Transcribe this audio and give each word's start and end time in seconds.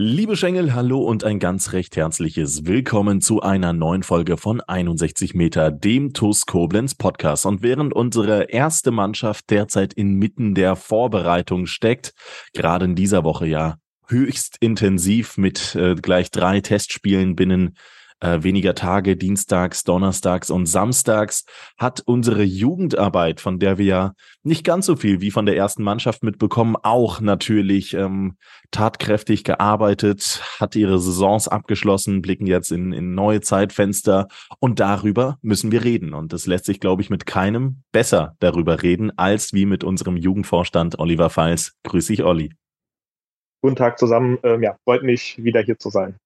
Liebe 0.00 0.36
Schengel, 0.36 0.74
hallo 0.74 1.00
und 1.00 1.24
ein 1.24 1.40
ganz 1.40 1.72
recht 1.72 1.96
herzliches 1.96 2.66
Willkommen 2.66 3.20
zu 3.20 3.42
einer 3.42 3.72
neuen 3.72 4.04
Folge 4.04 4.36
von 4.36 4.60
61 4.60 5.34
Meter, 5.34 5.72
dem 5.72 6.12
TUS 6.12 6.46
Koblenz 6.46 6.94
Podcast. 6.94 7.44
Und 7.46 7.62
während 7.62 7.92
unsere 7.92 8.44
erste 8.44 8.92
Mannschaft 8.92 9.50
derzeit 9.50 9.92
inmitten 9.94 10.54
der 10.54 10.76
Vorbereitung 10.76 11.66
steckt, 11.66 12.14
gerade 12.52 12.84
in 12.84 12.94
dieser 12.94 13.24
Woche 13.24 13.48
ja 13.48 13.78
höchst 14.06 14.58
intensiv 14.60 15.36
mit 15.36 15.74
äh, 15.74 15.96
gleich 15.96 16.30
drei 16.30 16.60
Testspielen 16.60 17.34
binnen 17.34 17.74
äh, 18.20 18.42
weniger 18.42 18.74
Tage, 18.74 19.16
dienstags, 19.16 19.84
donnerstags 19.84 20.50
und 20.50 20.66
samstags, 20.66 21.44
hat 21.78 22.02
unsere 22.04 22.42
Jugendarbeit, 22.42 23.40
von 23.40 23.58
der 23.58 23.78
wir 23.78 23.84
ja 23.84 24.12
nicht 24.42 24.64
ganz 24.64 24.86
so 24.86 24.96
viel 24.96 25.20
wie 25.20 25.30
von 25.30 25.46
der 25.46 25.56
ersten 25.56 25.82
Mannschaft 25.82 26.22
mitbekommen, 26.22 26.76
auch 26.82 27.20
natürlich 27.20 27.94
ähm, 27.94 28.36
tatkräftig 28.70 29.44
gearbeitet, 29.44 30.42
hat 30.58 30.76
ihre 30.76 30.98
Saisons 30.98 31.48
abgeschlossen, 31.48 32.22
blicken 32.22 32.46
jetzt 32.46 32.72
in, 32.72 32.92
in 32.92 33.14
neue 33.14 33.40
Zeitfenster 33.40 34.28
und 34.58 34.80
darüber 34.80 35.38
müssen 35.42 35.72
wir 35.72 35.84
reden. 35.84 36.14
Und 36.14 36.32
das 36.32 36.46
lässt 36.46 36.64
sich, 36.64 36.80
glaube 36.80 37.02
ich, 37.02 37.10
mit 37.10 37.26
keinem 37.26 37.82
besser 37.92 38.36
darüber 38.40 38.82
reden, 38.82 39.12
als 39.16 39.52
wie 39.52 39.66
mit 39.66 39.84
unserem 39.84 40.16
Jugendvorstand 40.16 40.98
Oliver 40.98 41.30
Pfalz. 41.30 41.72
Grüß 41.84 42.06
dich, 42.06 42.24
Olli. 42.24 42.52
Guten 43.62 43.76
Tag 43.76 43.98
zusammen. 43.98 44.38
Ähm, 44.44 44.62
ja, 44.62 44.76
freut 44.84 45.02
mich, 45.02 45.42
wieder 45.42 45.60
hier 45.62 45.78
zu 45.78 45.90
sein. 45.90 46.16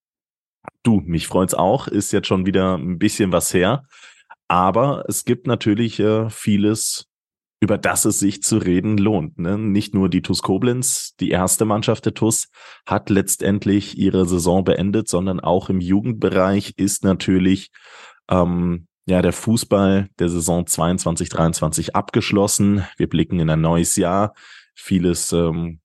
Du, 0.82 1.00
mich 1.00 1.26
freut's 1.26 1.54
auch. 1.54 1.88
Ist 1.88 2.12
jetzt 2.12 2.28
schon 2.28 2.46
wieder 2.46 2.76
ein 2.76 2.98
bisschen 2.98 3.32
was 3.32 3.52
her. 3.54 3.84
Aber 4.48 5.04
es 5.08 5.24
gibt 5.24 5.46
natürlich 5.46 5.98
äh, 5.98 6.28
vieles, 6.28 7.06
über 7.60 7.78
das 7.78 8.04
es 8.04 8.18
sich 8.18 8.42
zu 8.42 8.58
reden 8.58 8.98
lohnt. 8.98 9.38
Ne? 9.38 9.56
Nicht 9.56 9.94
nur 9.94 10.08
die 10.08 10.22
TUS 10.22 10.42
Koblenz, 10.42 11.14
die 11.20 11.30
erste 11.30 11.64
Mannschaft 11.64 12.04
der 12.04 12.14
TUS, 12.14 12.48
hat 12.84 13.08
letztendlich 13.08 13.96
ihre 13.96 14.26
Saison 14.26 14.64
beendet, 14.64 15.08
sondern 15.08 15.40
auch 15.40 15.70
im 15.70 15.80
Jugendbereich 15.80 16.74
ist 16.76 17.04
natürlich 17.04 17.70
ähm, 18.28 18.88
ja 19.06 19.22
der 19.22 19.32
Fußball 19.32 20.08
der 20.18 20.28
Saison 20.28 20.66
22, 20.66 21.28
23 21.28 21.96
abgeschlossen. 21.96 22.84
Wir 22.96 23.08
blicken 23.08 23.38
in 23.38 23.48
ein 23.48 23.60
neues 23.60 23.96
Jahr. 23.96 24.34
Vieles 24.74 25.32
ähm, 25.32 25.80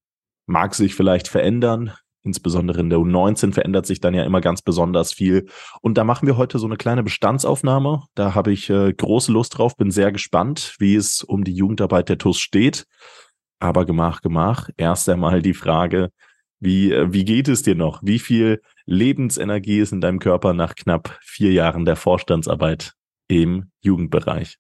mag 0.48 0.74
sich 0.74 0.96
vielleicht 0.96 1.28
verändern. 1.28 1.94
Insbesondere 2.28 2.82
in 2.82 2.90
der 2.90 3.00
U19 3.00 3.54
verändert 3.54 3.86
sich 3.86 4.02
dann 4.02 4.14
ja 4.14 4.26
immer 4.26 4.42
ganz 4.42 4.62
besonders 4.62 5.14
viel. 5.14 5.48
Und 5.82 5.98
da 5.98 6.04
machen 6.04 6.28
wir 6.28 6.36
heute 6.36 6.60
so 6.60 6.68
eine 6.68 6.76
kleine 6.76 7.02
Bestandsaufnahme. 7.02 8.04
Da 8.16 8.36
habe 8.36 8.52
ich 8.52 8.70
äh, 8.70 8.92
große 8.92 9.32
Lust 9.32 9.58
drauf, 9.58 9.78
bin 9.78 9.92
sehr 9.92 10.12
gespannt, 10.12 10.76
wie 10.78 10.96
es 10.96 11.24
um 11.24 11.46
die 11.46 11.54
Jugendarbeit 11.54 12.10
der 12.10 12.18
TUS 12.18 12.38
steht. 12.38 12.86
Aber 13.60 13.86
gemach, 13.86 14.22
gemach. 14.22 14.70
Erst 14.76 15.08
einmal 15.08 15.42
die 15.42 15.54
Frage, 15.54 16.10
wie, 16.60 16.92
äh, 16.92 17.14
wie 17.14 17.24
geht 17.24 17.48
es 17.48 17.64
dir 17.64 17.76
noch? 17.76 18.02
Wie 18.04 18.20
viel 18.20 18.62
Lebensenergie 18.86 19.80
ist 19.80 19.94
in 19.94 20.02
deinem 20.02 20.20
Körper 20.20 20.52
nach 20.52 20.76
knapp 20.76 21.18
vier 21.22 21.54
Jahren 21.54 21.86
der 21.86 21.96
Vorstandsarbeit 21.96 22.92
im 23.30 23.72
Jugendbereich? 23.80 24.58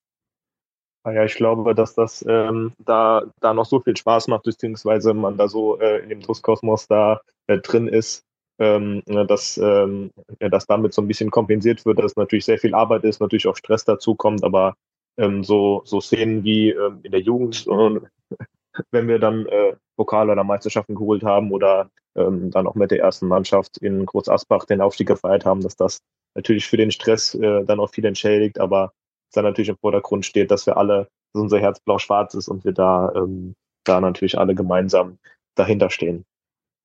Ah 1.07 1.13
ja, 1.13 1.23
ich 1.23 1.35
glaube, 1.35 1.73
dass 1.73 1.95
das 1.95 2.25
ähm, 2.27 2.73
da, 2.79 3.23
da 3.39 3.53
noch 3.53 3.65
so 3.65 3.79
viel 3.79 3.95
Spaß 3.95 4.27
macht, 4.27 4.43
beziehungsweise 4.43 5.13
man 5.13 5.37
da 5.37 5.47
so 5.47 5.79
äh, 5.79 5.99
in 5.99 6.09
dem 6.09 6.19
TUS-Kosmos 6.19 6.89
da 6.89 7.21
äh, 7.47 7.59
drin 7.59 7.87
ist, 7.87 8.25
ähm, 8.59 9.03
ne, 9.05 9.25
dass, 9.25 9.57
ähm, 9.57 10.11
dass 10.39 10.65
damit 10.65 10.93
so 10.93 11.01
ein 11.01 11.07
bisschen 11.07 11.31
kompensiert 11.31 11.85
wird, 11.85 11.99
dass 11.99 12.17
natürlich 12.17 12.43
sehr 12.43 12.57
viel 12.57 12.75
Arbeit 12.75 13.05
ist, 13.05 13.21
natürlich 13.21 13.47
auch 13.47 13.55
Stress 13.55 13.85
dazu 13.85 14.15
kommt, 14.15 14.43
aber 14.43 14.75
ähm, 15.15 15.45
so, 15.45 15.81
so 15.85 16.01
Szenen 16.01 16.43
wie 16.43 16.71
ähm, 16.71 16.99
in 17.03 17.13
der 17.13 17.21
Jugend, 17.21 17.65
äh, 17.67 18.01
wenn 18.91 19.07
wir 19.07 19.19
dann 19.19 19.45
äh, 19.45 19.77
Pokal 19.95 20.29
oder 20.29 20.43
Meisterschaften 20.43 20.95
geholt 20.95 21.23
haben 21.23 21.53
oder 21.53 21.89
ähm, 22.17 22.51
dann 22.51 22.67
auch 22.67 22.75
mit 22.75 22.91
der 22.91 22.99
ersten 22.99 23.29
Mannschaft 23.29 23.77
in 23.77 24.05
Groß 24.05 24.27
Asbach 24.27 24.65
den 24.65 24.81
Aufstieg 24.81 25.07
gefeiert 25.07 25.45
haben, 25.45 25.61
dass 25.61 25.77
das 25.77 25.99
natürlich 26.35 26.67
für 26.67 26.75
den 26.75 26.91
Stress 26.91 27.33
äh, 27.33 27.63
dann 27.63 27.79
auch 27.79 27.91
viel 27.91 28.03
entschädigt, 28.03 28.59
aber 28.59 28.91
dann 29.31 29.45
natürlich 29.45 29.69
im 29.69 29.77
Vordergrund 29.77 30.25
steht, 30.25 30.51
dass 30.51 30.65
wir 30.65 30.77
alle, 30.77 31.09
dass 31.33 31.41
unser 31.41 31.59
Herz 31.59 31.79
blau-schwarz 31.79 32.33
ist 32.33 32.47
und 32.47 32.65
wir 32.65 32.73
da, 32.73 33.11
ähm, 33.15 33.55
da 33.83 33.99
natürlich 34.01 34.37
alle 34.37 34.55
gemeinsam 34.55 35.19
dahinter 35.55 35.89
stehen. 35.89 36.25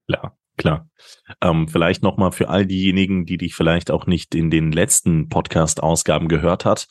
Klar, 0.08 0.36
klar. 0.56 0.88
Ähm, 1.40 1.68
vielleicht 1.68 2.02
nochmal 2.02 2.32
für 2.32 2.48
all 2.48 2.66
diejenigen, 2.66 3.26
die 3.26 3.38
dich 3.38 3.54
vielleicht 3.54 3.90
auch 3.90 4.06
nicht 4.06 4.34
in 4.34 4.50
den 4.50 4.72
letzten 4.72 5.28
Podcast-Ausgaben 5.28 6.28
gehört 6.28 6.64
hat 6.64 6.88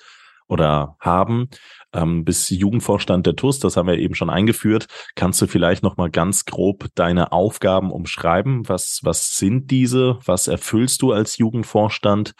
oder 0.48 0.96
haben, 1.00 1.50
ähm, 1.94 2.26
bis 2.26 2.50
Jugendvorstand 2.50 3.26
der 3.26 3.36
TUS, 3.36 3.60
das 3.60 3.78
haben 3.78 3.88
wir 3.88 3.98
eben 3.98 4.16
schon 4.16 4.30
eingeführt. 4.30 4.88
Kannst 5.16 5.42
du 5.42 5.48
vielleicht 5.48 5.84
nochmal 5.84 6.10
ganz 6.10 6.46
grob 6.46 6.88
deine 6.96 7.32
Aufgaben 7.32 7.92
umschreiben? 7.92 8.68
Was, 8.68 9.00
was 9.04 9.34
sind 9.38 9.72
diese? 9.72 10.20
Was 10.26 10.48
erfüllst 10.48 11.02
du 11.02 11.12
als 11.12 11.38
Jugendvorstand? 11.38 12.34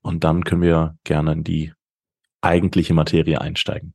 Und 0.00 0.24
dann 0.24 0.44
können 0.44 0.62
wir 0.62 0.96
gerne 1.04 1.32
in 1.32 1.44
die 1.44 1.72
eigentliche 2.40 2.94
Materie 2.94 3.40
einsteigen. 3.40 3.94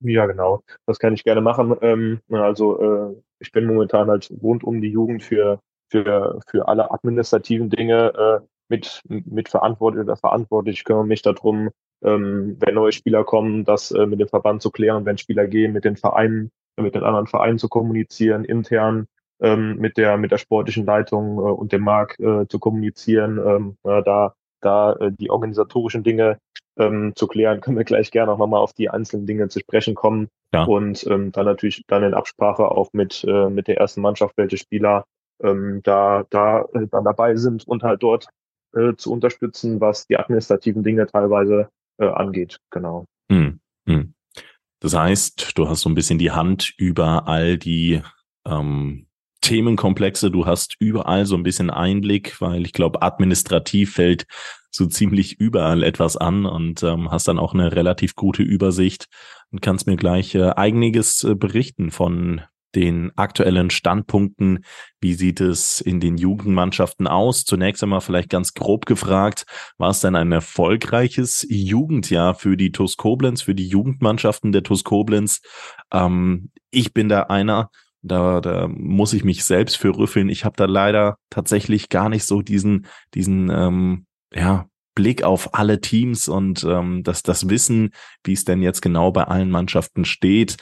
Ja, 0.00 0.26
genau. 0.26 0.62
Das 0.86 0.98
kann 0.98 1.14
ich 1.14 1.24
gerne 1.24 1.40
machen. 1.40 1.76
Ähm, 1.80 2.20
also 2.30 2.80
äh, 2.80 3.22
ich 3.38 3.52
bin 3.52 3.66
momentan 3.66 4.08
halt 4.08 4.30
rund 4.42 4.64
um 4.64 4.80
die 4.80 4.90
Jugend 4.90 5.22
für, 5.22 5.60
für, 5.90 6.40
für 6.48 6.68
alle 6.68 6.90
administrativen 6.90 7.70
Dinge 7.70 8.12
äh, 8.14 8.46
mit, 8.68 9.02
mit 9.08 9.48
verantwortlich 9.48 10.04
oder 10.04 10.16
verantwortlich. 10.16 10.78
Ich 10.78 10.84
kümmere 10.84 11.06
mich 11.06 11.22
darum, 11.22 11.70
ähm, 12.02 12.56
wenn 12.60 12.74
neue 12.74 12.92
Spieler 12.92 13.24
kommen, 13.24 13.64
das 13.64 13.90
äh, 13.92 14.06
mit 14.06 14.20
dem 14.20 14.28
Verband 14.28 14.62
zu 14.62 14.70
klären, 14.70 15.06
wenn 15.06 15.18
Spieler 15.18 15.46
gehen, 15.46 15.72
mit 15.72 15.84
den 15.84 15.96
Vereinen, 15.96 16.50
mit 16.76 16.94
den 16.94 17.04
anderen 17.04 17.26
Vereinen 17.26 17.58
zu 17.58 17.68
kommunizieren, 17.68 18.44
intern 18.44 19.06
ähm, 19.40 19.76
mit 19.76 19.96
der 19.96 20.16
mit 20.16 20.32
der 20.32 20.38
sportlichen 20.38 20.86
Leitung 20.86 21.38
äh, 21.38 21.40
und 21.40 21.72
dem 21.72 21.82
Markt 21.82 22.20
äh, 22.20 22.46
zu 22.48 22.58
kommunizieren, 22.58 23.76
äh, 23.84 24.02
da 24.02 24.34
da 24.64 24.94
äh, 24.94 25.12
die 25.12 25.30
organisatorischen 25.30 26.02
Dinge 26.02 26.38
ähm, 26.76 27.12
zu 27.14 27.26
klären, 27.26 27.60
können 27.62 27.76
wir 27.76 27.84
gleich 27.84 28.10
gerne 28.10 28.32
auch 28.32 28.38
nochmal 28.38 28.60
auf 28.60 28.72
die 28.72 28.90
einzelnen 28.90 29.26
Dinge 29.26 29.48
zu 29.48 29.60
sprechen 29.60 29.94
kommen. 29.94 30.28
Ja. 30.52 30.64
Und 30.64 31.06
ähm, 31.06 31.32
dann 31.32 31.46
natürlich 31.46 31.84
dann 31.86 32.04
in 32.04 32.14
Absprache 32.14 32.70
auch 32.70 32.90
mit, 32.92 33.24
äh, 33.26 33.48
mit 33.50 33.68
der 33.68 33.78
ersten 33.78 34.00
Mannschaft, 34.00 34.36
welche 34.36 34.56
Spieler 34.56 35.04
ähm, 35.42 35.80
da, 35.82 36.24
da 36.30 36.62
äh, 36.74 36.86
dann 36.90 37.04
dabei 37.04 37.36
sind 37.36 37.66
und 37.66 37.82
halt 37.82 38.02
dort 38.02 38.28
äh, 38.74 38.94
zu 38.96 39.12
unterstützen, 39.12 39.80
was 39.80 40.06
die 40.06 40.16
administrativen 40.16 40.82
Dinge 40.82 41.06
teilweise 41.06 41.68
äh, 41.98 42.06
angeht. 42.06 42.58
Genau. 42.70 43.04
Hm, 43.30 43.60
hm. 43.86 44.14
Das 44.80 44.94
heißt, 44.94 45.56
du 45.56 45.68
hast 45.68 45.80
so 45.80 45.88
ein 45.88 45.94
bisschen 45.94 46.18
die 46.18 46.30
Hand 46.30 46.74
über 46.76 47.26
all 47.26 47.56
die 47.56 48.02
ähm, 48.46 49.06
Themenkomplexe. 49.44 50.30
Du 50.30 50.46
hast 50.46 50.74
überall 50.78 51.26
so 51.26 51.36
ein 51.36 51.42
bisschen 51.42 51.70
Einblick, 51.70 52.40
weil 52.40 52.64
ich 52.64 52.72
glaube, 52.72 53.02
administrativ 53.02 53.94
fällt 53.94 54.24
so 54.70 54.86
ziemlich 54.86 55.38
überall 55.38 55.82
etwas 55.82 56.16
an 56.16 56.46
und 56.46 56.82
ähm, 56.82 57.10
hast 57.10 57.28
dann 57.28 57.38
auch 57.38 57.54
eine 57.54 57.72
relativ 57.72 58.14
gute 58.16 58.42
Übersicht 58.42 59.06
und 59.52 59.60
kannst 59.60 59.86
mir 59.86 59.96
gleich 59.96 60.34
äh, 60.34 60.50
einiges 60.50 61.22
äh, 61.24 61.34
berichten 61.34 61.90
von 61.90 62.40
den 62.74 63.12
aktuellen 63.16 63.70
Standpunkten. 63.70 64.64
Wie 65.00 65.14
sieht 65.14 65.40
es 65.40 65.80
in 65.80 66.00
den 66.00 66.16
Jugendmannschaften 66.16 67.06
aus? 67.06 67.44
Zunächst 67.44 67.82
einmal 67.82 68.00
vielleicht 68.00 68.30
ganz 68.30 68.54
grob 68.54 68.86
gefragt, 68.86 69.44
war 69.78 69.90
es 69.90 70.00
denn 70.00 70.16
ein 70.16 70.32
erfolgreiches 70.32 71.46
Jugendjahr 71.48 72.34
für 72.34 72.56
die 72.56 72.72
TuS 72.72 72.96
Koblenz, 72.96 73.42
für 73.42 73.54
die 73.54 73.68
Jugendmannschaften 73.68 74.52
der 74.52 74.62
TuS 74.62 74.84
Koblenz? 74.84 75.40
Ähm, 75.92 76.50
ich 76.70 76.92
bin 76.92 77.08
da 77.08 77.24
einer, 77.24 77.70
da, 78.04 78.40
da 78.40 78.68
muss 78.68 79.12
ich 79.12 79.24
mich 79.24 79.44
selbst 79.44 79.76
für 79.76 79.96
rüffeln. 79.96 80.28
Ich 80.28 80.44
habe 80.44 80.56
da 80.56 80.66
leider 80.66 81.16
tatsächlich 81.30 81.88
gar 81.88 82.08
nicht 82.08 82.24
so 82.24 82.42
diesen, 82.42 82.86
diesen 83.14 83.50
ähm, 83.50 84.06
ja, 84.32 84.66
Blick 84.94 85.24
auf 85.24 85.54
alle 85.54 85.80
Teams 85.80 86.28
und 86.28 86.64
ähm, 86.64 87.02
das, 87.02 87.22
das 87.22 87.48
Wissen, 87.48 87.90
wie 88.22 88.34
es 88.34 88.44
denn 88.44 88.62
jetzt 88.62 88.82
genau 88.82 89.10
bei 89.10 89.24
allen 89.24 89.50
Mannschaften 89.50 90.04
steht. 90.04 90.56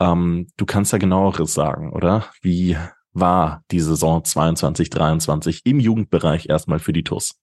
Ähm, 0.00 0.48
du 0.56 0.66
kannst 0.66 0.92
da 0.92 0.98
genaueres 0.98 1.54
sagen, 1.54 1.92
oder? 1.92 2.26
Wie 2.42 2.76
war 3.12 3.62
die 3.70 3.80
Saison 3.80 4.24
22, 4.24 4.90
23 4.90 5.62
im 5.64 5.80
Jugendbereich 5.80 6.48
erstmal 6.48 6.78
für 6.78 6.92
die 6.92 7.04
TUS? 7.04 7.36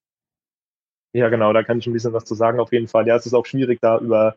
Ja, 1.13 1.29
genau, 1.29 1.53
da 1.53 1.63
kann 1.63 1.79
ich 1.79 1.87
ein 1.87 1.93
bisschen 1.93 2.13
was 2.13 2.25
zu 2.25 2.35
sagen 2.35 2.59
auf 2.59 2.73
jeden 2.73 2.87
Fall. 2.87 3.07
Ja, 3.07 3.15
es 3.15 3.25
ist 3.25 3.33
auch 3.33 3.45
schwierig, 3.45 3.79
da 3.81 3.99
über 3.99 4.35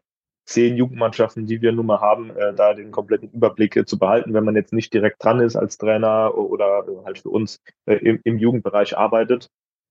zehn 0.48 0.76
Jugendmannschaften, 0.76 1.46
die 1.46 1.60
wir 1.60 1.72
nun 1.72 1.86
mal 1.86 2.00
haben, 2.00 2.30
äh, 2.30 2.54
da 2.54 2.72
den 2.72 2.90
kompletten 2.90 3.30
Überblick 3.30 3.76
äh, 3.76 3.84
zu 3.84 3.98
behalten, 3.98 4.32
wenn 4.32 4.44
man 4.44 4.56
jetzt 4.56 4.72
nicht 4.72 4.92
direkt 4.94 5.22
dran 5.22 5.40
ist 5.40 5.56
als 5.56 5.76
Trainer 5.76 6.36
oder 6.36 6.86
äh, 6.88 7.04
halt 7.04 7.18
für 7.18 7.28
uns 7.28 7.60
äh, 7.86 7.96
im, 7.96 8.20
im, 8.24 8.38
Jugendbereich 8.38 8.96
arbeitet. 8.96 9.48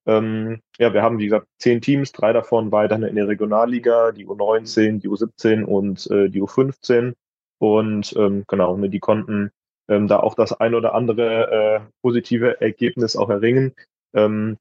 Ähm, 0.08 0.62
ja, 0.80 0.94
wir 0.94 1.04
haben, 1.04 1.20
wie 1.20 1.26
gesagt, 1.26 1.48
zehn 1.60 1.82
Teams, 1.82 2.12
drei 2.12 2.34
davon 2.34 2.72
weiterhin 2.72 3.04
in 3.04 3.16
der 3.16 3.28
Regionalliga, 3.28 4.12
die 4.12 4.26
U19, 4.26 5.00
die 5.00 5.10
U17 5.10 5.64
und 5.64 6.10
äh, 6.10 6.30
die 6.30 6.42
U15. 6.42 7.14
Und 7.60 8.16
ähm, 8.18 8.44
genau, 8.48 8.78
ne, 8.78 8.90
die 8.90 9.00
konnten 9.00 9.52
ähm, 9.88 10.08
da 10.08 10.20
auch 10.20 10.34
das 10.34 10.54
ein 10.54 10.74
oder 10.74 10.96
andere 10.96 11.52
äh, 11.52 11.80
positive 12.02 12.62
Ergebnis 12.62 13.16
auch 13.16 13.30
erringen. 13.30 13.74
Ähm, 14.16 14.58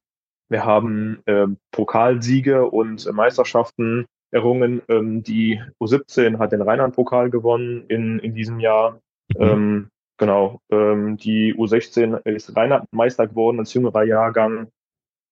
wir 0.49 0.63
haben 0.63 1.21
äh, 1.25 1.47
Pokalsiege 1.71 2.69
und 2.69 3.11
Meisterschaften 3.11 4.05
errungen. 4.31 4.81
Ähm, 4.89 5.23
die 5.23 5.61
U17 5.79 6.39
hat 6.39 6.51
den 6.51 6.61
Rheinland-Pokal 6.61 7.29
gewonnen 7.29 7.85
in, 7.87 8.19
in 8.19 8.35
diesem 8.35 8.59
Jahr. 8.59 8.99
Mhm. 9.35 9.41
Ähm, 9.41 9.89
genau, 10.17 10.61
ähm, 10.69 11.17
die 11.17 11.55
U16 11.55 12.25
ist 12.25 12.55
Rheinland-Meister 12.55 13.27
geworden 13.27 13.59
als 13.59 13.73
jüngerer 13.73 14.03
Jahrgang. 14.03 14.69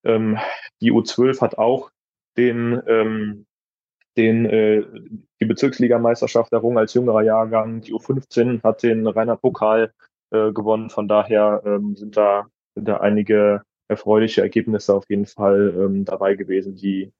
Ähm, 0.03 0.37
die 0.81 0.91
U12 0.91 1.41
hat 1.41 1.57
auch 1.57 1.91
den, 2.37 2.81
ähm, 2.87 3.45
den 4.17 4.45
äh, 4.45 4.83
die 5.41 5.45
Bezirksligameisterschaft 5.45 6.53
errungen 6.53 6.77
als 6.77 6.93
jüngerer 6.93 7.23
Jahrgang. 7.23 7.81
Die 7.81 7.93
U15 7.93 8.63
hat 8.63 8.83
den 8.83 9.07
Rheinland-Pokal 9.07 9.93
äh, 10.31 10.51
gewonnen. 10.51 10.89
Von 10.89 11.07
daher 11.07 11.61
ähm, 11.65 11.95
sind 11.95 12.17
da 12.17 12.47
sind 12.75 12.87
da 12.87 12.97
einige 12.97 13.63
erfreuliche 13.87 14.41
Ergebnisse 14.41 14.93
auf 14.93 15.09
jeden 15.09 15.25
Fall 15.25 15.73
ähm, 15.77 16.05
dabei 16.05 16.35
gewesen, 16.35 16.75
die 16.75 17.11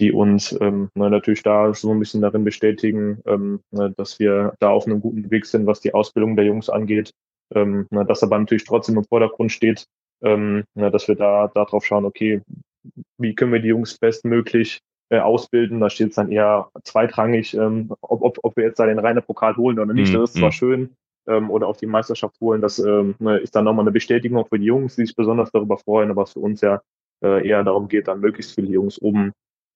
die 0.00 0.12
uns 0.12 0.56
ähm, 0.60 0.88
natürlich 0.94 1.42
da 1.42 1.72
so 1.72 1.92
ein 1.92 2.00
bisschen 2.00 2.20
darin 2.20 2.44
bestätigen, 2.44 3.20
ähm, 3.26 3.60
dass 3.70 4.18
wir 4.18 4.54
da 4.58 4.70
auf 4.70 4.86
einem 4.86 5.00
guten 5.00 5.30
Weg 5.30 5.46
sind, 5.46 5.66
was 5.66 5.80
die 5.80 5.94
Ausbildung 5.94 6.36
der 6.36 6.46
Jungs 6.46 6.68
angeht. 6.68 7.12
Ähm, 7.54 7.86
dass 7.90 8.22
aber 8.22 8.38
natürlich 8.38 8.64
trotzdem 8.64 8.96
im 8.96 9.04
Vordergrund 9.04 9.52
steht, 9.52 9.84
ähm, 10.22 10.64
dass 10.74 11.06
wir 11.06 11.14
da 11.14 11.48
darauf 11.48 11.84
schauen, 11.84 12.04
okay, 12.04 12.40
wie 13.18 13.34
können 13.34 13.52
wir 13.52 13.60
die 13.60 13.68
Jungs 13.68 13.98
bestmöglich 13.98 14.80
äh, 15.10 15.18
ausbilden. 15.18 15.80
Da 15.80 15.90
steht 15.90 16.10
es 16.10 16.16
dann 16.16 16.32
eher 16.32 16.70
zweitrangig, 16.82 17.54
ähm, 17.54 17.92
ob, 18.00 18.22
ob, 18.22 18.38
ob 18.42 18.56
wir 18.56 18.64
jetzt 18.64 18.78
da 18.78 18.86
den 18.86 18.98
reinen 18.98 19.22
Pokal 19.22 19.56
holen 19.56 19.78
oder 19.78 19.92
nicht. 19.92 20.12
Mhm. 20.12 20.18
Das 20.18 20.30
ist 20.30 20.38
zwar 20.38 20.48
mhm. 20.48 20.52
schön, 20.52 20.96
ähm, 21.28 21.50
oder 21.50 21.68
auch 21.68 21.76
die 21.76 21.86
Meisterschaft 21.86 22.40
holen. 22.40 22.60
Das 22.60 22.78
ähm, 22.78 23.14
ne, 23.18 23.38
ist 23.38 23.54
dann 23.54 23.64
nochmal 23.64 23.84
eine 23.84 23.92
Bestätigung 23.92 24.44
für 24.46 24.58
die 24.58 24.66
Jungs, 24.66 24.96
die 24.96 25.06
sich 25.06 25.14
besonders 25.14 25.50
darüber 25.52 25.78
freuen, 25.78 26.10
aber 26.10 26.22
es 26.22 26.32
für 26.32 26.40
uns 26.40 26.60
ja 26.60 26.80
äh, 27.22 27.46
eher 27.46 27.62
darum 27.64 27.88
geht, 27.88 28.08
dann 28.08 28.20
möglichst 28.20 28.54
viele 28.54 28.68
Jungs 28.68 29.00
oben 29.00 29.32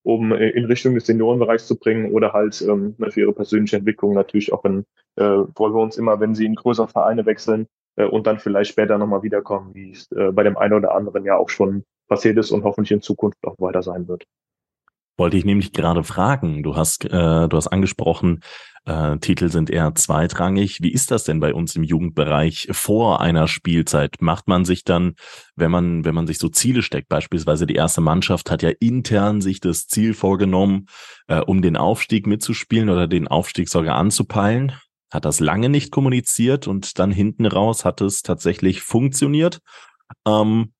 oben 0.08 0.32
in 0.32 0.64
Richtung 0.64 0.94
des 0.94 1.06
Seniorenbereichs 1.06 1.66
zu 1.66 1.78
bringen 1.78 2.12
oder 2.12 2.32
halt 2.32 2.60
ähm, 2.62 2.94
ne, 2.96 3.10
für 3.10 3.20
ihre 3.20 3.34
persönliche 3.34 3.76
Entwicklung 3.76 4.14
natürlich 4.14 4.52
auch 4.52 4.64
in, 4.64 4.84
äh, 5.16 5.22
wollen 5.22 5.74
wir 5.74 5.82
uns 5.82 5.98
immer, 5.98 6.18
wenn 6.18 6.34
sie 6.34 6.46
in 6.46 6.54
größere 6.54 6.88
Vereine 6.88 7.26
wechseln 7.26 7.66
äh, 7.96 8.04
und 8.04 8.26
dann 8.26 8.38
vielleicht 8.38 8.70
später 8.70 8.96
nochmal 8.96 9.22
wiederkommen, 9.22 9.74
wie 9.74 9.90
es 9.90 10.10
äh, 10.12 10.32
bei 10.32 10.44
dem 10.44 10.56
einen 10.56 10.72
oder 10.72 10.94
anderen 10.94 11.24
ja 11.26 11.36
auch 11.36 11.50
schon 11.50 11.84
passiert 12.08 12.38
ist 12.38 12.50
und 12.52 12.64
hoffentlich 12.64 12.92
in 12.92 13.02
Zukunft 13.02 13.38
auch 13.46 13.56
weiter 13.58 13.82
sein 13.82 14.08
wird. 14.08 14.24
Wollte 15.18 15.36
ich 15.36 15.44
nämlich 15.44 15.72
gerade 15.72 16.04
fragen. 16.04 16.62
Du 16.62 16.76
hast, 16.76 17.04
äh, 17.04 17.48
du 17.48 17.50
hast 17.56 17.66
angesprochen, 17.66 18.40
äh, 18.84 19.18
Titel 19.18 19.50
sind 19.50 19.68
eher 19.68 19.94
zweitrangig. 19.94 20.78
Wie 20.80 20.92
ist 20.92 21.10
das 21.10 21.24
denn 21.24 21.40
bei 21.40 21.52
uns 21.52 21.76
im 21.76 21.82
Jugendbereich 21.82 22.68
vor 22.70 23.20
einer 23.20 23.48
Spielzeit? 23.48 24.16
Macht 24.20 24.48
man 24.48 24.64
sich 24.64 24.84
dann, 24.84 25.14
wenn 25.56 25.70
man, 25.72 26.04
wenn 26.04 26.14
man 26.14 26.26
sich 26.28 26.38
so 26.38 26.48
Ziele 26.48 26.82
steckt, 26.82 27.08
beispielsweise 27.08 27.66
die 27.66 27.74
erste 27.74 28.00
Mannschaft 28.00 28.50
hat 28.50 28.62
ja 28.62 28.70
intern 28.80 29.40
sich 29.40 29.60
das 29.60 29.88
Ziel 29.88 30.14
vorgenommen, 30.14 30.86
äh, 31.26 31.40
um 31.40 31.62
den 31.62 31.76
Aufstieg 31.76 32.26
mitzuspielen 32.26 32.88
oder 32.88 33.08
den 33.08 33.28
Aufstieg 33.28 33.68
sogar 33.68 33.96
anzupeilen, 33.96 34.72
hat 35.12 35.24
das 35.24 35.40
lange 35.40 35.68
nicht 35.68 35.90
kommuniziert 35.90 36.68
und 36.68 36.98
dann 36.98 37.10
hinten 37.10 37.44
raus 37.44 37.84
hat 37.84 38.00
es 38.00 38.22
tatsächlich 38.22 38.82
funktioniert. 38.82 39.58
Ähm, 40.26 40.72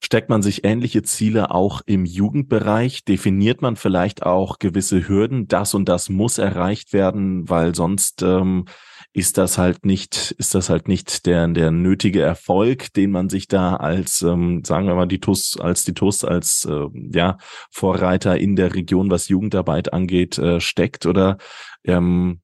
Steckt 0.00 0.30
man 0.30 0.42
sich 0.42 0.64
ähnliche 0.64 1.02
Ziele 1.02 1.50
auch 1.50 1.82
im 1.84 2.04
Jugendbereich? 2.04 3.04
Definiert 3.04 3.62
man 3.62 3.74
vielleicht 3.74 4.22
auch 4.22 4.58
gewisse 4.58 5.08
Hürden? 5.08 5.48
Das 5.48 5.74
und 5.74 5.88
das 5.88 6.08
muss 6.08 6.38
erreicht 6.38 6.92
werden, 6.92 7.48
weil 7.48 7.74
sonst 7.74 8.22
ähm, 8.22 8.66
ist 9.12 9.38
das 9.38 9.58
halt 9.58 9.84
nicht, 9.84 10.30
ist 10.38 10.54
das 10.54 10.70
halt 10.70 10.86
nicht 10.86 11.26
der, 11.26 11.48
der 11.48 11.72
nötige 11.72 12.22
Erfolg, 12.22 12.92
den 12.92 13.10
man 13.10 13.28
sich 13.28 13.48
da 13.48 13.74
als, 13.74 14.22
ähm, 14.22 14.62
sagen 14.64 14.86
wir 14.86 14.94
mal, 14.94 15.08
die 15.08 15.18
TUS, 15.20 15.58
als 15.58 15.82
die 15.82 15.94
TUS, 15.94 16.24
als 16.24 16.64
äh, 16.64 16.86
ja, 17.12 17.36
Vorreiter 17.70 18.38
in 18.38 18.54
der 18.54 18.74
Region, 18.74 19.10
was 19.10 19.28
Jugendarbeit 19.28 19.92
angeht, 19.92 20.38
äh, 20.38 20.60
steckt? 20.60 21.06
Oder 21.06 21.38
ähm, 21.84 22.40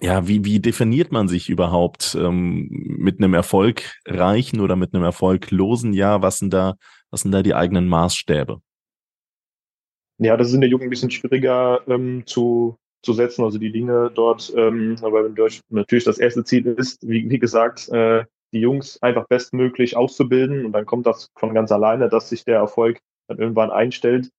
ja, 0.00 0.26
wie, 0.26 0.44
wie 0.44 0.60
definiert 0.60 1.12
man 1.12 1.28
sich 1.28 1.50
überhaupt 1.50 2.16
ähm, 2.18 2.68
mit 2.70 3.18
einem 3.18 3.34
erfolgreichen 3.34 4.60
oder 4.60 4.76
mit 4.76 4.94
einem 4.94 5.04
erfolglosen 5.04 5.92
Jahr? 5.92 6.22
Was 6.22 6.38
sind 6.38 6.52
da, 6.52 6.76
was 7.10 7.22
sind 7.22 7.32
da 7.32 7.42
die 7.42 7.54
eigenen 7.54 7.88
Maßstäbe? 7.88 8.60
Ja, 10.18 10.36
das 10.36 10.48
ist 10.48 10.54
in 10.54 10.60
der 10.60 10.70
Jugend 10.70 10.86
ein 10.86 10.90
bisschen 10.90 11.10
schwieriger 11.10 11.80
ähm, 11.88 12.22
zu, 12.26 12.78
zu 13.02 13.12
setzen, 13.12 13.44
also 13.44 13.58
die 13.58 13.72
Dinge 13.72 14.10
dort, 14.14 14.52
ähm, 14.56 14.96
aber 15.02 15.28
natürlich 15.28 16.04
das 16.04 16.18
erste 16.18 16.44
Ziel 16.44 16.66
ist, 16.66 17.06
wie, 17.06 17.28
wie 17.28 17.38
gesagt, 17.38 17.88
äh, 17.88 18.24
die 18.52 18.60
Jungs 18.60 19.02
einfach 19.02 19.26
bestmöglich 19.26 19.96
auszubilden 19.96 20.64
und 20.66 20.72
dann 20.72 20.86
kommt 20.86 21.06
das 21.06 21.30
von 21.38 21.54
ganz 21.54 21.72
alleine, 21.72 22.08
dass 22.08 22.28
sich 22.28 22.44
der 22.44 22.56
Erfolg 22.56 23.00
dann 23.28 23.38
irgendwann 23.38 23.70
einstellt. 23.70 24.30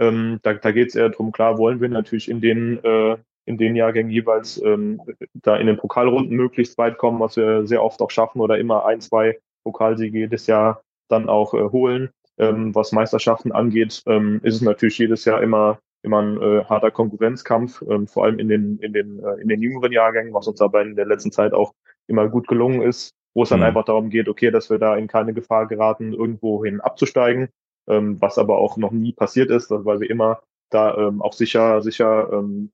Ähm, 0.00 0.38
da 0.42 0.54
da 0.54 0.72
geht 0.72 0.88
es 0.88 0.94
eher 0.94 1.10
darum, 1.10 1.32
klar 1.32 1.58
wollen 1.58 1.80
wir 1.80 1.88
natürlich 1.88 2.28
in 2.28 2.40
den 2.40 2.82
äh, 2.82 3.16
in 3.48 3.56
den 3.56 3.74
Jahrgängen 3.74 4.12
jeweils 4.12 4.62
ähm, 4.62 5.00
da 5.32 5.56
in 5.56 5.66
den 5.66 5.78
Pokalrunden 5.78 6.36
möglichst 6.36 6.76
weit 6.76 6.98
kommen, 6.98 7.18
was 7.18 7.36
wir 7.36 7.66
sehr 7.66 7.82
oft 7.82 8.00
auch 8.02 8.10
schaffen 8.10 8.40
oder 8.40 8.58
immer 8.58 8.84
ein, 8.84 9.00
zwei 9.00 9.38
Pokalsiege 9.64 10.18
jedes 10.18 10.46
Jahr 10.46 10.82
dann 11.08 11.28
auch 11.28 11.54
äh, 11.54 11.70
holen. 11.70 12.10
Ähm, 12.38 12.74
was 12.74 12.92
Meisterschaften 12.92 13.50
angeht, 13.50 14.02
ähm, 14.06 14.40
ist 14.44 14.56
es 14.56 14.60
natürlich 14.60 14.98
jedes 14.98 15.24
Jahr 15.24 15.42
immer 15.42 15.80
immer 16.02 16.22
ein 16.22 16.40
äh, 16.40 16.64
harter 16.64 16.90
Konkurrenzkampf, 16.90 17.82
ähm, 17.88 18.06
vor 18.06 18.24
allem 18.24 18.38
in 18.38 18.48
den 18.48 18.78
in 18.78 18.92
den 18.92 19.18
äh, 19.18 19.40
in 19.40 19.48
den 19.48 19.60
jüngeren 19.60 19.90
Jahrgängen, 19.90 20.34
was 20.34 20.46
uns 20.46 20.60
aber 20.60 20.82
in 20.82 20.94
der 20.94 21.06
letzten 21.06 21.32
Zeit 21.32 21.52
auch 21.52 21.72
immer 22.06 22.28
gut 22.28 22.46
gelungen 22.46 22.82
ist, 22.82 23.14
wo 23.34 23.42
es 23.42 23.48
dann 23.48 23.60
mhm. 23.60 23.66
einfach 23.66 23.84
darum 23.84 24.10
geht, 24.10 24.28
okay, 24.28 24.50
dass 24.50 24.70
wir 24.70 24.78
da 24.78 24.94
in 24.96 25.08
keine 25.08 25.34
Gefahr 25.34 25.66
geraten, 25.66 26.12
irgendwohin 26.12 26.80
abzusteigen, 26.80 27.48
ähm, 27.88 28.20
was 28.20 28.38
aber 28.38 28.58
auch 28.58 28.76
noch 28.76 28.92
nie 28.92 29.12
passiert 29.12 29.50
ist, 29.50 29.70
weil 29.70 30.00
wir 30.00 30.10
immer 30.10 30.40
da 30.70 30.96
ähm, 30.96 31.22
auch 31.22 31.32
sicher 31.32 31.82
sicher 31.82 32.30
ähm, 32.32 32.70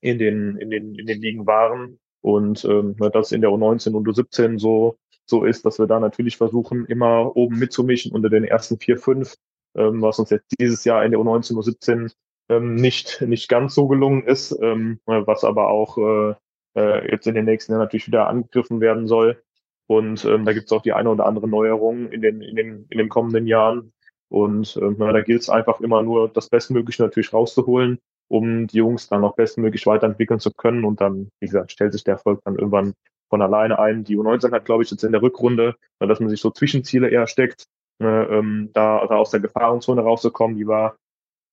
in 0.00 0.18
den, 0.18 0.56
in 0.56 0.70
den, 0.70 0.94
in 0.94 1.06
den 1.06 1.20
Ligen 1.20 1.46
waren. 1.46 1.98
Und 2.20 2.64
ähm, 2.64 2.96
das 3.12 3.32
in 3.32 3.40
der 3.40 3.50
U19 3.50 3.94
und 3.94 4.06
U17 4.06 4.58
so, 4.58 4.98
so 5.24 5.44
ist, 5.44 5.64
dass 5.64 5.78
wir 5.78 5.86
da 5.86 6.00
natürlich 6.00 6.36
versuchen, 6.36 6.86
immer 6.86 7.36
oben 7.36 7.58
mitzumischen 7.58 8.12
unter 8.12 8.28
den 8.28 8.44
ersten 8.44 8.78
vier, 8.78 8.98
fünf, 8.98 9.36
ähm, 9.76 10.02
was 10.02 10.18
uns 10.18 10.30
jetzt 10.30 10.54
dieses 10.58 10.84
Jahr 10.84 11.04
in 11.04 11.12
der 11.12 11.20
U19 11.20 11.54
und 11.54 11.64
U17 11.64 12.12
ähm, 12.48 12.74
nicht, 12.74 13.20
nicht 13.22 13.48
ganz 13.48 13.74
so 13.74 13.88
gelungen 13.88 14.24
ist, 14.24 14.56
ähm, 14.60 15.00
was 15.04 15.44
aber 15.44 15.68
auch 15.68 15.98
äh, 15.98 16.34
äh, 16.76 17.10
jetzt 17.10 17.26
in 17.26 17.34
den 17.34 17.44
nächsten 17.44 17.72
Jahren 17.72 17.82
natürlich 17.82 18.06
wieder 18.06 18.28
angegriffen 18.28 18.80
werden 18.80 19.06
soll. 19.06 19.42
Und 19.86 20.24
ähm, 20.24 20.44
da 20.44 20.52
gibt 20.52 20.66
es 20.66 20.72
auch 20.72 20.82
die 20.82 20.92
eine 20.92 21.10
oder 21.10 21.26
andere 21.26 21.48
Neuerung 21.48 22.10
in 22.10 22.20
den, 22.20 22.42
in 22.42 22.56
den, 22.56 22.86
in 22.90 22.98
den 22.98 23.08
kommenden 23.08 23.46
Jahren. 23.46 23.92
Und 24.28 24.78
ähm, 24.82 24.98
da 24.98 25.20
gilt 25.22 25.42
es 25.42 25.48
einfach 25.48 25.80
immer 25.80 26.02
nur, 26.02 26.28
das 26.28 26.50
Bestmögliche 26.50 27.02
natürlich 27.02 27.32
rauszuholen 27.32 27.98
um 28.28 28.66
die 28.66 28.78
Jungs 28.78 29.08
dann 29.08 29.22
noch 29.22 29.34
bestmöglich 29.34 29.86
weiterentwickeln 29.86 30.40
zu 30.40 30.50
können. 30.52 30.84
Und 30.84 31.00
dann, 31.00 31.30
wie 31.40 31.46
gesagt, 31.46 31.72
stellt 31.72 31.92
sich 31.92 32.04
der 32.04 32.14
Erfolg 32.14 32.40
dann 32.44 32.56
irgendwann 32.56 32.94
von 33.28 33.42
alleine 33.42 33.78
ein. 33.78 34.04
Die 34.04 34.16
U19 34.16 34.52
hat, 34.52 34.64
glaube 34.64 34.82
ich, 34.82 34.90
jetzt 34.90 35.04
in 35.04 35.12
der 35.12 35.22
Rückrunde, 35.22 35.76
dass 35.98 36.20
man 36.20 36.28
sich 36.28 36.40
so 36.40 36.50
Zwischenziele 36.50 37.08
eher 37.08 37.26
steckt, 37.26 37.66
ne, 37.98 38.28
ähm, 38.30 38.70
da, 38.72 39.06
da 39.06 39.16
aus 39.16 39.30
der 39.30 39.40
Gefahrenzone 39.40 40.02
rauszukommen. 40.02 40.56
Die 40.56 40.66
war 40.66 40.96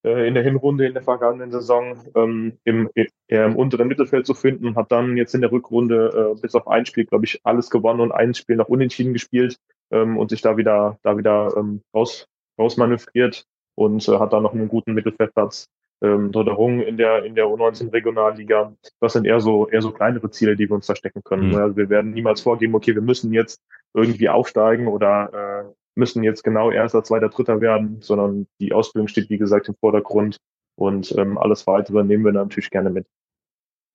äh, 0.06 0.28
in 0.28 0.36
der 0.36 0.44
Hinrunde 0.44 0.86
in 0.86 0.94
der 0.94 1.04
vergangenen 1.04 1.52
Saison 1.52 1.98
ähm, 2.16 2.60
im, 2.64 2.90
eher 3.28 3.46
im 3.46 3.56
unteren 3.56 3.88
Mittelfeld 3.88 4.26
zu 4.26 4.34
finden 4.34 4.68
und 4.68 4.76
hat 4.76 4.92
dann 4.92 5.18
jetzt 5.18 5.34
in 5.34 5.42
der 5.42 5.52
Rückrunde 5.52 6.36
äh, 6.36 6.40
bis 6.40 6.56
auf 6.56 6.68
ein 6.68 6.86
Spiel, 6.86 7.06
glaube 7.06 7.26
ich, 7.26 7.42
alles 7.44 7.70
gewonnen 7.70 8.02
und 8.02 8.12
ein 8.12 8.34
Spiel 8.34 8.56
noch 8.56 8.70
unentschieden 8.70 9.14
gespielt 9.14 9.58
ähm, 9.92 10.18
und 10.18 10.30
sich 10.30 10.42
da 10.42 10.58
wieder, 10.58 11.00
da 11.02 11.18
wieder 11.18 11.56
ähm, 11.58 11.82
raus, 11.94 12.28
rausmanövriert 12.60 13.46
und 13.76 14.08
äh, 14.08 14.20
hat 14.20 14.34
dann 14.34 14.44
noch 14.44 14.54
einen 14.54 14.68
guten 14.68 14.94
Mittelfeldplatz 14.94 15.68
ähm, 16.02 16.32
Dodderung 16.32 16.82
in 16.82 16.98
der, 16.98 17.24
in 17.24 17.36
der 17.36 17.46
U19 17.46 17.92
Regionalliga. 17.92 18.74
Das 19.00 19.14
sind 19.14 19.26
eher 19.26 19.40
so, 19.40 19.68
eher 19.68 19.82
so 19.82 19.92
kleinere 19.92 20.30
Ziele, 20.30 20.56
die 20.56 20.70
wir 20.70 20.76
uns 20.76 20.88
da 20.88 20.96
stecken 20.96 21.24
können. 21.24 21.50
Mhm. 21.50 21.56
Also 21.56 21.78
wir 21.78 21.90
werden 21.90 22.12
niemals 22.12 22.42
vorgeben, 22.42 22.76
okay, 22.76 22.96
wir 22.96 23.02
müssen 23.02 23.34
jetzt 23.34 23.62
irgendwie 23.94 24.30
aufsteigen 24.30 24.88
oder 24.88 25.66
äh, 25.66 25.74
müssen 25.96 26.24
jetzt 26.24 26.44
genau 26.44 26.72
erster, 26.72 27.04
zweiter, 27.04 27.30
dritter 27.30 27.62
werden, 27.62 28.02
sondern 28.02 28.48
die 28.60 28.74
Ausbildung 28.74 29.08
steht, 29.08 29.30
wie 29.30 29.38
gesagt, 29.38 29.70
im 29.70 29.76
Vordergrund 29.76 30.38
und 30.76 31.16
ähm, 31.18 31.38
alles 31.38 31.66
weitere 31.68 32.04
nehmen 32.04 32.26
wir 32.26 32.34
natürlich 32.34 32.70
gerne 32.70 32.90
mit. 32.90 33.08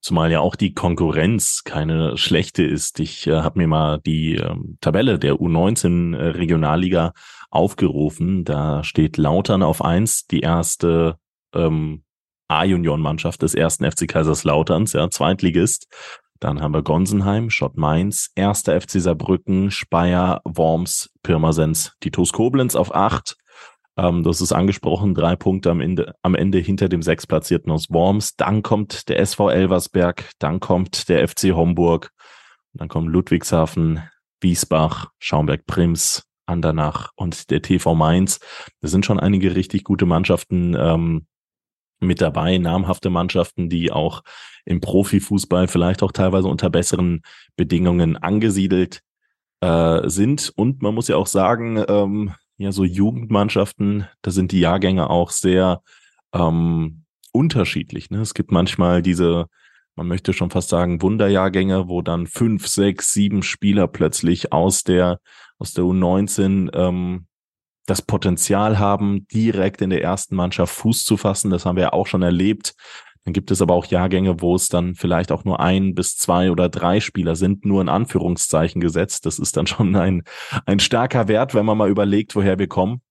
Zumal 0.02 0.33
ja 0.33 0.40
auch 0.40 0.57
die 0.57 0.73
Konkurrenz 0.73 1.62
keine 1.62 2.16
schlechte 2.16 2.64
ist. 2.64 3.00
Ich 3.00 3.26
äh, 3.26 3.42
habe 3.42 3.59
mir 3.59 3.66
mal 3.69 4.00
die 4.00 4.37
ähm, 4.37 4.78
Tabelle 4.80 5.19
der 5.19 5.35
U19 5.35 6.16
äh, 6.16 6.28
Regionalliga 6.28 7.12
aufgerufen. 7.50 8.45
Da 8.45 8.83
steht 8.83 9.19
Lautern 9.19 9.62
auf 9.62 9.85
eins, 9.85 10.26
die 10.26 10.40
erste 10.40 11.19
ähm, 11.54 12.04
A-Junioren-Mannschaft 12.49 13.42
des 13.42 13.54
ersten 13.54 13.90
FC 13.90 14.09
Kaiserslauterns, 14.09 14.92
ja, 14.92 15.09
Zweitligist. 15.09 15.87
Dann 16.40 16.62
haben 16.62 16.73
wir 16.73 16.83
Gonsenheim, 16.83 17.50
Schott 17.50 17.76
Mainz, 17.76 18.30
erster 18.35 18.80
FC 18.80 19.00
Saarbrücken, 19.00 19.71
Speyer, 19.71 20.40
Worms, 20.45 21.11
Pirmasens, 21.23 21.92
die 22.02 22.11
TuS 22.11 22.33
Koblenz 22.33 22.75
auf 22.75 22.95
acht, 22.95 23.37
Ähm, 23.97 24.25
hast 24.25 24.40
es 24.40 24.52
angesprochen, 24.52 25.14
drei 25.14 25.37
Punkte 25.37 25.71
am 25.71 25.80
Ende, 25.80 26.14
am 26.23 26.35
Ende 26.35 26.59
hinter 26.59 26.88
dem 26.88 27.02
Sechsplatzierten 27.02 27.71
aus 27.71 27.90
Worms. 27.90 28.37
Dann 28.37 28.62
kommt 28.62 29.09
der 29.09 29.19
SV 29.19 29.50
Elversberg, 29.50 30.30
dann 30.38 30.61
kommt 30.61 31.09
der 31.09 31.26
FC 31.28 31.52
Homburg, 31.52 32.11
dann 32.73 32.88
kommen 32.88 33.09
Ludwigshafen, 33.09 34.02
Wiesbach, 34.40 35.11
Schaumberg-Prims, 35.19 36.23
Andernach 36.47 37.11
und 37.16 37.50
der 37.50 37.62
TV 37.62 37.95
Mainz. 37.95 38.40
Das 38.80 38.90
sind 38.90 39.04
schon 39.04 39.21
einige 39.21 39.54
richtig 39.54 39.85
gute 39.85 40.07
Mannschaften 40.07 40.75
ähm, 40.78 41.26
mit 42.00 42.21
dabei, 42.21 42.59
namhafte 42.59 43.11
Mannschaften, 43.11 43.69
die 43.69 43.92
auch 43.92 44.23
im 44.64 44.80
Profifußball 44.80 45.69
vielleicht 45.69 46.02
auch 46.02 46.12
teilweise 46.12 46.49
unter 46.49 46.71
besseren 46.71 47.23
Bedingungen 47.57 48.16
angesiedelt 48.16 49.02
äh, 49.61 50.09
sind. 50.09 50.52
Und 50.57 50.83
man 50.83 50.95
muss 50.95 51.09
ja 51.09 51.16
auch 51.16 51.26
sagen, 51.26 51.85
ähm, 51.88 52.35
ja, 52.57 52.73
so 52.73 52.85
Jugendmannschaften, 52.85 54.07
da 54.23 54.30
sind 54.30 54.52
die 54.52 54.61
Jahrgänge 54.61 55.09
auch 55.09 55.30
sehr 55.30 55.83
ähm, 56.33 57.04
unterschiedlich. 57.33 58.11
Ne? 58.11 58.21
Es 58.21 58.35
gibt 58.35 58.52
manchmal 58.52 59.02
diese, 59.02 59.47
man 59.97 60.09
möchte 60.09 60.33
schon 60.33 60.50
fast 60.50 60.69
sagen, 60.69 61.02
Wunderjahrgänge, 61.02 61.88
wo 61.88 62.02
dann 62.02 62.26
fünf, 62.26 62.66
sechs, 62.66 63.12
sieben 63.12 63.42
Spieler 63.42 63.88
plötzlich 63.88 64.52
aus 64.52 64.83
der, 64.83 65.21
aus 65.59 65.73
der 65.73 65.85
U19 65.85 66.71
ähm, 66.75 67.26
das 67.90 68.02
Potenzial 68.02 68.78
haben, 68.78 69.26
direkt 69.28 69.82
in 69.82 69.90
der 69.90 70.02
ersten 70.02 70.37
Mannschaft 70.37 70.75
Fuß 70.75 71.04
zu 71.04 71.16
fassen. 71.16 71.50
Das 71.50 71.66
haben 71.66 71.76
wir 71.76 71.82
ja 71.82 71.92
auch 71.92 72.06
schon 72.06 72.23
erlebt. 72.23 72.75
Dann 73.25 73.35
gibt 73.35 73.50
es 73.50 73.61
aber 73.61 73.75
auch 73.75 73.87
Jahrgänge, 73.87 74.40
wo 74.40 74.54
es 74.54 74.68
dann 74.68 74.94
vielleicht 74.94 75.30
auch 75.30 75.44
nur 75.44 75.61
ein 75.61 75.94
bis 75.94 76.16
zwei 76.16 76.50
oder 76.50 76.68
drei 76.68 77.00
Spieler 77.00 77.37
sind, 77.37 77.66
nur 77.66 77.82
in 77.82 77.88
Anführungszeichen 77.88 78.80
gesetzt. 78.80 79.26
Das 79.26 79.38
ist 79.38 79.56
dann 79.56 79.66
schon 79.66 79.94
ein, 79.97 80.23
ein 80.64 80.78
starker 80.78 81.28
Wert, 81.28 81.54
wenn 81.54 81.66
man 81.66 81.76
mal 81.76 81.90
überlegt, 81.90 82.35
woher 82.35 82.59
wir 82.59 82.68
kommen. 82.68 83.02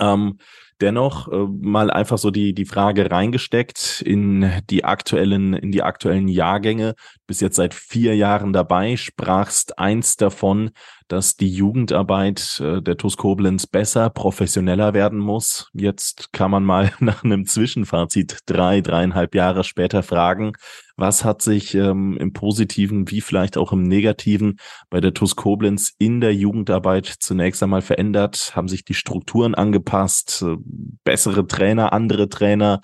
Ähm, 0.00 0.38
dennoch 0.80 1.28
äh, 1.28 1.46
mal 1.46 1.90
einfach 1.90 2.18
so 2.18 2.30
die, 2.30 2.54
die 2.54 2.64
Frage 2.64 3.10
reingesteckt 3.10 4.02
in 4.04 4.50
die 4.68 4.84
aktuellen, 4.84 5.54
in 5.54 5.70
die 5.70 5.82
aktuellen 5.82 6.28
Jahrgänge. 6.28 6.94
Bis 7.32 7.40
jetzt 7.40 7.56
seit 7.56 7.72
vier 7.72 8.14
Jahren 8.14 8.52
dabei, 8.52 8.98
sprachst 8.98 9.78
eins 9.78 10.18
davon, 10.18 10.72
dass 11.08 11.34
die 11.34 11.48
Jugendarbeit 11.48 12.60
äh, 12.60 12.82
der 12.82 12.98
TuS 12.98 13.16
Koblenz 13.16 13.66
besser, 13.66 14.10
professioneller 14.10 14.92
werden 14.92 15.18
muss. 15.18 15.70
Jetzt 15.72 16.34
kann 16.34 16.50
man 16.50 16.62
mal 16.62 16.92
nach 17.00 17.24
einem 17.24 17.46
Zwischenfazit 17.46 18.40
drei, 18.44 18.82
dreieinhalb 18.82 19.34
Jahre 19.34 19.64
später 19.64 20.02
fragen, 20.02 20.52
was 20.98 21.24
hat 21.24 21.40
sich 21.40 21.74
ähm, 21.74 22.18
im 22.18 22.34
Positiven 22.34 23.10
wie 23.10 23.22
vielleicht 23.22 23.56
auch 23.56 23.72
im 23.72 23.82
Negativen 23.82 24.58
bei 24.90 25.00
der 25.00 25.14
TuS 25.14 25.34
Koblenz 25.34 25.94
in 25.96 26.20
der 26.20 26.34
Jugendarbeit 26.34 27.06
zunächst 27.06 27.62
einmal 27.62 27.80
verändert? 27.80 28.52
Haben 28.54 28.68
sich 28.68 28.84
die 28.84 28.92
Strukturen 28.92 29.54
angepasst? 29.54 30.44
Äh, 30.46 30.56
bessere 31.02 31.46
Trainer, 31.46 31.94
andere 31.94 32.28
Trainer? 32.28 32.82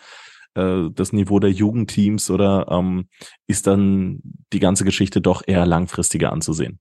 Äh, 0.59 0.91
das 0.93 1.13
Niveau 1.13 1.39
der 1.39 1.51
Jugendteams 1.51 2.31
oder 2.31 2.67
ähm, 2.71 3.09
ist 3.47 3.67
dann 3.67 4.21
die 4.53 4.61
ganze 4.61 4.85
Geschichte 4.85 5.21
doch 5.21 5.43
eher 5.47 5.65
langfristiger 5.67 6.33
anzusehen? 6.33 6.81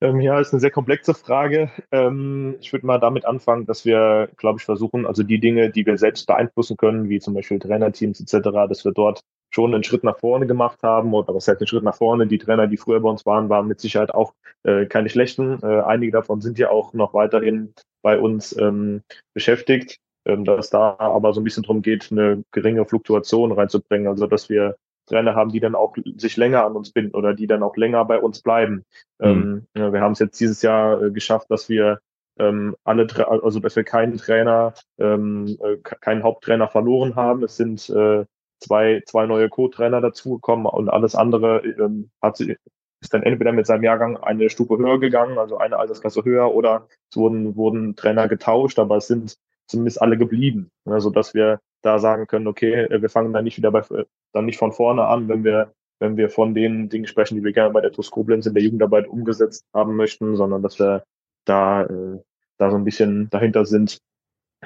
Ähm, 0.00 0.20
ja, 0.20 0.38
ist 0.38 0.52
eine 0.52 0.60
sehr 0.60 0.70
komplexe 0.70 1.12
Frage. 1.12 1.70
Ähm, 1.90 2.56
ich 2.60 2.72
würde 2.72 2.86
mal 2.86 3.00
damit 3.00 3.24
anfangen, 3.24 3.66
dass 3.66 3.84
wir, 3.84 4.28
glaube 4.36 4.58
ich, 4.58 4.64
versuchen, 4.64 5.06
also 5.06 5.24
die 5.24 5.40
Dinge, 5.40 5.70
die 5.70 5.84
wir 5.86 5.98
selbst 5.98 6.26
beeinflussen 6.26 6.76
können, 6.76 7.08
wie 7.08 7.18
zum 7.18 7.34
Beispiel 7.34 7.58
Trainerteams 7.58 8.20
etc., 8.20 8.68
dass 8.68 8.84
wir 8.84 8.92
dort 8.92 9.22
schon 9.50 9.74
einen 9.74 9.82
Schritt 9.82 10.04
nach 10.04 10.18
vorne 10.18 10.46
gemacht 10.46 10.82
haben 10.82 11.14
oder 11.14 11.34
was 11.34 11.48
heißt 11.48 11.60
einen 11.60 11.66
Schritt 11.66 11.82
nach 11.82 11.96
vorne. 11.96 12.28
Die 12.28 12.38
Trainer, 12.38 12.68
die 12.68 12.76
früher 12.76 13.00
bei 13.00 13.08
uns 13.08 13.26
waren, 13.26 13.48
waren 13.48 13.66
mit 13.66 13.80
Sicherheit 13.80 14.14
auch 14.14 14.34
äh, 14.62 14.86
keine 14.86 15.08
schlechten. 15.08 15.60
Äh, 15.62 15.80
einige 15.80 16.12
davon 16.12 16.40
sind 16.40 16.58
ja 16.58 16.70
auch 16.70 16.92
noch 16.92 17.12
weiterhin 17.12 17.74
bei 18.02 18.20
uns 18.20 18.56
ähm, 18.56 19.02
beschäftigt, 19.34 19.98
ähm, 20.28 20.44
dass 20.44 20.70
da 20.70 20.96
aber 20.98 21.32
so 21.32 21.40
ein 21.40 21.44
bisschen 21.44 21.62
darum 21.64 21.82
geht, 21.82 22.08
eine 22.12 22.44
geringe 22.52 22.84
Fluktuation 22.84 23.52
reinzubringen, 23.52 24.06
also 24.06 24.26
dass 24.26 24.48
wir 24.48 24.76
Trainer 25.06 25.34
haben, 25.34 25.50
die 25.50 25.60
dann 25.60 25.74
auch 25.74 25.96
sich 26.16 26.36
länger 26.36 26.64
an 26.64 26.76
uns 26.76 26.92
binden 26.92 27.14
oder 27.14 27.34
die 27.34 27.46
dann 27.46 27.62
auch 27.62 27.76
länger 27.76 28.04
bei 28.04 28.20
uns 28.20 28.42
bleiben. 28.42 28.84
Mhm. 29.18 29.26
Ähm, 29.26 29.66
ja, 29.74 29.92
wir 29.92 30.00
haben 30.00 30.12
es 30.12 30.18
jetzt 30.18 30.38
dieses 30.38 30.62
Jahr 30.62 31.02
äh, 31.02 31.10
geschafft, 31.10 31.50
dass 31.50 31.68
wir 31.68 32.00
ähm, 32.38 32.76
alle, 32.84 33.06
also 33.26 33.58
dass 33.58 33.74
wir 33.74 33.84
keinen 33.84 34.18
Trainer, 34.18 34.74
ähm, 34.98 35.56
äh, 35.60 35.78
keinen 35.78 36.22
Haupttrainer 36.22 36.68
verloren 36.68 37.16
haben. 37.16 37.42
Es 37.42 37.56
sind 37.56 37.88
äh, 37.88 38.26
zwei, 38.60 39.02
zwei 39.06 39.26
neue 39.26 39.48
Co-Trainer 39.48 40.00
dazugekommen 40.00 40.66
und 40.66 40.88
alles 40.88 41.14
andere 41.14 41.64
ähm, 41.64 42.10
hat 42.22 42.36
sie, 42.36 42.56
ist 43.00 43.14
dann 43.14 43.22
entweder 43.22 43.52
mit 43.52 43.66
seinem 43.66 43.84
Jahrgang 43.84 44.16
eine 44.16 44.50
Stufe 44.50 44.76
höher 44.78 45.00
gegangen, 45.00 45.38
also 45.38 45.56
eine 45.56 45.78
Altersklasse 45.78 46.24
höher, 46.24 46.54
oder 46.54 46.86
es 47.10 47.16
wurden, 47.16 47.56
wurden 47.56 47.96
Trainer 47.96 48.28
getauscht, 48.28 48.78
aber 48.78 48.96
es 48.96 49.06
sind 49.06 49.38
zumindest 49.68 50.02
alle 50.02 50.18
geblieben, 50.18 50.70
ne, 50.84 51.00
so 51.00 51.10
dass 51.10 51.34
wir 51.34 51.60
da 51.82 51.98
sagen 51.98 52.26
können, 52.26 52.46
okay, 52.46 52.72
äh, 52.74 53.02
wir 53.02 53.10
fangen 53.10 53.32
dann 53.32 53.44
nicht 53.44 53.56
wieder 53.56 53.70
bei, 53.70 53.80
äh, 53.80 54.04
dann 54.32 54.46
nicht 54.46 54.58
von 54.58 54.72
vorne 54.72 55.06
an, 55.06 55.28
wenn 55.28 55.44
wir, 55.44 55.72
wenn 56.00 56.16
wir 56.16 56.30
von 56.30 56.54
den 56.54 56.88
Dingen 56.88 57.06
sprechen, 57.06 57.36
die 57.36 57.44
wir 57.44 57.52
gerne 57.52 57.72
bei 57.72 57.80
der 57.80 57.92
TUS 57.92 58.10
Koblenz 58.10 58.46
in 58.46 58.54
der 58.54 58.62
Jugendarbeit 58.62 59.06
umgesetzt 59.06 59.64
haben 59.74 59.96
möchten, 59.96 60.36
sondern 60.36 60.62
dass 60.62 60.78
wir 60.78 61.04
da, 61.44 61.84
äh, 61.84 62.18
da 62.58 62.70
so 62.70 62.76
ein 62.76 62.84
bisschen 62.84 63.30
dahinter 63.30 63.64
sind, 63.64 63.98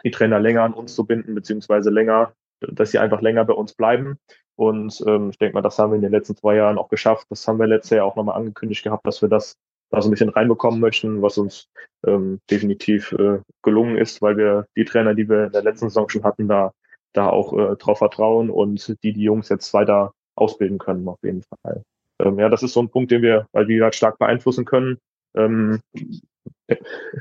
die 0.05 0.11
Trainer 0.11 0.41
länger 0.41 0.63
an 0.63 0.75
uns 0.75 0.95
zu 0.95 1.05
binden, 1.05 1.35
beziehungsweise 1.35 1.91
länger, 1.91 2.33
dass 2.61 2.91
sie 2.91 2.99
einfach 2.99 3.21
länger 3.21 3.45
bei 3.45 3.55
uns 3.55 3.75
bleiben. 3.75 4.17
Und 4.57 5.03
ähm, 5.07 5.31
ich 5.31 5.39
denke 5.39 5.55
mal, 5.55 5.63
das 5.63 5.79
haben 5.79 5.93
wir 5.93 5.97
in 5.97 6.03
den 6.03 6.13
letzten 6.13 6.37
zwei 6.37 6.57
Jahren 6.57 6.79
auch 6.79 6.89
geschafft. 6.89 7.27
Das 7.31 7.47
haben 7.47 7.59
wir 7.59 7.67
letztes 7.67 7.91
Jahr 7.91 8.07
auch 8.07 8.17
nochmal 8.17 8.37
angekündigt 8.37 8.83
gehabt, 8.85 9.07
dass 9.07 9.21
wir 9.21 9.29
das 9.29 9.57
da 9.93 10.03
so 10.03 10.09
ein 10.09 10.11
bisschen 10.11 10.31
reinbekommen 10.31 10.81
möchten, 10.81 11.23
was 11.23 11.39
uns 11.39 11.69
ähm, 12.07 12.41
definitiv 12.51 13.13
äh, 13.13 13.39
gelungen 13.63 13.97
ist, 13.97 14.21
weil 14.23 14.37
wir 14.37 14.67
die 14.77 14.85
Trainer, 14.85 15.15
die 15.15 15.29
wir 15.29 15.47
in 15.47 15.53
der 15.53 15.63
letzten 15.63 15.89
Saison 15.89 16.09
schon 16.09 16.25
hatten, 16.25 16.49
da 16.49 16.73
da 17.13 17.29
auch 17.29 17.53
äh, 17.53 17.77
drauf 17.77 17.99
vertrauen 17.99 18.51
und 18.51 18.97
die 19.03 19.13
die 19.13 19.23
Jungs 19.23 19.49
jetzt 19.49 19.73
weiter 19.75 20.15
ausbilden 20.35 20.79
können, 20.79 21.07
auf 21.09 21.19
jeden 21.23 21.43
Fall. 21.43 21.83
Ähm, 22.21 22.39
ja, 22.39 22.49
das 22.49 22.63
ist 22.63 22.73
so 22.73 22.81
ein 22.81 22.89
Punkt, 22.89 23.11
den 23.11 23.23
wir, 23.23 23.47
weil 23.53 23.69
wir 23.69 23.85
halt 23.85 23.95
stark 23.95 24.19
beeinflussen 24.19 24.65
können. 24.65 24.99
Ähm, 25.37 25.81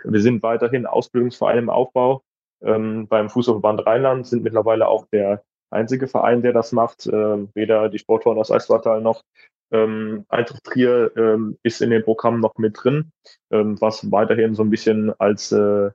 wir 0.03 0.21
sind 0.21 0.43
weiterhin 0.43 0.85
Ausbildungsverein 0.85 1.57
im 1.57 1.69
Aufbau. 1.69 2.23
Ähm, 2.63 3.07
beim 3.07 3.29
Fußballverband 3.29 3.85
Rheinland 3.85 4.27
sind 4.27 4.43
mittlerweile 4.43 4.87
auch 4.87 5.07
der 5.11 5.43
einzige 5.71 6.07
Verein, 6.07 6.41
der 6.41 6.53
das 6.53 6.71
macht. 6.71 7.07
Ähm, 7.07 7.49
weder 7.53 7.89
die 7.89 7.99
Sportfreunde 7.99 8.41
aus 8.41 8.51
Eiswartal 8.51 9.01
noch 9.01 9.23
ähm, 9.71 10.25
Eintracht 10.29 10.63
Trier 10.63 11.11
ähm, 11.15 11.57
ist 11.63 11.81
in 11.81 11.89
dem 11.89 12.03
Programm 12.03 12.39
noch 12.39 12.57
mit 12.57 12.77
drin, 12.81 13.11
ähm, 13.51 13.79
was 13.81 14.11
weiterhin 14.11 14.55
so 14.55 14.63
ein 14.63 14.69
bisschen 14.69 15.13
als 15.19 15.51
äh, 15.51 15.91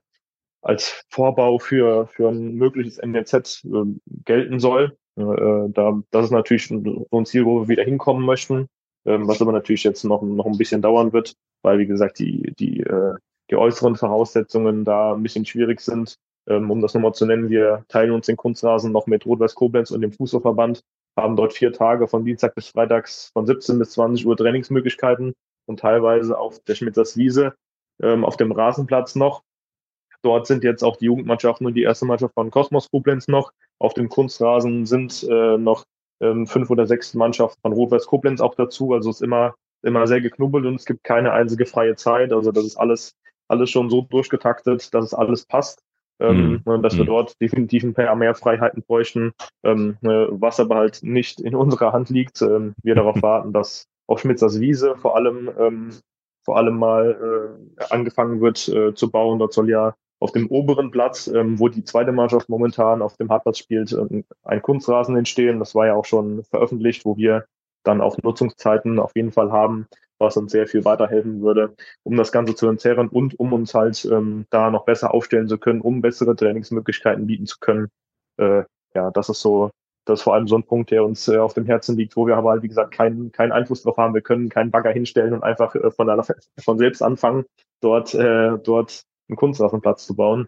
als 0.61 1.05
Vorbau 1.09 1.59
für, 1.59 2.07
für 2.07 2.29
ein 2.29 2.55
mögliches 2.55 2.97
NLZ 2.97 3.63
äh, 3.65 3.85
gelten 4.25 4.59
soll. 4.59 4.97
Äh, 5.15 5.69
da, 5.69 6.01
das 6.11 6.25
ist 6.25 6.31
natürlich 6.31 6.67
so 6.67 7.07
ein 7.11 7.25
Ziel, 7.25 7.45
wo 7.45 7.61
wir 7.61 7.67
wieder 7.69 7.83
hinkommen 7.83 8.25
möchten, 8.25 8.67
ähm, 9.05 9.27
was 9.27 9.41
aber 9.41 9.51
natürlich 9.51 9.83
jetzt 9.83 10.03
noch, 10.03 10.21
noch 10.21 10.45
ein 10.45 10.57
bisschen 10.57 10.81
dauern 10.81 11.13
wird, 11.13 11.35
weil, 11.61 11.79
wie 11.79 11.87
gesagt, 11.87 12.19
die, 12.19 12.53
die, 12.59 12.81
äh, 12.81 13.13
die 13.49 13.55
äußeren 13.55 13.95
Voraussetzungen 13.95 14.83
da 14.83 15.13
ein 15.13 15.23
bisschen 15.23 15.45
schwierig 15.45 15.79
sind. 15.79 16.17
Ähm, 16.49 16.71
um 16.71 16.81
das 16.81 16.93
nochmal 16.93 17.13
zu 17.13 17.25
nennen, 17.25 17.49
wir 17.49 17.85
teilen 17.89 18.11
uns 18.11 18.27
den 18.27 18.37
Kunstrasen 18.37 18.91
noch 18.91 19.07
mit 19.07 19.25
Rot-Weiß 19.25 19.55
Koblenz 19.55 19.91
und 19.91 20.01
dem 20.01 20.13
Fußballverband, 20.13 20.81
haben 21.17 21.35
dort 21.35 21.53
vier 21.53 21.73
Tage 21.73 22.07
von 22.07 22.23
Dienstag 22.23 22.55
bis 22.55 22.69
Freitags 22.69 23.31
von 23.33 23.45
17 23.45 23.79
bis 23.79 23.91
20 23.91 24.25
Uhr 24.25 24.37
Trainingsmöglichkeiten 24.37 25.33
und 25.65 25.79
teilweise 25.79 26.37
auf 26.37 26.59
der 26.59 26.75
Schmitzers 26.75 27.17
Wiese 27.17 27.55
ähm, 28.01 28.23
auf 28.23 28.37
dem 28.37 28.51
Rasenplatz 28.51 29.15
noch 29.15 29.41
Dort 30.21 30.47
sind 30.47 30.63
jetzt 30.63 30.83
auch 30.83 30.97
die 30.97 31.05
Jugendmannschaften 31.05 31.65
und 31.67 31.75
die 31.75 31.83
erste 31.83 32.05
Mannschaft 32.05 32.33
von 32.33 32.51
Kosmos 32.51 32.89
Koblenz 32.89 33.27
noch. 33.27 33.51
Auf 33.79 33.93
dem 33.93 34.09
Kunstrasen 34.09 34.85
sind 34.85 35.23
äh, 35.29 35.57
noch 35.57 35.85
ähm, 36.19 36.47
fünf 36.47 36.69
oder 36.69 36.87
sechs 36.87 37.13
Mannschaften 37.13 37.61
von 37.61 37.73
Rot-Weiß 37.73 38.07
Koblenz 38.07 38.41
auch 38.41 38.55
dazu. 38.55 38.93
Also 38.93 39.09
es 39.09 39.17
ist 39.17 39.21
immer, 39.21 39.55
immer 39.83 40.07
sehr 40.07 40.21
geknubbelt 40.21 40.65
und 40.65 40.75
es 40.75 40.85
gibt 40.85 41.03
keine 41.03 41.33
einzige 41.33 41.65
freie 41.65 41.95
Zeit. 41.95 42.33
Also 42.33 42.51
das 42.51 42.65
ist 42.65 42.77
alles, 42.77 43.15
alles 43.47 43.69
schon 43.69 43.89
so 43.89 44.01
durchgetaktet, 44.01 44.93
dass 44.93 45.05
es 45.05 45.13
alles 45.13 45.45
passt. 45.45 45.83
Ähm, 46.19 46.63
mhm. 46.65 46.81
dass 46.81 46.95
wir 46.97 47.03
mhm. 47.03 47.09
dort 47.09 47.39
definitiv 47.41 47.83
ein 47.83 47.93
paar 47.93 48.15
mehr 48.15 48.33
Freiheiten 48.33 48.81
bräuchten, 48.81 49.33
ähm, 49.63 49.97
äh, 50.01 50.25
was 50.31 50.59
aber 50.59 50.75
halt 50.75 50.99
nicht 51.03 51.39
in 51.39 51.53
unserer 51.55 51.93
Hand 51.93 52.09
liegt. 52.09 52.41
Ähm, 52.41 52.73
wir 52.81 52.95
darauf 52.95 53.21
warten, 53.21 53.53
dass 53.53 53.87
auf 54.07 54.21
Schmitzers 54.21 54.59
Wiese 54.59 54.95
vor 54.95 55.15
allem 55.15 55.49
ähm, 55.59 55.91
vor 56.47 56.55
allem 56.55 56.79
mal 56.79 57.57
äh, 57.77 57.83
angefangen 57.89 58.39
wird 58.39 58.69
äh, 58.69 58.93
zu 58.93 59.11
bauen. 59.11 59.37
Dort 59.37 59.51
soll 59.51 59.69
ja 59.69 59.95
auf 60.19 60.31
dem 60.31 60.47
oberen 60.47 60.91
Platz, 60.91 61.27
ähm, 61.27 61.59
wo 61.59 61.67
die 61.67 61.83
zweite 61.83 62.13
Mannschaft 62.13 62.47
momentan 62.49 63.01
auf 63.01 63.17
dem 63.17 63.29
Hartplatz 63.29 63.59
spielt, 63.59 63.91
ähm, 63.91 64.23
ein 64.43 64.61
Kunstrasen 64.61 65.17
entstehen. 65.17 65.59
Das 65.59 65.75
war 65.75 65.87
ja 65.87 65.93
auch 65.93 66.05
schon 66.05 66.43
veröffentlicht, 66.45 67.05
wo 67.05 67.17
wir 67.17 67.45
dann 67.87 68.01
auch 68.01 68.17
Nutzungszeiten 68.17 68.99
auf 68.99 69.15
jeden 69.15 69.31
Fall 69.31 69.51
haben, 69.51 69.87
was 70.19 70.37
uns 70.37 70.51
sehr 70.51 70.67
viel 70.67 70.83
weiterhelfen 70.85 71.41
würde, 71.41 71.75
um 72.03 72.17
das 72.17 72.31
Ganze 72.31 72.55
zu 72.55 72.67
entzerren 72.67 73.07
und 73.07 73.39
um 73.39 73.53
uns 73.53 73.73
halt 73.73 74.03
ähm, 74.05 74.45
da 74.49 74.71
noch 74.71 74.85
besser 74.85 75.13
aufstellen 75.13 75.47
zu 75.47 75.57
können, 75.57 75.81
um 75.81 76.01
bessere 76.01 76.35
Trainingsmöglichkeiten 76.35 77.27
bieten 77.27 77.45
zu 77.45 77.57
können. 77.59 77.89
Äh, 78.37 78.63
ja, 78.93 79.11
das 79.11 79.29
ist 79.29 79.41
so, 79.41 79.71
das 80.05 80.19
ist 80.19 80.23
vor 80.23 80.33
allem 80.33 80.47
so 80.47 80.57
ein 80.57 80.63
Punkt, 80.63 80.91
der 80.91 81.03
uns 81.03 81.27
äh, 81.27 81.37
auf 81.37 81.53
dem 81.53 81.65
Herzen 81.65 81.97
liegt, 81.97 82.15
wo 82.15 82.25
wir 82.25 82.37
aber 82.37 82.51
halt, 82.51 82.63
wie 82.63 82.67
gesagt, 82.67 82.91
keinen 82.91 83.31
keinen 83.31 83.51
Einfluss 83.51 83.83
drauf 83.83 83.97
haben. 83.97 84.13
Wir 84.13 84.21
können 84.21 84.49
keinen 84.49 84.71
Bagger 84.71 84.91
hinstellen 84.91 85.33
und 85.33 85.43
einfach 85.43 85.75
äh, 85.75 85.91
von, 85.91 86.07
der, 86.07 86.23
von 86.63 86.77
selbst 86.77 87.01
anfangen, 87.03 87.45
dort, 87.81 88.13
äh, 88.15 88.57
dort 88.57 89.03
einen 89.29 89.37
Kunstrasenplatz 89.37 90.05
zu 90.05 90.15
bauen. 90.15 90.47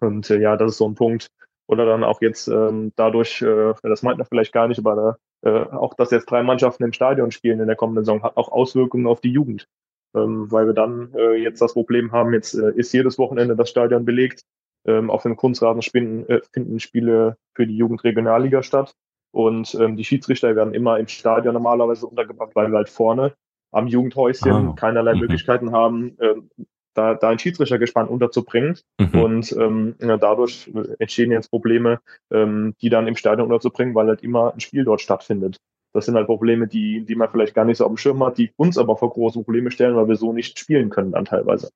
Und 0.00 0.28
äh, 0.30 0.40
ja, 0.40 0.56
das 0.56 0.72
ist 0.72 0.78
so 0.78 0.88
ein 0.88 0.94
Punkt. 0.94 1.28
Oder 1.72 1.86
dann 1.86 2.04
auch 2.04 2.20
jetzt 2.20 2.48
ähm, 2.48 2.92
dadurch, 2.96 3.40
äh, 3.40 3.72
das 3.82 4.02
meint 4.02 4.18
man 4.18 4.26
vielleicht 4.26 4.52
gar 4.52 4.68
nicht, 4.68 4.78
aber 4.78 5.16
äh, 5.40 5.48
auch, 5.50 5.94
dass 5.94 6.10
jetzt 6.10 6.30
drei 6.30 6.42
Mannschaften 6.42 6.84
im 6.84 6.92
Stadion 6.92 7.30
spielen 7.30 7.60
in 7.60 7.66
der 7.66 7.76
kommenden 7.76 8.04
Saison, 8.04 8.22
hat 8.22 8.36
auch 8.36 8.52
Auswirkungen 8.52 9.06
auf 9.06 9.22
die 9.22 9.32
Jugend. 9.32 9.66
Ähm, 10.14 10.52
weil 10.52 10.66
wir 10.66 10.74
dann 10.74 11.14
äh, 11.14 11.32
jetzt 11.36 11.62
das 11.62 11.72
Problem 11.72 12.12
haben, 12.12 12.34
jetzt 12.34 12.52
äh, 12.52 12.72
ist 12.74 12.92
jedes 12.92 13.18
Wochenende 13.18 13.56
das 13.56 13.70
Stadion 13.70 14.04
belegt. 14.04 14.42
Ähm, 14.84 15.10
auf 15.10 15.22
dem 15.22 15.34
Kunstrasen 15.34 15.80
finden, 15.80 16.28
äh, 16.28 16.42
finden 16.52 16.78
Spiele 16.78 17.38
für 17.54 17.66
die 17.66 17.78
Jugendregionalliga 17.78 18.62
statt. 18.62 18.92
Und 19.32 19.74
ähm, 19.76 19.96
die 19.96 20.04
Schiedsrichter 20.04 20.54
werden 20.54 20.74
immer 20.74 20.98
im 20.98 21.08
Stadion 21.08 21.54
normalerweise 21.54 22.06
untergebracht, 22.06 22.50
weil 22.54 22.70
wir 22.70 22.76
halt 22.76 22.90
vorne 22.90 23.32
am 23.70 23.86
Jugendhäuschen 23.86 24.68
ah. 24.68 24.74
keinerlei 24.76 25.14
mhm. 25.14 25.20
Möglichkeiten 25.20 25.72
haben, 25.72 26.18
ähm, 26.20 26.50
da, 26.94 27.14
da 27.14 27.28
ein 27.28 27.38
Schiedsrichtergespann 27.38 28.08
unterzubringen. 28.08 28.78
Mhm. 28.98 29.20
Und 29.20 29.52
ähm, 29.52 29.94
ja, 30.00 30.16
dadurch 30.16 30.70
entstehen 30.98 31.32
jetzt 31.32 31.50
Probleme, 31.50 32.00
ähm, 32.30 32.74
die 32.80 32.90
dann 32.90 33.06
im 33.06 33.16
Stadion 33.16 33.46
unterzubringen, 33.46 33.94
weil 33.94 34.08
halt 34.08 34.22
immer 34.22 34.52
ein 34.52 34.60
Spiel 34.60 34.84
dort 34.84 35.00
stattfindet. 35.00 35.58
Das 35.92 36.06
sind 36.06 36.14
halt 36.14 36.26
Probleme, 36.26 36.66
die, 36.66 37.04
die 37.04 37.14
man 37.14 37.30
vielleicht 37.30 37.54
gar 37.54 37.64
nicht 37.64 37.78
so 37.78 37.84
auf 37.84 37.90
dem 37.90 37.98
Schirm 37.98 38.24
hat, 38.24 38.38
die 38.38 38.52
uns 38.56 38.78
aber 38.78 38.96
vor 38.96 39.10
große 39.10 39.42
Probleme 39.42 39.70
stellen, 39.70 39.96
weil 39.96 40.08
wir 40.08 40.16
so 40.16 40.32
nicht 40.32 40.58
spielen 40.58 40.90
können 40.90 41.12
dann 41.12 41.26
teilweise. 41.26 41.70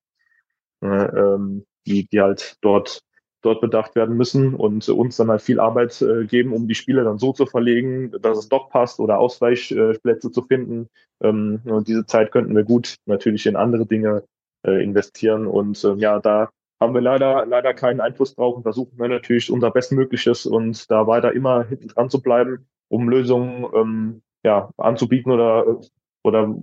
Äh, 0.82 0.87
ähm, 0.87 1.64
die, 1.87 2.06
die 2.08 2.20
halt 2.20 2.56
dort 2.61 3.00
dort 3.46 3.61
bedacht 3.61 3.94
werden 3.94 4.16
müssen 4.16 4.54
und 4.54 4.88
uns 4.88 5.16
dann 5.16 5.30
halt 5.30 5.40
viel 5.40 5.61
Arbeit 5.61 6.02
äh, 6.02 6.26
geben, 6.26 6.52
um 6.52 6.66
die 6.66 6.75
Spiele 6.75 7.04
dann 7.04 7.18
so 7.18 7.32
zu 7.32 7.46
verlegen, 7.46 8.11
dass 8.20 8.38
es 8.38 8.49
doch 8.49 8.70
passt 8.70 8.99
oder 8.99 9.18
Ausweichplätze 9.18 10.32
zu 10.32 10.42
finden. 10.42 10.88
Ähm, 11.23 11.61
und 11.64 11.87
diese 11.87 12.06
Zeit 12.06 12.32
könnten 12.32 12.56
wir 12.56 12.64
gut 12.64 12.96
natürlich 13.06 13.46
in 13.46 13.54
andere 13.54 13.87
Dinge 13.87 14.25
äh, 14.66 14.82
investieren. 14.82 15.46
Und 15.46 15.82
äh, 15.85 15.94
ja, 15.94 16.18
da 16.20 16.50
haben 16.80 16.94
wir 16.94 17.00
leider, 17.00 17.46
leider 17.46 17.75
keinen 17.75 18.00
Einfluss 18.00 18.35
drauf 18.35 18.56
und 18.56 18.62
versuchen 18.62 18.99
wir 18.99 19.08
natürlich 19.08 19.50
unser 19.50 19.70
Bestmögliches 19.70 20.46
und 20.46 20.90
da 20.90 21.06
weiter 21.06 21.32
immer 21.32 21.64
hinten 21.64 21.88
dran 21.88 22.11
zu 22.11 22.20
bleiben, 22.20 22.66
um 22.88 23.08
Lösungen 23.08 23.66
ähm, 23.75 24.23
ja, 24.44 24.70
anzubieten 24.76 25.32
oder, 25.32 25.80
oder 26.23 26.54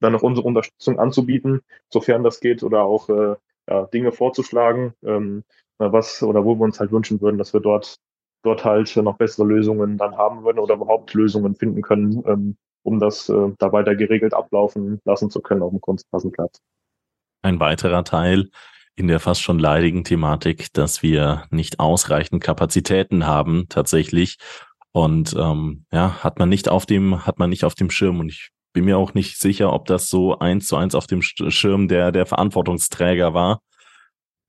dann 0.00 0.12
noch 0.12 0.22
unsere 0.22 0.46
Unterstützung 0.46 0.98
anzubieten, 0.98 1.62
sofern 1.92 2.22
das 2.22 2.40
geht, 2.40 2.62
oder 2.62 2.84
auch 2.84 3.08
äh, 3.08 3.36
ja, 3.68 3.86
Dinge 3.86 4.12
vorzuschlagen, 4.12 4.94
ähm, 5.04 5.44
was 5.78 6.22
oder 6.22 6.44
wo 6.44 6.54
wir 6.54 6.64
uns 6.64 6.78
halt 6.78 6.92
wünschen 6.92 7.20
würden, 7.20 7.38
dass 7.38 7.52
wir 7.52 7.60
dort 7.60 7.98
dort 8.44 8.64
halt 8.64 8.94
noch 8.96 9.16
bessere 9.16 9.46
Lösungen 9.46 9.96
dann 9.98 10.16
haben 10.16 10.44
würden 10.44 10.58
oder 10.58 10.74
überhaupt 10.74 11.12
Lösungen 11.14 11.54
finden 11.54 11.82
können, 11.82 12.22
ähm, 12.26 12.56
um 12.82 13.00
das 13.00 13.28
äh, 13.28 13.52
da 13.58 13.72
weiter 13.72 13.96
geregelt 13.96 14.34
ablaufen 14.34 15.00
lassen 15.04 15.30
zu 15.30 15.40
können 15.40 15.62
auf 15.62 15.70
dem 15.70 15.80
Kunstrasenplatz. 15.80 16.60
Ein 17.44 17.60
weiterer 17.60 18.04
Teil 18.04 18.48
in 18.96 19.06
der 19.06 19.20
fast 19.20 19.42
schon 19.42 19.58
leidigen 19.58 20.02
Thematik, 20.02 20.72
dass 20.72 21.02
wir 21.02 21.44
nicht 21.50 21.78
ausreichend 21.78 22.42
Kapazitäten 22.42 23.26
haben 23.26 23.66
tatsächlich. 23.68 24.38
Und 24.92 25.34
ähm, 25.38 25.84
ja, 25.92 26.24
hat 26.24 26.38
man 26.38 26.48
nicht 26.48 26.70
auf 26.70 26.86
dem, 26.86 27.26
hat 27.26 27.38
man 27.38 27.50
nicht 27.50 27.64
auf 27.64 27.74
dem 27.74 27.90
Schirm. 27.90 28.20
Und 28.20 28.30
ich 28.30 28.48
bin 28.72 28.86
mir 28.86 28.96
auch 28.96 29.12
nicht 29.12 29.38
sicher, 29.38 29.74
ob 29.74 29.84
das 29.84 30.08
so 30.08 30.38
eins 30.38 30.68
zu 30.68 30.76
eins 30.76 30.94
auf 30.94 31.06
dem 31.06 31.20
Schirm 31.20 31.86
der, 31.86 32.12
der 32.12 32.24
Verantwortungsträger 32.24 33.34
war. 33.34 33.60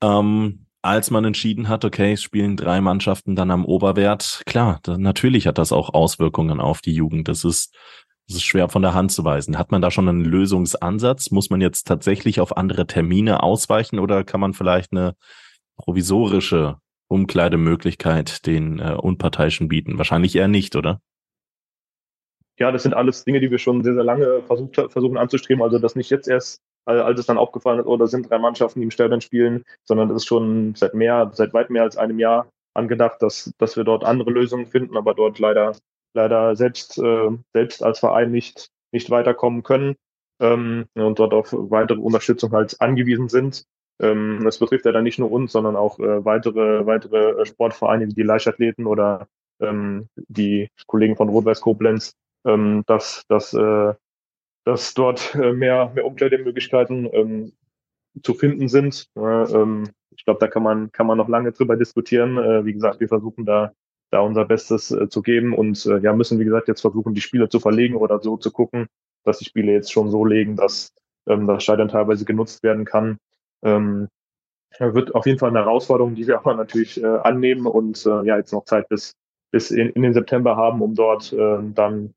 Ähm, 0.02 0.66
als 0.82 1.12
man 1.12 1.26
entschieden 1.26 1.68
hat, 1.68 1.84
okay, 1.84 2.14
es 2.14 2.24
spielen 2.24 2.56
drei 2.56 2.80
Mannschaften 2.80 3.36
dann 3.36 3.52
am 3.52 3.66
Oberwert, 3.66 4.44
klar, 4.46 4.80
dann, 4.84 5.02
natürlich 5.02 5.48
hat 5.48 5.58
das 5.58 5.74
auch 5.74 5.94
Auswirkungen 5.94 6.62
auf 6.62 6.80
die 6.80 6.94
Jugend. 6.94 7.28
Das 7.28 7.44
ist 7.44 7.76
das 8.28 8.38
ist 8.38 8.44
schwer 8.44 8.70
von 8.70 8.82
der 8.82 8.94
Hand 8.94 9.12
zu 9.12 9.24
weisen. 9.24 9.58
Hat 9.58 9.72
man 9.72 9.82
da 9.82 9.92
schon 9.92 10.10
einen 10.10 10.26
Lösungsansatz? 10.26 11.32
Muss 11.32 11.50
man 11.50 11.62
jetzt 11.62 11.86
tatsächlich 11.86 12.40
auf 12.40 12.58
andere 12.58 12.88
Termine 12.88 13.44
ausweichen 13.44 14.00
oder 14.00 14.24
kann 14.24 14.40
man 14.40 14.54
vielleicht 14.54 14.92
eine 14.92 15.16
provisorische 15.78 16.78
Umkleidemöglichkeit 17.08 18.46
den 18.48 18.80
äh, 18.80 18.96
Unparteiischen 19.00 19.68
bieten? 19.68 19.98
Wahrscheinlich 19.98 20.36
eher 20.36 20.48
nicht, 20.48 20.76
oder? 20.76 21.02
Ja, 22.58 22.72
das 22.72 22.84
sind 22.84 22.94
alles 22.94 23.26
Dinge, 23.26 23.42
die 23.42 23.52
wir 23.52 23.60
schon 23.60 23.84
sehr, 23.84 23.94
sehr 23.94 24.04
lange 24.04 24.42
versucht, 24.48 24.76
versuchen 24.76 25.18
anzustreben. 25.18 25.62
Also 25.62 25.78
das 25.78 25.96
nicht 25.96 26.10
jetzt 26.10 26.28
erst, 26.28 26.62
als 26.86 27.20
es 27.20 27.26
dann 27.26 27.38
aufgefallen 27.38 27.80
ist, 27.80 27.86
oh, 27.86 28.04
sind 28.06 28.30
drei 28.30 28.40
Mannschaften, 28.40 28.80
die 28.80 28.86
im 28.86 28.92
Stadion 28.92 29.22
spielen, 29.22 29.64
sondern 29.84 30.08
das 30.08 30.18
ist 30.18 30.26
schon 30.26 30.74
seit 30.76 30.94
mehr, 30.94 31.30
seit 31.34 31.54
weit 31.54 31.70
mehr 31.70 31.84
als 31.84 31.98
einem 31.98 32.18
Jahr 32.18 32.48
angedacht, 32.74 33.22
dass, 33.22 33.54
dass 33.58 33.76
wir 33.76 33.84
dort 33.84 34.04
andere 34.04 34.32
Lösungen 34.32 34.68
finden, 34.68 34.98
aber 34.98 35.14
dort 35.14 35.38
leider 35.38 35.76
leider 36.16 36.56
selbst, 36.56 36.98
äh, 36.98 37.30
selbst 37.54 37.84
als 37.84 38.00
Verein 38.00 38.32
nicht, 38.32 38.70
nicht 38.92 39.10
weiterkommen 39.10 39.64
können 39.64 39.96
ähm, 40.40 40.86
und 40.96 41.20
dort 41.20 41.34
auf 41.34 41.54
weitere 41.54 42.00
Unterstützung 42.00 42.52
halt 42.52 42.80
angewiesen 42.82 43.30
sind. 43.30 43.66
Ähm, 44.00 44.42
das 44.44 44.60
betrifft 44.60 44.86
ja 44.86 44.92
dann 44.92 45.04
nicht 45.04 45.20
nur 45.20 45.32
uns, 45.32 45.52
sondern 45.52 45.76
auch 45.76 46.00
äh, 46.00 46.26
weitere, 46.26 46.86
weitere 46.86 47.42
äh, 47.42 47.46
Sportvereine 47.46 48.08
wie 48.08 48.14
die 48.14 48.24
Leichtathleten 48.24 48.88
oder 48.88 49.28
ähm, 49.62 50.10
die 50.16 50.70
Kollegen 50.88 51.16
von 51.16 51.30
Rot-Weiß 51.30 51.62
Koblenz, 51.62 52.14
ähm, 52.46 52.84
dass, 52.88 53.24
dass, 53.30 53.54
äh, 53.54 53.94
dass 54.66 54.94
dort 54.94 55.36
äh, 55.36 55.54
mehr, 55.54 55.92
mehr 55.94 56.06
Umkleidemöglichkeiten 56.06 57.10
ähm, 57.14 57.54
zu 58.22 58.34
finden 58.34 58.68
sind. 58.68 59.08
Äh, 59.16 59.22
ähm, 59.22 59.90
ich 60.16 60.26
glaube, 60.26 60.40
da 60.40 60.48
kann 60.48 60.64
man, 60.64 60.92
kann 60.92 61.08
man 61.08 61.18
noch 61.18 61.30
lange 61.30 61.52
drüber 61.52 61.76
diskutieren. 61.78 62.38
Äh, 62.38 62.66
wie 62.66 62.74
gesagt, 62.74 63.00
wir 63.00 63.08
versuchen 63.08 63.46
da 63.46 63.72
da 64.12 64.20
unser 64.22 64.46
Bestes 64.46 64.92
äh, 64.92 65.10
zu 65.10 65.22
geben 65.22 65.54
und 65.54 65.86
äh, 65.86 66.00
ja, 66.00 66.14
müssen, 66.14 66.40
wie 66.40 66.46
gesagt, 66.46 66.68
jetzt 66.68 66.82
versuchen, 66.82 67.14
die 67.14 67.22
Spiele 67.22 67.50
zu 67.50 67.60
verlegen 67.60 67.96
oder 67.96 68.20
so 68.22 68.38
zu 68.38 68.52
gucken, 68.52 68.88
dass 69.24 69.40
die 69.40 69.46
Spiele 69.46 69.72
jetzt 69.72 69.92
schon 69.92 70.10
so 70.10 70.26
legen, 70.26 70.56
dass 70.56 70.94
ähm, 71.28 71.48
das 71.48 71.64
Stadion 71.64 71.88
teilweise 71.88 72.26
genutzt 72.26 72.64
werden 72.64 72.86
kann. 72.86 73.18
Ähm, 73.64 74.08
wird 74.80 75.16
auf 75.16 75.26
jeden 75.26 75.40
Fall 75.40 75.50
eine 75.50 75.60
Herausforderung, 75.60 76.16
die 76.16 76.28
wir 76.28 76.38
aber 76.40 76.54
natürlich 76.54 77.02
äh, 77.02 77.06
annehmen 77.06 77.66
und 77.66 78.06
äh, 78.06 78.26
ja, 78.26 78.38
jetzt 78.38 78.54
noch 78.54 78.66
Zeit 78.66 78.90
bis, 78.90 79.14
bis 79.52 79.72
in, 79.72 79.90
in 79.90 80.02
den 80.02 80.14
September 80.14 80.56
haben, 80.56 80.82
um 80.82 80.96
dort 80.96 81.34
äh, 81.34 81.58
dann 81.74 82.14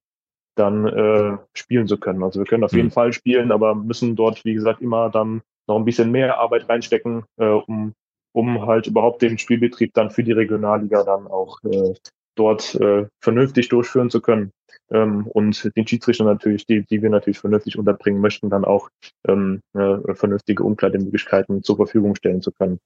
dann 0.58 0.86
äh, 0.86 1.38
spielen 1.54 1.86
zu 1.86 1.98
können. 1.98 2.22
Also 2.22 2.40
wir 2.40 2.46
können 2.46 2.64
auf 2.64 2.72
jeden 2.72 2.88
mhm. 2.88 2.92
Fall 2.92 3.12
spielen, 3.12 3.52
aber 3.52 3.74
müssen 3.74 4.16
dort, 4.16 4.44
wie 4.44 4.54
gesagt, 4.54 4.82
immer 4.82 5.08
dann 5.08 5.42
noch 5.68 5.76
ein 5.76 5.84
bisschen 5.84 6.10
mehr 6.10 6.38
Arbeit 6.38 6.68
reinstecken, 6.68 7.24
äh, 7.36 7.46
um 7.46 7.94
um 8.32 8.66
halt 8.66 8.86
überhaupt 8.86 9.22
den 9.22 9.38
Spielbetrieb 9.38 9.94
dann 9.94 10.10
für 10.10 10.24
die 10.24 10.32
Regionalliga 10.32 11.04
dann 11.04 11.26
auch 11.26 11.58
äh, 11.64 11.94
dort 12.34 12.74
äh, 12.76 13.06
vernünftig 13.20 13.68
durchführen 13.68 14.10
zu 14.10 14.20
können. 14.20 14.52
Ähm, 14.90 15.26
und 15.26 15.70
den 15.76 15.86
Schiedsrichter 15.86 16.24
natürlich, 16.24 16.66
die, 16.66 16.84
die 16.86 17.02
wir 17.02 17.10
natürlich 17.10 17.38
vernünftig 17.38 17.78
unterbringen 17.78 18.20
möchten, 18.20 18.48
dann 18.48 18.64
auch 18.64 18.88
ähm, 19.26 19.60
äh, 19.74 20.14
vernünftige 20.14 20.62
Umkleidemöglichkeiten 20.62 21.62
zur 21.62 21.76
Verfügung 21.76 22.14
stellen 22.14 22.40
zu 22.40 22.52
können. 22.52 22.78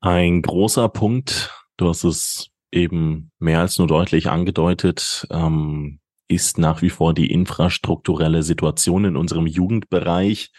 Ein 0.00 0.42
großer 0.42 0.88
Punkt, 0.88 1.52
du 1.76 1.88
hast 1.88 2.04
es 2.04 2.50
eben 2.70 3.30
mehr 3.38 3.60
als 3.60 3.78
nur 3.78 3.88
deutlich 3.88 4.28
angedeutet, 4.28 5.26
ähm, 5.30 6.00
ist 6.28 6.58
nach 6.58 6.82
wie 6.82 6.90
vor 6.90 7.14
die 7.14 7.30
infrastrukturelle 7.30 8.42
Situation 8.42 9.04
in 9.04 9.16
unserem 9.16 9.46
Jugendbereich. 9.46 10.50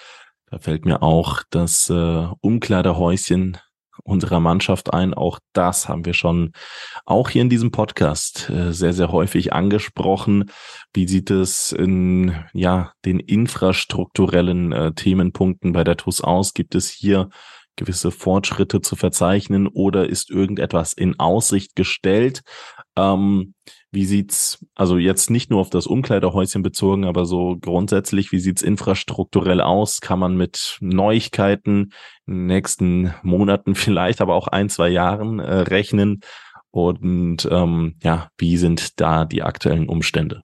Da 0.52 0.60
fällt 0.60 0.86
mir 0.86 1.02
auch 1.02 1.42
das 1.50 1.90
äh, 1.90 2.28
Umkleidehäuschen 2.42 3.58
unserer 4.04 4.40
Mannschaft 4.40 4.94
ein. 4.94 5.14
Auch 5.14 5.40
das 5.54 5.90
haben 5.90 6.06
wir 6.06 6.14
schon 6.14 6.52
auch 7.06 7.30
hier 7.30 7.42
in 7.42 7.50
diesem 7.50 7.72
Podcast 7.72 8.50
äh, 8.50 8.74
sehr, 8.74 8.94
sehr 8.94 9.12
häufig 9.12 9.54
angesprochen. 9.54 10.52
Wie 10.94 11.08
sieht 11.08 11.32
es 11.32 11.72
in 11.72 12.36
ja, 12.54 12.92
den 13.06 13.20
infrastrukturellen 13.20 14.72
äh, 14.72 14.94
Themenpunkten 14.94 15.74
bei 15.74 15.84
der 15.84 15.98
TUS 15.98 16.22
aus? 16.22 16.54
Gibt 16.54 16.76
es 16.76 16.90
hier 16.90 17.30
gewisse 17.76 18.12
Fortschritte 18.12 18.82
zu 18.82 18.96
verzeichnen 18.96 19.68
oder 19.68 20.08
ist 20.08 20.30
irgendetwas 20.30 20.94
in 20.94 21.20
Aussicht 21.20 21.76
gestellt? 21.76 22.42
Ähm, 22.96 23.54
wie 23.96 24.06
sieht's, 24.06 24.64
also 24.76 24.98
jetzt 24.98 25.32
nicht 25.32 25.50
nur 25.50 25.60
auf 25.60 25.72
das 25.72 25.88
Umkleidehäuschen 25.88 26.62
bezogen, 26.62 27.06
aber 27.06 27.26
so 27.26 27.58
grundsätzlich, 27.60 28.32
wie 28.32 28.40
sieht's 28.40 28.62
infrastrukturell 28.62 29.62
aus? 29.62 30.02
Kann 30.02 30.20
man 30.20 30.38
mit 30.38 30.78
Neuigkeiten 30.82 31.94
in 32.28 32.34
den 32.34 32.46
nächsten 32.46 33.14
Monaten, 33.24 33.74
vielleicht 33.76 34.22
aber 34.22 34.36
auch 34.36 34.48
ein, 34.48 34.70
zwei 34.70 34.90
Jahren 34.90 35.40
äh, 35.40 35.62
rechnen? 35.62 36.20
Und 36.70 37.48
ähm, 37.50 37.96
ja, 38.04 38.30
wie 38.38 38.58
sind 38.58 39.00
da 39.00 39.26
die 39.26 39.42
aktuellen 39.42 39.88
Umstände? 39.88 40.42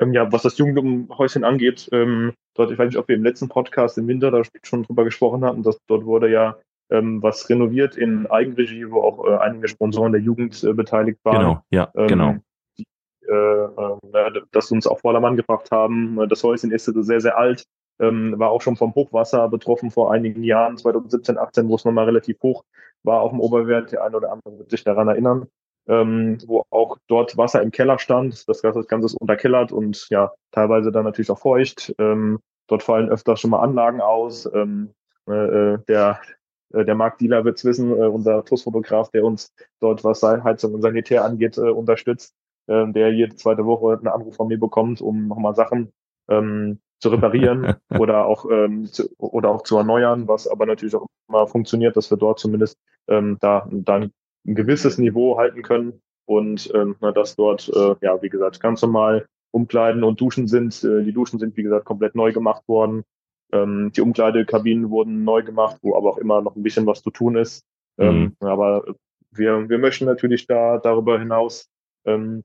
Ähm, 0.00 0.12
ja, 0.14 0.30
was 0.32 0.42
das 0.42 0.56
Jugendhäuschen 0.56 1.44
angeht, 1.44 1.88
ähm, 1.92 2.32
dort, 2.54 2.70
ich 2.70 2.78
weiß 2.78 2.86
nicht, 2.86 2.98
ob 2.98 3.08
wir 3.08 3.16
im 3.16 3.24
letzten 3.24 3.48
Podcast 3.48 3.98
im 3.98 4.06
Winter 4.06 4.30
da 4.30 4.42
schon 4.62 4.84
drüber 4.84 5.04
gesprochen 5.04 5.44
hatten, 5.44 5.64
dass 5.64 5.78
dort 5.88 6.04
wurde 6.04 6.30
ja 6.30 6.56
ähm, 6.90 7.22
was 7.22 7.48
renoviert 7.48 7.96
in 7.96 8.26
Eigenregie, 8.26 8.90
wo 8.90 9.02
auch 9.02 9.26
äh, 9.26 9.36
einige 9.38 9.68
Sponsoren 9.68 10.12
der 10.12 10.20
Jugend 10.20 10.62
äh, 10.64 10.72
beteiligt 10.72 11.18
waren. 11.24 11.38
Genau, 11.38 11.62
ja, 11.70 11.90
ähm, 11.96 12.06
genau. 12.06 12.34
Die, 12.78 12.86
äh, 13.28 13.64
äh, 13.64 14.42
das 14.52 14.70
uns 14.70 14.86
auf 14.86 15.00
Vordermann 15.00 15.36
gebracht 15.36 15.70
haben. 15.70 16.18
Das 16.28 16.42
Häuschen 16.42 16.70
ist 16.70 16.86
sehr, 16.86 17.20
sehr 17.20 17.36
alt, 17.36 17.64
ähm, 18.00 18.38
war 18.38 18.50
auch 18.50 18.62
schon 18.62 18.76
vom 18.76 18.94
Hochwasser 18.94 19.48
betroffen 19.48 19.90
vor 19.90 20.12
einigen 20.12 20.42
Jahren, 20.42 20.76
2017, 20.76 21.38
18, 21.38 21.68
wo 21.68 21.74
es 21.74 21.84
nochmal 21.84 22.06
relativ 22.06 22.40
hoch 22.42 22.64
war 23.02 23.20
auf 23.20 23.30
dem 23.30 23.40
Oberwert. 23.40 23.92
Der 23.92 24.04
eine 24.04 24.16
oder 24.16 24.32
andere 24.32 24.58
wird 24.58 24.70
sich 24.70 24.84
daran 24.84 25.08
erinnern. 25.08 25.48
Ähm, 25.88 26.36
wo 26.46 26.64
auch 26.68 26.98
dort 27.06 27.38
Wasser 27.38 27.62
im 27.62 27.70
Keller 27.70 27.98
stand. 27.98 28.46
Das 28.46 28.60
Ganze, 28.60 28.80
das 28.80 28.88
Ganze 28.88 29.06
ist 29.06 29.14
unterkellert 29.14 29.72
und 29.72 30.06
ja, 30.10 30.32
teilweise 30.52 30.92
dann 30.92 31.04
natürlich 31.04 31.30
auch 31.30 31.38
feucht. 31.38 31.94
Ähm, 31.98 32.40
dort 32.66 32.82
fallen 32.82 33.08
öfter 33.08 33.38
schon 33.38 33.50
mal 33.50 33.60
Anlagen 33.60 34.02
aus. 34.02 34.46
Ähm, 34.52 34.90
äh, 35.26 35.78
der, 35.88 36.20
äh, 36.20 36.34
der 36.70 36.94
Marc 36.94 37.18
Dieler 37.18 37.44
wird 37.44 37.58
es 37.58 37.64
wissen, 37.64 37.90
äh, 37.90 38.06
unser 38.06 38.44
TUS-Fotograf, 38.44 39.10
der 39.10 39.24
uns 39.24 39.54
dort, 39.80 40.04
was 40.04 40.22
Heizung 40.22 40.74
und 40.74 40.82
Sanitär 40.82 41.24
angeht, 41.24 41.56
äh, 41.58 41.70
unterstützt, 41.70 42.34
äh, 42.66 42.86
der 42.92 43.12
jede 43.12 43.36
zweite 43.36 43.64
Woche 43.64 43.96
einen 43.98 44.08
Anruf 44.08 44.36
von 44.36 44.48
mir 44.48 44.58
bekommt, 44.58 45.00
um 45.00 45.28
nochmal 45.28 45.54
Sachen 45.54 45.92
ähm, 46.28 46.80
zu 47.00 47.08
reparieren 47.08 47.74
oder 47.98 48.26
auch 48.26 48.44
ähm, 48.50 48.86
zu, 48.86 49.08
oder 49.18 49.50
auch 49.50 49.62
zu 49.62 49.76
erneuern, 49.76 50.28
was 50.28 50.46
aber 50.46 50.66
natürlich 50.66 50.94
auch 50.94 51.06
immer 51.28 51.46
funktioniert, 51.46 51.96
dass 51.96 52.10
wir 52.10 52.18
dort 52.18 52.38
zumindest 52.38 52.76
ähm, 53.08 53.38
da, 53.40 53.68
da 53.70 53.96
ein 53.96 54.12
gewisses 54.44 54.98
Niveau 54.98 55.38
halten 55.38 55.62
können 55.62 56.00
und 56.26 56.70
ähm, 56.74 56.96
na, 57.00 57.12
dass 57.12 57.36
dort 57.36 57.68
äh, 57.68 57.94
ja 58.02 58.20
wie 58.20 58.28
gesagt 58.28 58.60
ganz 58.60 58.82
normal 58.82 59.26
Umkleiden 59.50 60.04
und 60.04 60.20
Duschen 60.20 60.46
sind. 60.46 60.84
Äh, 60.84 61.04
die 61.04 61.12
Duschen 61.12 61.38
sind 61.38 61.56
wie 61.56 61.62
gesagt 61.62 61.86
komplett 61.86 62.14
neu 62.14 62.32
gemacht 62.32 62.62
worden. 62.68 63.04
Ähm, 63.52 63.92
die 63.94 64.00
Umkleidekabinen 64.00 64.90
wurden 64.90 65.24
neu 65.24 65.42
gemacht, 65.42 65.78
wo 65.82 65.96
aber 65.96 66.10
auch 66.10 66.18
immer 66.18 66.40
noch 66.42 66.56
ein 66.56 66.62
bisschen 66.62 66.86
was 66.86 67.02
zu 67.02 67.10
tun 67.10 67.36
ist. 67.36 67.64
Ähm, 67.98 68.36
mhm. 68.40 68.46
aber 68.46 68.84
wir, 69.30 69.68
wir 69.68 69.78
möchten 69.78 70.04
natürlich 70.04 70.46
da 70.46 70.78
darüber 70.78 71.18
hinaus 71.18 71.68
ähm, 72.04 72.44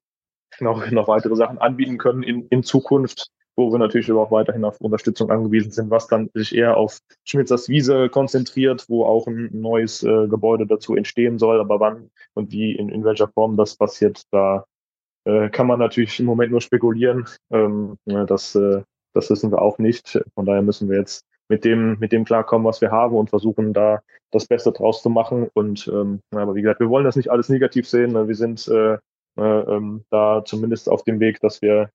noch, 0.59 0.89
noch 0.91 1.07
weitere 1.07 1.35
Sachen 1.35 1.59
anbieten 1.59 1.97
können 1.97 2.23
in, 2.23 2.47
in 2.47 2.63
Zukunft 2.63 3.29
wo 3.55 3.71
wir 3.71 3.77
natürlich 3.77 4.09
aber 4.09 4.21
auch 4.21 4.31
weiterhin 4.31 4.65
auf 4.65 4.81
Unterstützung 4.81 5.29
angewiesen 5.29 5.71
sind, 5.71 5.89
was 5.89 6.07
dann 6.07 6.29
sich 6.33 6.55
eher 6.55 6.77
auf 6.77 6.99
Schmitzers 7.23 7.69
Wiese 7.69 8.09
konzentriert, 8.09 8.85
wo 8.87 9.05
auch 9.05 9.27
ein 9.27 9.49
neues 9.53 10.03
äh, 10.03 10.27
Gebäude 10.27 10.65
dazu 10.65 10.95
entstehen 10.95 11.37
soll. 11.37 11.59
Aber 11.59 11.79
wann 11.79 12.09
und 12.33 12.51
wie, 12.51 12.73
in, 12.73 12.89
in 12.89 13.03
welcher 13.03 13.27
Form 13.27 13.55
das 13.55 13.75
passiert, 13.75 14.23
da 14.31 14.65
äh, 15.25 15.49
kann 15.49 15.67
man 15.67 15.79
natürlich 15.79 16.19
im 16.19 16.25
Moment 16.25 16.51
nur 16.51 16.61
spekulieren. 16.61 17.27
Ähm, 17.51 17.97
das, 18.05 18.55
äh, 18.55 18.81
das 19.13 19.29
wissen 19.29 19.51
wir 19.51 19.61
auch 19.61 19.77
nicht. 19.77 20.21
Von 20.35 20.45
daher 20.45 20.61
müssen 20.61 20.89
wir 20.89 20.97
jetzt 20.97 21.25
mit 21.49 21.65
dem, 21.65 21.97
mit 21.99 22.11
dem 22.11 22.25
klarkommen, 22.25 22.65
was 22.65 22.81
wir 22.81 22.91
haben 22.91 23.15
und 23.15 23.29
versuchen 23.29 23.73
da 23.73 24.01
das 24.31 24.47
Beste 24.47 24.71
draus 24.71 25.01
zu 25.01 25.09
machen. 25.09 25.49
Und 25.53 25.87
ähm, 25.87 26.19
aber 26.31 26.55
wie 26.55 26.61
gesagt, 26.61 26.79
wir 26.79 26.89
wollen 26.89 27.05
das 27.05 27.15
nicht 27.15 27.29
alles 27.29 27.49
negativ 27.49 27.87
sehen. 27.87 28.13
Wir 28.27 28.35
sind 28.35 28.67
äh, 28.67 28.97
äh, 29.35 29.99
da 30.09 30.43
zumindest 30.45 30.89
auf 30.89 31.03
dem 31.03 31.19
Weg, 31.19 31.39
dass 31.41 31.61
wir 31.61 31.89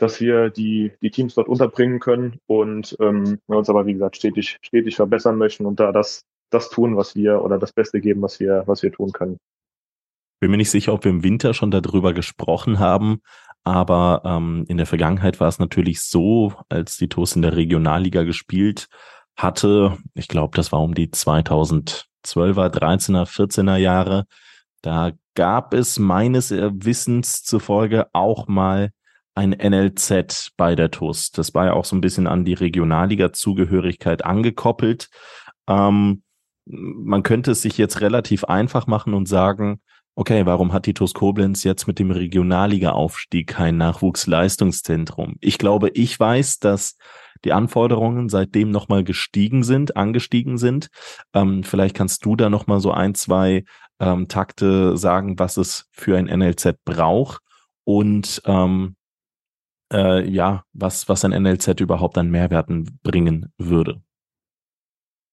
dass 0.00 0.18
wir 0.18 0.48
die, 0.48 0.92
die 1.02 1.10
Teams 1.10 1.34
dort 1.34 1.48
unterbringen 1.48 2.00
können 2.00 2.38
und 2.46 2.96
ähm, 3.00 3.38
uns 3.46 3.68
aber, 3.68 3.84
wie 3.84 3.92
gesagt, 3.92 4.16
stetig, 4.16 4.56
stetig 4.62 4.96
verbessern 4.96 5.36
möchten 5.36 5.66
und 5.66 5.78
da 5.78 5.92
das, 5.92 6.22
das 6.48 6.70
tun, 6.70 6.96
was 6.96 7.14
wir 7.14 7.42
oder 7.42 7.58
das 7.58 7.72
Beste 7.72 8.00
geben, 8.00 8.22
was 8.22 8.40
wir, 8.40 8.62
was 8.66 8.82
wir 8.82 8.92
tun 8.92 9.12
können. 9.12 9.36
Bin 10.40 10.50
mir 10.50 10.56
nicht 10.56 10.70
sicher, 10.70 10.94
ob 10.94 11.04
wir 11.04 11.10
im 11.10 11.22
Winter 11.22 11.52
schon 11.52 11.70
darüber 11.70 12.14
gesprochen 12.14 12.78
haben, 12.78 13.20
aber 13.64 14.22
ähm, 14.24 14.64
in 14.68 14.76
der 14.76 14.86
Vergangenheit 14.86 15.40
war 15.40 15.48
es 15.48 15.58
natürlich 15.58 16.02
so, 16.02 16.54
als 16.68 16.96
die 16.96 17.08
TuS 17.08 17.36
in 17.36 17.42
der 17.42 17.56
Regionalliga 17.56 18.22
gespielt 18.22 18.88
hatte, 19.36 19.98
ich 20.14 20.28
glaube, 20.28 20.56
das 20.56 20.72
war 20.72 20.80
um 20.82 20.94
die 20.94 21.08
2012er, 21.08 22.04
13er, 22.24 23.26
14er 23.26 23.76
Jahre, 23.76 24.26
da 24.82 25.12
gab 25.34 25.74
es 25.74 25.98
meines 25.98 26.50
Wissens 26.50 27.42
zufolge 27.42 28.08
auch 28.12 28.48
mal 28.48 28.90
ein 29.34 29.50
NLZ 29.50 30.50
bei 30.56 30.74
der 30.74 30.90
TUS. 30.90 31.30
Das 31.30 31.54
war 31.54 31.66
ja 31.66 31.72
auch 31.74 31.84
so 31.84 31.96
ein 31.96 32.00
bisschen 32.00 32.26
an 32.26 32.44
die 32.44 32.54
Regionalliga-Zugehörigkeit 32.54 34.24
angekoppelt. 34.24 35.08
Ähm, 35.68 36.22
man 36.66 37.22
könnte 37.22 37.52
es 37.52 37.62
sich 37.62 37.78
jetzt 37.78 38.00
relativ 38.00 38.44
einfach 38.44 38.86
machen 38.86 39.14
und 39.14 39.26
sagen, 39.26 39.80
okay, 40.14 40.46
warum 40.46 40.72
hat 40.72 40.86
die 40.86 40.94
TuS 40.94 41.14
Koblenz 41.14 41.64
jetzt 41.64 41.86
mit 41.86 41.98
dem 41.98 42.10
Regionalliga-Aufstieg 42.10 43.46
kein 43.46 43.76
Nachwuchsleistungszentrum? 43.76 45.36
Ich 45.40 45.58
glaube, 45.58 45.90
ich 45.90 46.18
weiß, 46.18 46.58
dass 46.58 46.96
die 47.44 47.52
Anforderungen 47.52 48.28
seitdem 48.28 48.70
nochmal 48.70 49.04
gestiegen 49.04 49.62
sind, 49.62 49.96
angestiegen 49.96 50.58
sind. 50.58 50.88
Ähm, 51.34 51.64
vielleicht 51.64 51.96
kannst 51.96 52.24
du 52.24 52.36
da 52.36 52.50
nochmal 52.50 52.80
so 52.80 52.90
ein, 52.92 53.14
zwei 53.14 53.64
ähm, 53.98 54.28
Takte 54.28 54.96
sagen, 54.96 55.38
was 55.38 55.56
es 55.56 55.88
für 55.92 56.16
ein 56.16 56.26
NLZ 56.26 56.84
braucht 56.84 57.42
und 57.84 58.42
ähm, 58.44 58.96
äh, 59.92 60.28
ja, 60.28 60.64
was, 60.72 61.08
was 61.08 61.24
ein 61.24 61.42
NLZ 61.42 61.80
überhaupt 61.80 62.18
an 62.18 62.30
Mehrwerten 62.30 62.98
bringen 63.02 63.52
würde. 63.58 64.02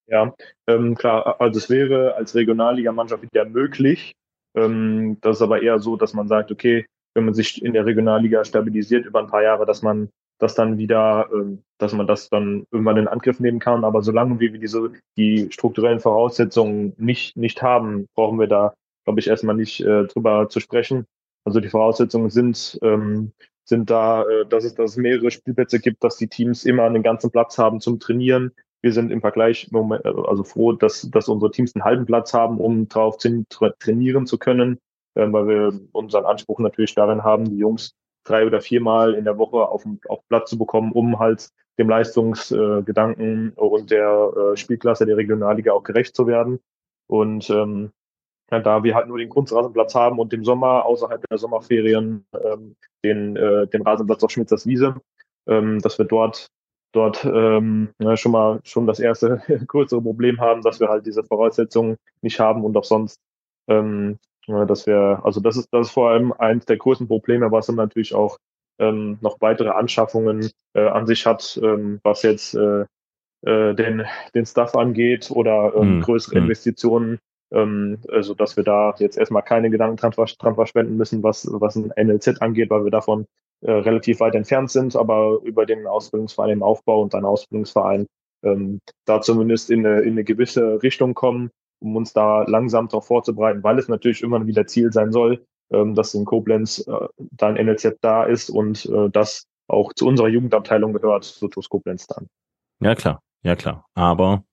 Ja, 0.07 0.33
ähm, 0.67 0.95
klar, 0.95 1.41
also 1.41 1.57
es 1.57 1.69
wäre 1.69 2.15
als 2.15 2.33
Regionalligamannschaft 2.33 3.23
wieder 3.23 3.45
möglich. 3.45 4.15
Ähm, 4.57 5.17
das 5.21 5.37
ist 5.37 5.41
aber 5.41 5.61
eher 5.61 5.79
so, 5.79 5.95
dass 5.95 6.13
man 6.13 6.27
sagt, 6.27 6.51
okay, 6.51 6.85
wenn 7.13 7.25
man 7.25 7.33
sich 7.33 7.63
in 7.63 7.73
der 7.73 7.85
Regionalliga 7.85 8.43
stabilisiert 8.43 9.05
über 9.05 9.19
ein 9.19 9.27
paar 9.27 9.43
Jahre, 9.43 9.65
dass 9.65 9.81
man 9.81 10.09
das 10.39 10.55
dann 10.55 10.77
wieder, 10.77 11.29
ähm, 11.33 11.63
dass 11.77 11.93
man 11.93 12.07
das 12.07 12.29
dann 12.29 12.65
irgendwann 12.71 12.97
in 12.97 13.07
Angriff 13.07 13.39
nehmen 13.39 13.59
kann. 13.59 13.83
Aber 13.83 14.01
solange 14.01 14.39
wir 14.39 14.51
diese 14.51 14.91
die 15.17 15.47
strukturellen 15.51 15.99
Voraussetzungen 15.99 16.93
nicht 16.97 17.37
nicht 17.37 17.61
haben, 17.61 18.07
brauchen 18.15 18.39
wir 18.39 18.47
da, 18.47 18.73
glaube 19.05 19.19
ich, 19.19 19.27
erstmal 19.27 19.55
nicht 19.55 19.81
äh, 19.81 20.05
drüber 20.05 20.49
zu 20.49 20.59
sprechen. 20.59 21.05
Also 21.43 21.59
die 21.59 21.69
Voraussetzungen 21.69 22.29
sind 22.29 22.77
ähm, 22.83 23.31
sind 23.63 23.89
da, 23.89 24.23
äh, 24.23 24.45
dass 24.45 24.63
es, 24.63 24.75
dass 24.75 24.91
es 24.91 24.97
mehrere 24.97 25.31
Spielplätze 25.31 25.79
gibt, 25.79 26.03
dass 26.03 26.17
die 26.17 26.27
Teams 26.27 26.65
immer 26.65 26.83
einen 26.83 27.03
ganzen 27.03 27.31
Platz 27.31 27.57
haben 27.57 27.79
zum 27.81 27.99
Trainieren. 27.99 28.51
Wir 28.87 28.93
sind 28.93 29.11
im 29.11 29.19
Vergleich 29.19 29.69
Moment, 29.69 30.05
äh, 30.05 30.13
also 30.27 30.45
froh, 30.45 30.71
dass, 30.71 31.01
dass 31.11 31.27
unsere 31.27 31.51
Teams 31.51 31.75
einen 31.75 31.83
halben 31.83 32.05
Platz 32.05 32.33
haben, 32.33 32.57
um 32.57 32.87
drauf 32.87 33.17
trainieren 33.17 34.25
zu 34.25 34.37
können, 34.37 34.79
äh, 35.15 35.29
weil 35.29 35.47
wir 35.49 35.79
unseren 35.91 36.23
Anspruch 36.23 36.59
natürlich 36.59 36.95
darin 36.95 37.21
haben, 37.21 37.49
die 37.49 37.57
Jungs 37.57 37.95
drei 38.23 38.45
oder 38.45 38.61
viermal 38.61 39.13
in 39.13 39.25
der 39.25 39.37
Woche 39.37 39.57
auf, 39.67 39.83
auf 40.07 40.25
Platz 40.29 40.51
zu 40.51 40.57
bekommen, 40.57 40.93
um 40.93 41.19
halt 41.19 41.49
dem 41.77 41.89
Leistungsgedanken 41.89 43.53
äh, 43.57 43.59
und 43.59 43.91
der 43.91 44.31
äh, 44.53 44.55
Spielklasse 44.55 45.05
der 45.05 45.17
Regionalliga 45.17 45.73
auch 45.73 45.83
gerecht 45.83 46.15
zu 46.15 46.25
werden. 46.25 46.61
Und 47.07 47.49
ähm, 47.49 47.91
ja, 48.49 48.61
da 48.61 48.83
wir 48.83 48.95
halt 48.95 49.09
nur 49.09 49.17
den 49.17 49.27
Kunstrasenplatz 49.27 49.95
haben 49.95 50.17
und 50.17 50.31
im 50.31 50.45
Sommer 50.45 50.85
außerhalb 50.85 51.21
der 51.29 51.37
Sommerferien 51.37 52.25
ähm, 52.41 52.77
den, 53.03 53.35
äh, 53.35 53.67
den 53.67 53.81
Rasenplatz 53.81 54.23
auf 54.23 54.31
Schmitzers 54.31 54.65
Wiese, 54.65 54.95
ähm, 55.45 55.79
dass 55.79 55.97
wir 55.97 56.05
dort 56.05 56.47
dort 56.91 57.25
ähm, 57.25 57.89
ja, 57.99 58.17
schon 58.17 58.31
mal 58.31 58.59
schon 58.63 58.87
das 58.87 58.99
erste 58.99 59.41
größere 59.67 60.01
Problem 60.01 60.39
haben, 60.39 60.61
dass 60.61 60.79
wir 60.79 60.89
halt 60.89 61.05
diese 61.05 61.23
Voraussetzungen 61.23 61.97
nicht 62.21 62.39
haben 62.39 62.63
und 62.63 62.75
auch 62.77 62.83
sonst, 62.83 63.19
ähm, 63.67 64.19
dass 64.47 64.87
wir, 64.87 65.21
also 65.23 65.41
das 65.41 65.57
ist 65.57 65.67
das 65.71 65.87
ist 65.87 65.93
vor 65.93 66.11
allem 66.11 66.33
eins 66.33 66.65
der 66.65 66.77
größten 66.77 67.07
Probleme, 67.07 67.51
was 67.51 67.67
dann 67.67 67.75
natürlich 67.75 68.13
auch 68.15 68.37
ähm, 68.79 69.17
noch 69.21 69.41
weitere 69.41 69.69
Anschaffungen 69.69 70.49
äh, 70.73 70.87
an 70.87 71.07
sich 71.07 71.25
hat, 71.25 71.59
ähm, 71.61 71.99
was 72.03 72.21
jetzt 72.23 72.55
äh, 72.55 72.85
äh, 73.45 73.73
den, 73.75 74.05
den 74.33 74.45
Stuff 74.45 74.75
angeht 74.75 75.29
oder 75.31 75.73
ähm, 75.75 75.99
mm, 75.99 76.01
größere 76.01 76.39
mm. 76.39 76.43
Investitionen 76.43 77.19
ähm, 77.51 77.99
also 78.09 78.33
dass 78.33 78.57
wir 78.57 78.63
da 78.63 78.93
jetzt 78.99 79.17
erstmal 79.17 79.43
keine 79.43 79.69
Gedanken 79.69 79.97
dran, 79.97 80.11
dran 80.11 80.55
verschwenden 80.55 80.97
müssen, 80.97 81.23
was, 81.23 81.47
was 81.49 81.75
ein 81.75 81.91
NLZ 81.95 82.41
angeht, 82.41 82.69
weil 82.69 82.83
wir 82.83 82.91
davon 82.91 83.25
äh, 83.61 83.71
relativ 83.71 84.19
weit 84.19 84.35
entfernt 84.35 84.71
sind, 84.71 84.95
aber 84.95 85.39
über 85.43 85.65
den 85.65 85.87
Ausbildungsverein 85.87 86.51
im 86.51 86.63
Aufbau 86.63 87.01
und 87.01 87.15
einen 87.15 87.25
Ausbildungsverein 87.25 88.07
ähm, 88.43 88.79
da 89.05 89.21
zumindest 89.21 89.69
in 89.69 89.85
eine, 89.85 90.01
in 90.01 90.11
eine 90.11 90.23
gewisse 90.23 90.81
Richtung 90.83 91.13
kommen, 91.13 91.49
um 91.79 91.95
uns 91.95 92.13
da 92.13 92.43
langsam 92.43 92.87
darauf 92.87 93.07
vorzubereiten, 93.07 93.63
weil 93.63 93.79
es 93.79 93.87
natürlich 93.87 94.21
immer 94.21 94.45
wieder 94.45 94.67
Ziel 94.67 94.91
sein 94.91 95.11
soll, 95.11 95.45
ähm, 95.71 95.95
dass 95.95 96.13
in 96.13 96.25
Koblenz 96.25 96.85
äh, 96.87 97.07
da 97.17 97.47
ein 97.47 97.65
NLZ 97.65 97.97
da 98.01 98.23
ist 98.23 98.49
und 98.49 98.85
äh, 98.85 99.09
das 99.09 99.47
auch 99.67 99.93
zu 99.93 100.07
unserer 100.07 100.29
Jugendabteilung 100.29 100.93
gehört, 100.93 101.25
so 101.25 101.47
TuS 101.47 101.69
Koblenz 101.69 102.07
dann. 102.07 102.27
Ja, 102.79 102.95
klar, 102.95 103.21
ja 103.43 103.55
klar. 103.55 103.85
Aber 103.95 104.43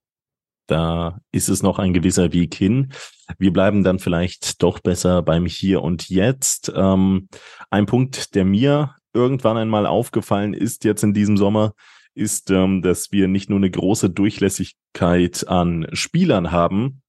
da 0.67 1.21
ist 1.33 1.49
es 1.49 1.63
noch 1.63 1.79
ein 1.79 1.93
gewisser 1.93 2.33
Weg 2.33 2.55
hin. 2.55 2.93
Wir 3.39 3.53
bleiben 3.53 3.85
dann 3.85 3.99
vielleicht 3.99 4.63
doch 4.63 4.79
besser 4.81 5.23
beim 5.23 5.47
Hier 5.47 5.83
und 5.83 6.09
Jetzt. 6.09 6.73
Ähm, 6.75 7.29
ein 7.71 7.87
Punkt, 7.87 8.35
der 8.35 8.45
mir 8.45 8.95
irgendwann 9.13 9.57
einmal 9.57 9.87
aufgefallen 9.87 10.55
ist 10.55 10.85
jetzt 10.85 11.03
in 11.03 11.15
diesem 11.15 11.37
Sommer, 11.37 11.73
ist, 12.15 12.51
ähm, 12.51 12.83
dass 12.83 13.13
wir 13.13 13.29
nicht 13.29 13.51
nur 13.51 13.59
eine 13.59 13.71
große 13.71 14.11
Durchlässigkeit 14.11 15.47
an 15.49 15.87
Spielern 15.93 16.51
haben 16.51 17.03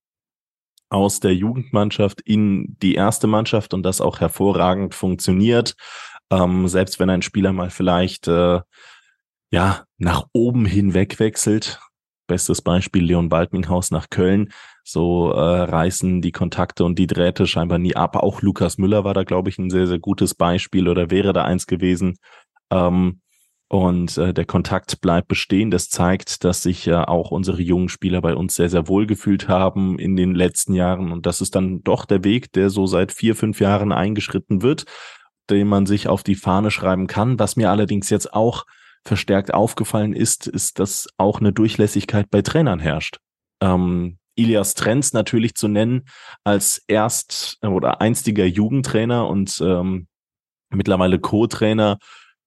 aus 0.89 1.20
der 1.20 1.36
Jugendmannschaft 1.36 2.22
in 2.22 2.78
die 2.82 2.96
erste 2.96 3.28
Mannschaft 3.28 3.74
und 3.74 3.84
das 3.84 4.02
auch 4.02 4.20
hervorragend 4.20 4.94
funktioniert. 4.94 5.76
Ähm, 6.32 6.68
selbst 6.68 7.00
wenn 7.00 7.10
ein 7.10 7.22
Spieler 7.22 7.54
mal 7.54 7.70
vielleicht 7.70 8.28
äh, 8.28 8.62
ja 9.52 9.86
nach 9.98 10.26
oben 10.34 10.65
hinweg 10.65 11.20
wechselt, 11.20 11.80
Bestes 12.28 12.62
Beispiel 12.62 13.04
Leon 13.04 13.30
Baltminghaus 13.30 13.92
nach 13.92 14.10
Köln. 14.10 14.50
So 14.84 15.32
äh, 15.32 15.62
reißen 15.64 16.22
die 16.22 16.32
Kontakte 16.32 16.86
und 16.86 16.98
die 17.00 17.08
Drähte 17.08 17.48
scheinbar 17.48 17.80
nie 17.80 17.96
ab. 17.96 18.16
Auch 18.16 18.42
Lukas 18.42 18.78
Müller 18.78 19.04
war 19.04 19.14
da, 19.14 19.24
glaube 19.24 19.50
ich, 19.50 19.58
ein 19.58 19.70
sehr, 19.70 19.88
sehr 19.88 20.00
gutes 20.00 20.36
Beispiel 20.36 20.88
oder 20.88 21.12
wäre 21.12 21.34
da 21.34 21.44
eins 21.44 21.68
gewesen. 21.68 22.18
Ähm, 22.72 23.22
und 23.68 24.18
äh, 24.18 24.34
der 24.34 24.46
Kontakt 24.46 25.02
bleibt 25.02 25.28
bestehen. 25.28 25.72
Das 25.72 25.90
zeigt, 25.90 26.44
dass 26.44 26.62
sich 26.62 26.86
ja 26.86 27.08
auch 27.08 27.32
unsere 27.32 27.62
jungen 27.62 27.90
Spieler 27.90 28.22
bei 28.22 28.36
uns 28.36 28.56
sehr, 28.56 28.70
sehr 28.70 28.88
wohl 28.88 29.08
gefühlt 29.08 29.48
haben 29.48 29.98
in 29.98 30.16
den 30.16 30.36
letzten 30.36 30.74
Jahren. 30.74 31.12
Und 31.12 31.26
das 31.26 31.42
ist 31.42 31.56
dann 31.56 31.84
doch 31.84 32.06
der 32.06 32.24
Weg, 32.24 32.54
der 32.54 32.70
so 32.70 32.86
seit 32.86 33.12
vier, 33.12 33.36
fünf 33.36 33.60
Jahren 33.60 33.92
eingeschritten 33.92 34.62
wird, 34.62 34.86
den 35.50 35.68
man 35.68 35.88
sich 35.88 36.08
auf 36.08 36.22
die 36.22 36.36
Fahne 36.36 36.70
schreiben 36.70 37.08
kann. 37.08 37.40
Was 37.40 37.56
mir 37.56 37.72
allerdings 37.72 38.10
jetzt 38.10 38.34
auch 38.34 38.66
verstärkt 39.06 39.54
aufgefallen 39.54 40.13
ist, 40.13 40.48
ist, 40.48 40.80
dass 40.80 41.08
auch 41.18 41.39
eine 41.39 41.54
Durchlässigkeit 41.54 42.30
bei 42.30 42.41
Trainern 42.41 42.80
herrscht. 42.80 43.20
Ähm, 43.62 44.18
Ilias 44.36 44.74
Trenz 44.74 45.13
natürlich 45.13 45.56
zu 45.56 45.68
nennen 45.68 46.04
als 46.44 46.82
erst 46.88 47.58
oder 47.62 48.02
einstiger 48.02 48.46
Jugendtrainer 48.46 49.28
und 49.28 49.62
ähm, 49.63 50.08
mittlerweile 50.70 51.20
Co-Trainer, 51.20 52.00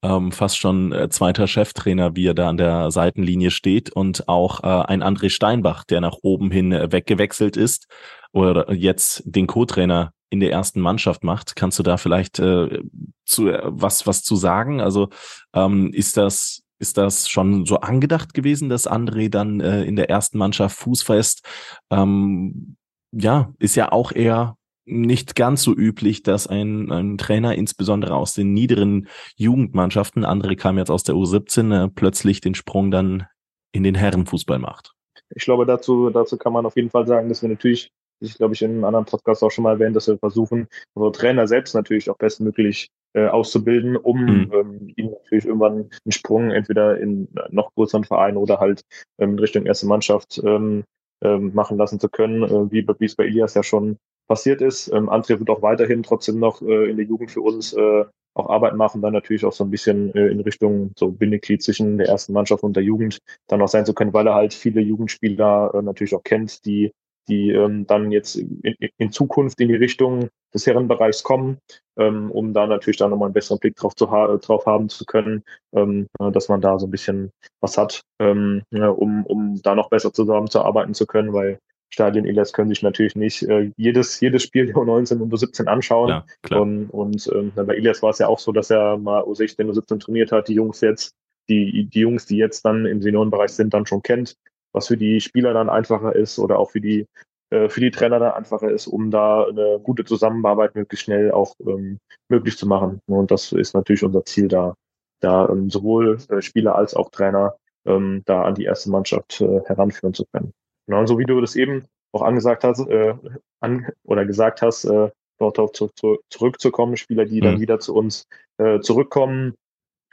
ähm, 0.02 0.30
fast 0.30 0.58
schon 0.58 0.92
äh, 0.92 1.08
zweiter 1.08 1.46
Cheftrainer, 1.46 2.14
wie 2.14 2.26
er 2.26 2.34
da 2.34 2.48
an 2.48 2.56
der 2.56 2.90
Seitenlinie 2.90 3.50
steht 3.50 3.90
und 3.90 4.28
auch 4.28 4.62
äh, 4.62 4.86
ein 4.86 5.02
André 5.02 5.30
Steinbach, 5.30 5.84
der 5.84 6.00
nach 6.00 6.16
oben 6.22 6.50
hin 6.50 6.72
äh, 6.72 6.92
weggewechselt 6.92 7.56
ist 7.56 7.88
oder 8.32 8.72
jetzt 8.72 9.22
den 9.24 9.46
Co-Trainer 9.46 10.12
in 10.30 10.40
der 10.40 10.52
ersten 10.52 10.80
Mannschaft 10.80 11.24
macht. 11.24 11.56
Kannst 11.56 11.78
du 11.78 11.82
da 11.82 11.96
vielleicht 11.96 12.38
äh, 12.38 12.82
zu, 13.24 13.48
äh, 13.48 13.62
was, 13.64 14.06
was 14.06 14.22
zu 14.22 14.36
sagen? 14.36 14.80
Also 14.80 15.08
ähm, 15.54 15.92
ist 15.92 16.16
das 16.16 16.62
ist 16.80 16.96
das 16.96 17.28
schon 17.28 17.66
so 17.66 17.80
angedacht 17.80 18.34
gewesen, 18.34 18.68
dass 18.68 18.88
André 18.88 19.28
dann 19.28 19.60
äh, 19.60 19.82
in 19.82 19.96
der 19.96 20.10
ersten 20.10 20.38
Mannschaft 20.38 20.76
Fuß 20.78 21.02
fest? 21.02 21.44
Ähm, 21.90 22.76
ja, 23.10 23.52
ist 23.58 23.74
ja 23.74 23.90
auch 23.90 24.12
eher 24.12 24.56
nicht 24.84 25.34
ganz 25.34 25.62
so 25.62 25.74
üblich, 25.74 26.22
dass 26.22 26.46
ein, 26.46 26.90
ein 26.90 27.18
Trainer 27.18 27.54
insbesondere 27.54 28.14
aus 28.14 28.34
den 28.34 28.52
niederen 28.52 29.08
Jugendmannschaften, 29.36 30.24
André 30.24 30.56
kam 30.56 30.78
jetzt 30.78 30.90
aus 30.90 31.02
der 31.02 31.14
U17, 31.14 31.84
äh, 31.84 31.88
plötzlich 31.88 32.40
den 32.40 32.54
Sprung 32.54 32.90
dann 32.90 33.26
in 33.72 33.82
den 33.82 33.94
Herrenfußball 33.94 34.58
macht. 34.58 34.92
Ich 35.34 35.44
glaube, 35.44 35.66
dazu, 35.66 36.10
dazu 36.10 36.38
kann 36.38 36.52
man 36.52 36.64
auf 36.64 36.76
jeden 36.76 36.90
Fall 36.90 37.06
sagen, 37.06 37.28
dass 37.28 37.42
wir 37.42 37.50
natürlich 37.50 37.92
ich 38.20 38.36
glaube 38.36 38.54
ich 38.54 38.62
in 38.62 38.72
einem 38.72 38.84
anderen 38.84 39.06
Podcast 39.06 39.42
auch 39.42 39.50
schon 39.50 39.64
mal 39.64 39.74
erwähnt, 39.74 39.96
dass 39.96 40.08
wir 40.08 40.18
versuchen, 40.18 40.68
unsere 40.94 41.12
Trainer 41.12 41.46
selbst 41.46 41.74
natürlich 41.74 42.10
auch 42.10 42.18
bestmöglich 42.18 42.88
äh, 43.14 43.26
auszubilden, 43.26 43.96
um 43.96 44.24
mhm. 44.24 44.52
ähm, 44.52 44.92
ihnen 44.96 45.10
natürlich 45.10 45.46
irgendwann 45.46 45.72
einen 46.04 46.12
Sprung 46.12 46.50
entweder 46.50 46.98
in 46.98 47.28
noch 47.50 47.72
größeren 47.74 48.04
Verein 48.04 48.36
oder 48.36 48.60
halt 48.60 48.82
ähm, 49.18 49.32
in 49.32 49.38
Richtung 49.38 49.66
erste 49.66 49.86
Mannschaft 49.86 50.40
ähm, 50.44 50.84
ähm, 51.22 51.52
machen 51.54 51.78
lassen 51.78 52.00
zu 52.00 52.08
können, 52.08 52.42
äh, 52.42 52.70
wie, 52.70 52.86
wie 52.98 53.04
es 53.04 53.16
bei 53.16 53.24
Ilias 53.24 53.54
ja 53.54 53.62
schon 53.62 53.96
passiert 54.28 54.60
ist. 54.60 54.88
Ähm, 54.92 55.08
André 55.08 55.38
wird 55.38 55.50
auch 55.50 55.62
weiterhin 55.62 56.02
trotzdem 56.02 56.38
noch 56.38 56.62
äh, 56.62 56.90
in 56.90 56.96
der 56.96 57.06
Jugend 57.06 57.30
für 57.30 57.40
uns 57.40 57.72
äh, 57.72 58.04
auch 58.34 58.50
Arbeit 58.50 58.76
machen, 58.76 59.02
dann 59.02 59.12
natürlich 59.12 59.44
auch 59.44 59.52
so 59.52 59.64
ein 59.64 59.70
bisschen 59.70 60.14
äh, 60.14 60.28
in 60.28 60.40
Richtung 60.40 60.92
so 60.96 61.10
Bindeglied 61.10 61.62
zwischen 61.62 61.98
der 61.98 62.08
ersten 62.08 62.32
Mannschaft 62.32 62.62
und 62.62 62.76
der 62.76 62.84
Jugend 62.84 63.18
dann 63.48 63.60
auch 63.62 63.68
sein 63.68 63.84
zu 63.84 63.94
können, 63.94 64.12
weil 64.12 64.26
er 64.26 64.34
halt 64.34 64.54
viele 64.54 64.80
Jugendspieler 64.80 65.72
äh, 65.74 65.82
natürlich 65.82 66.14
auch 66.14 66.22
kennt, 66.22 66.64
die 66.64 66.92
die 67.28 67.50
ähm, 67.50 67.86
dann 67.86 68.10
jetzt 68.10 68.36
in, 68.36 68.60
in, 68.96 69.12
Zukunft 69.12 69.60
in 69.60 69.68
die 69.68 69.76
Richtung 69.76 70.28
des 70.52 70.66
Herrenbereichs 70.66 71.22
kommen, 71.22 71.58
ähm, 71.96 72.30
um 72.30 72.52
da 72.52 72.66
natürlich 72.66 72.96
dann 72.96 73.10
nochmal 73.10 73.26
einen 73.26 73.34
besseren 73.34 73.58
Blick 73.58 73.76
drauf, 73.76 73.94
zu 73.94 74.10
ha 74.10 74.36
drauf 74.38 74.66
haben 74.66 74.88
zu 74.88 75.04
können, 75.04 75.44
ähm, 75.74 76.08
dass 76.18 76.48
man 76.48 76.60
da 76.60 76.78
so 76.78 76.86
ein 76.86 76.90
bisschen 76.90 77.30
was 77.60 77.76
hat, 77.76 78.02
ähm, 78.18 78.62
ja, 78.70 78.88
um, 78.88 79.24
um 79.26 79.60
da 79.62 79.74
noch 79.74 79.90
besser 79.90 80.12
zusammenzuarbeiten 80.12 80.94
zu 80.94 81.06
können, 81.06 81.32
weil 81.32 81.58
Stadien 81.90 82.26
Elias 82.26 82.52
können 82.52 82.68
sich 82.68 82.82
natürlich 82.82 83.16
nicht 83.16 83.42
äh, 83.44 83.70
jedes, 83.76 84.20
jedes 84.20 84.42
Spiel 84.42 84.66
der 84.66 84.76
U19 84.76 85.20
und 85.20 85.32
U17 85.32 85.66
anschauen. 85.66 86.08
Ja, 86.08 86.26
klar. 86.42 86.62
Und, 86.62 86.90
und 86.90 87.30
ähm, 87.34 87.52
bei 87.54 87.74
Elias 87.74 88.02
war 88.02 88.10
es 88.10 88.18
ja 88.18 88.28
auch 88.28 88.38
so, 88.38 88.52
dass 88.52 88.70
er 88.70 88.98
mal 88.98 89.22
U16, 89.22 89.64
U17 89.64 90.00
trainiert 90.00 90.32
hat, 90.32 90.48
die 90.48 90.54
Jungs 90.54 90.80
jetzt, 90.82 91.14
die, 91.48 91.86
die 91.86 92.00
Jungs, 92.00 92.26
die 92.26 92.36
jetzt 92.36 92.64
dann 92.64 92.84
im 92.84 93.00
Seniorenbereich 93.00 93.52
sind, 93.52 93.72
dann 93.72 93.86
schon 93.86 94.02
kennt 94.02 94.36
was 94.78 94.88
für 94.88 94.96
die 94.96 95.20
Spieler 95.20 95.52
dann 95.52 95.68
einfacher 95.68 96.14
ist 96.14 96.38
oder 96.38 96.58
auch 96.58 96.70
für 96.70 96.80
die 96.80 97.06
äh, 97.50 97.68
für 97.68 97.80
die 97.80 97.90
Trainer 97.90 98.18
dann 98.18 98.32
einfacher 98.32 98.70
ist, 98.70 98.86
um 98.86 99.10
da 99.10 99.44
eine 99.44 99.80
gute 99.82 100.04
Zusammenarbeit 100.04 100.74
möglichst 100.74 101.04
schnell 101.04 101.32
auch 101.32 101.54
ähm, 101.66 101.98
möglich 102.28 102.58
zu 102.58 102.66
machen. 102.66 103.00
Und 103.06 103.30
das 103.30 103.52
ist 103.52 103.74
natürlich 103.74 104.04
unser 104.04 104.24
Ziel, 104.24 104.48
da, 104.48 104.74
da 105.20 105.48
ähm, 105.48 105.70
sowohl 105.70 106.18
äh, 106.28 106.42
Spieler 106.42 106.74
als 106.74 106.94
auch 106.94 107.10
Trainer 107.10 107.56
ähm, 107.86 108.22
da 108.26 108.42
an 108.42 108.54
die 108.54 108.64
erste 108.64 108.90
Mannschaft 108.90 109.40
äh, 109.40 109.62
heranführen 109.64 110.14
zu 110.14 110.24
können. 110.32 110.52
Genau, 110.86 111.00
und 111.00 111.06
so 111.06 111.18
wie 111.18 111.24
du 111.24 111.40
das 111.40 111.56
eben 111.56 111.86
auch 112.12 112.22
angesagt 112.22 112.64
hast, 112.64 112.86
äh, 112.86 113.14
an, 113.60 113.86
oder 114.04 114.26
gesagt 114.26 114.60
hast, 114.60 114.84
äh, 114.84 115.10
dort 115.38 115.58
auch 115.58 115.72
zu, 115.72 115.88
zu, 115.94 116.18
zurückzukommen, 116.30 116.96
Spieler, 116.96 117.24
die 117.24 117.40
mhm. 117.40 117.44
dann 117.44 117.60
wieder 117.60 117.80
zu 117.80 117.94
uns 117.94 118.26
äh, 118.58 118.80
zurückkommen, 118.80 119.54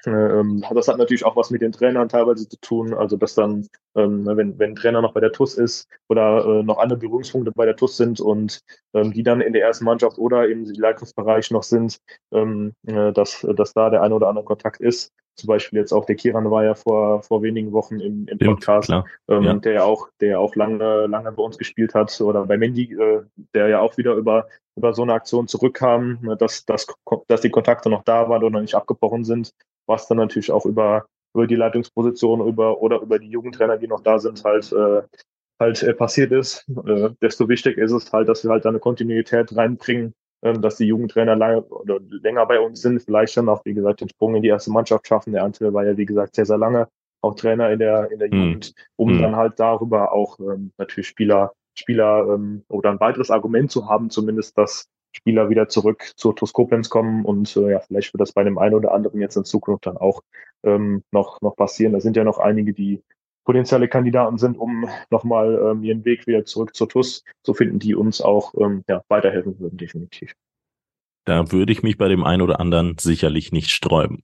das 0.06 0.88
hat 0.88 0.98
natürlich 0.98 1.26
auch 1.26 1.36
was 1.36 1.50
mit 1.50 1.62
den 1.62 1.72
Trainern 1.72 2.10
teilweise 2.10 2.48
zu 2.48 2.58
tun. 2.62 2.94
Also, 2.94 3.18
dass 3.18 3.36
dann, 3.36 3.68
ähm, 3.96 4.24
ne, 4.24 4.38
wenn, 4.38 4.58
wenn 4.60 4.72
ein 4.72 4.76
Trainer 4.76 5.02
noch 5.02 5.14
bei 5.14 5.20
der 5.20 5.32
TUS 5.32 5.56
ist 5.56 5.88
oder 6.10 6.46
äh, 6.46 6.64
noch 6.64 6.78
andere 6.78 7.00
Berührungspunkte 7.00 7.52
bei 7.52 7.66
der 7.66 7.76
TUS 7.76 7.98
sind 7.98 8.20
und 8.20 8.62
ähm, 8.94 9.12
die 9.14 9.24
dann 9.24 9.42
in 9.42 9.54
der 9.54 9.64
ersten 9.64 9.86
Mannschaft 9.86 10.18
oder 10.18 10.48
im 10.48 10.66
Leitungsbereich 10.66 11.52
noch 11.52 11.64
sind, 11.64 12.00
ähm, 12.32 12.74
äh, 12.86 13.12
dass, 13.14 13.46
dass 13.56 13.74
da 13.74 13.90
der 13.90 14.04
eine 14.04 14.16
oder 14.16 14.28
andere 14.28 14.46
Kontakt 14.46 14.80
ist. 14.80 15.12
Zum 15.38 15.48
Beispiel 15.48 15.80
jetzt 15.80 15.92
auch 15.92 16.06
der 16.06 16.16
Kiran 16.16 16.50
war 16.50 16.64
ja 16.64 16.76
vor, 16.76 17.22
vor 17.22 17.44
wenigen 17.44 17.74
Wochen 17.74 18.00
im, 18.00 18.26
im 18.28 18.38
Podcast, 18.38 18.90
ja, 18.90 19.04
ähm, 19.28 19.44
ja. 19.44 19.54
der 19.56 19.74
ja 19.74 19.84
auch, 19.84 20.08
der 20.22 20.30
ja 20.30 20.38
auch 20.38 20.56
lange, 20.56 21.08
lange 21.08 21.32
bei 21.34 21.44
uns 21.44 21.58
gespielt 21.58 21.94
hat 21.94 22.22
oder 22.22 22.46
bei 22.46 22.58
Mendy, 22.58 22.94
äh, 22.94 23.24
der 23.54 23.68
ja 23.68 23.82
auch 23.82 23.98
wieder 23.98 24.14
über, 24.14 24.48
über 24.78 24.94
so 24.94 25.02
eine 25.02 25.14
Aktion 25.14 25.50
zurückkam, 25.50 26.20
ne, 26.22 26.38
dass, 26.38 26.66
dass, 26.66 26.88
dass 27.28 27.42
die 27.42 27.50
Kontakte 27.50 27.90
noch 27.90 28.04
da 28.04 28.30
waren 28.30 28.44
oder 28.44 28.62
nicht 28.62 28.76
abgebrochen 28.76 29.26
sind 29.26 29.52
was 29.88 30.08
dann 30.08 30.18
natürlich 30.18 30.52
auch 30.52 30.66
über, 30.66 31.06
über 31.34 31.48
die 31.48 31.56
Leitungsposition 31.56 32.48
über, 32.48 32.82
oder 32.82 33.02
über 33.02 33.20
die 33.20 33.30
Jugendtrainer, 33.30 33.78
die 33.78 33.88
noch 33.88 34.02
da 34.02 34.20
sind, 34.20 34.44
halt, 34.44 34.72
äh, 34.72 35.02
halt 35.60 35.84
äh, 35.84 35.94
passiert 35.94 36.32
ist. 36.32 36.66
Äh, 36.86 37.10
desto 37.22 37.48
wichtig 37.50 37.78
ist 37.78 37.92
es 37.92 38.12
halt, 38.12 38.30
dass 38.30 38.44
wir 38.44 38.52
halt 38.52 38.66
da 38.66 38.70
eine 38.70 38.80
Kontinuität 38.80 39.56
reinbringen, 39.56 40.14
äh, 40.42 40.54
dass 40.54 40.78
die 40.78 40.86
Jugendtrainer 40.86 41.36
lange 41.36 41.64
oder 41.64 42.00
länger 42.22 42.46
bei 42.46 42.60
uns 42.60 42.82
sind, 42.82 43.02
vielleicht 43.02 43.38
dann 43.38 43.50
auch, 43.50 43.64
wie 43.66 43.74
gesagt, 43.74 44.02
den 44.02 44.10
Sprung 44.10 44.36
in 44.36 44.42
die 44.42 44.50
erste 44.50 44.72
Mannschaft 44.72 45.08
schaffen. 45.08 45.34
Der 45.34 45.44
Ante 45.44 45.74
war 45.74 45.86
ja, 45.86 45.98
wie 45.98 46.06
gesagt, 46.06 46.36
sehr, 46.36 46.46
sehr 46.46 46.58
lange 46.58 46.88
auch 47.26 47.36
Trainer 47.36 47.72
in 47.72 47.80
der, 47.80 48.12
in 48.12 48.20
der 48.20 48.34
mhm. 48.34 48.34
Jugend, 48.34 48.74
um 48.96 49.16
mhm. 49.16 49.22
dann 49.22 49.36
halt 49.36 49.60
darüber 49.60 50.14
auch 50.14 50.40
ähm, 50.40 50.72
natürlich 50.78 51.08
Spieler, 51.08 51.54
Spieler 51.74 52.28
ähm, 52.30 52.64
oder 52.70 52.92
ein 52.92 53.00
weiteres 53.00 53.32
Argument 53.32 53.72
zu 53.72 53.90
haben, 53.90 54.10
zumindest, 54.10 54.58
dass 54.58 54.88
Spieler 55.16 55.50
wieder 55.50 55.68
zurück 55.70 56.12
zur 56.16 56.36
TuS 56.36 56.54
Koblenz 56.54 56.90
kommen 56.90 57.26
und 57.26 57.56
äh, 57.56 57.72
ja, 57.72 57.80
vielleicht 57.80 58.14
wird 58.14 58.22
das 58.22 58.34
bei 58.34 58.44
dem 58.44 58.58
einen 58.58 58.76
oder 58.76 58.94
anderen 58.94 59.22
jetzt 59.22 59.38
in 59.38 59.46
Zukunft 59.46 59.86
dann 59.86 59.98
auch 59.98 60.22
ähm, 60.64 61.04
noch, 61.12 61.42
noch 61.42 61.56
passieren. 61.56 61.94
Da 61.94 62.02
sind 62.02 62.18
ja 62.18 62.24
noch 62.24 62.38
einige, 62.38 62.74
die 62.74 63.02
potenzielle 63.46 63.88
Kandidaten 63.88 64.38
sind, 64.38 64.58
um 64.58 64.90
nochmal 65.10 65.72
ähm, 65.72 65.84
ihren 65.84 66.04
Weg 66.04 66.28
wieder 66.28 66.46
zurück 66.46 66.76
zur 66.76 66.90
TUS 66.90 67.24
zu 67.44 67.54
finden, 67.54 67.80
die 67.80 67.96
uns 67.96 68.22
auch 68.22 68.54
ähm, 68.60 68.84
ja, 68.88 69.04
weiterhelfen 69.08 69.60
würden, 69.60 69.78
definitiv. 69.78 70.34
Da 71.26 71.52
würde 71.52 71.74
ich 71.74 71.82
mich 71.82 71.98
bei 71.98 72.08
dem 72.08 72.24
einen 72.24 72.44
oder 72.44 72.60
anderen 72.60 72.98
sicherlich 73.00 73.52
nicht 73.52 73.72
sträuben. 73.72 74.24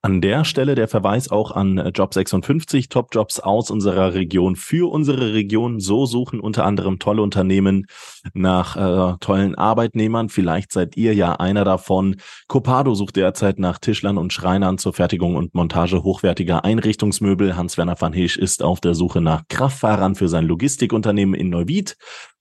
An 0.00 0.20
der 0.20 0.44
Stelle 0.44 0.76
der 0.76 0.86
Verweis 0.86 1.28
auch 1.28 1.50
an 1.50 1.90
Job 1.92 2.14
56, 2.14 2.88
Top-Jobs 2.88 3.40
aus 3.40 3.70
unserer 3.70 4.14
Region 4.14 4.54
für 4.54 4.90
unsere 4.90 5.32
Region. 5.32 5.80
So 5.80 6.06
suchen 6.06 6.38
unter 6.38 6.64
anderem 6.64 7.00
tolle 7.00 7.22
Unternehmen 7.22 7.86
nach 8.32 8.76
äh, 8.76 9.16
tollen 9.18 9.56
Arbeitnehmern. 9.56 10.28
Vielleicht 10.28 10.72
seid 10.72 10.96
ihr 10.96 11.14
ja 11.14 11.32
einer 11.32 11.64
davon. 11.64 12.16
Copado 12.46 12.94
sucht 12.94 13.16
derzeit 13.16 13.58
nach 13.58 13.78
Tischlern 13.78 14.16
und 14.16 14.32
Schreinern 14.32 14.78
zur 14.78 14.92
Fertigung 14.92 15.34
und 15.34 15.54
Montage 15.54 16.04
hochwertiger 16.04 16.64
Einrichtungsmöbel. 16.64 17.56
Hans-Werner 17.56 18.00
van 18.00 18.12
Heesch 18.12 18.36
ist 18.36 18.62
auf 18.62 18.80
der 18.80 18.94
Suche 18.94 19.20
nach 19.20 19.42
Kraftfahrern 19.48 20.14
für 20.14 20.28
sein 20.28 20.46
Logistikunternehmen 20.46 21.34
in 21.34 21.50
Neuwied. 21.50 21.96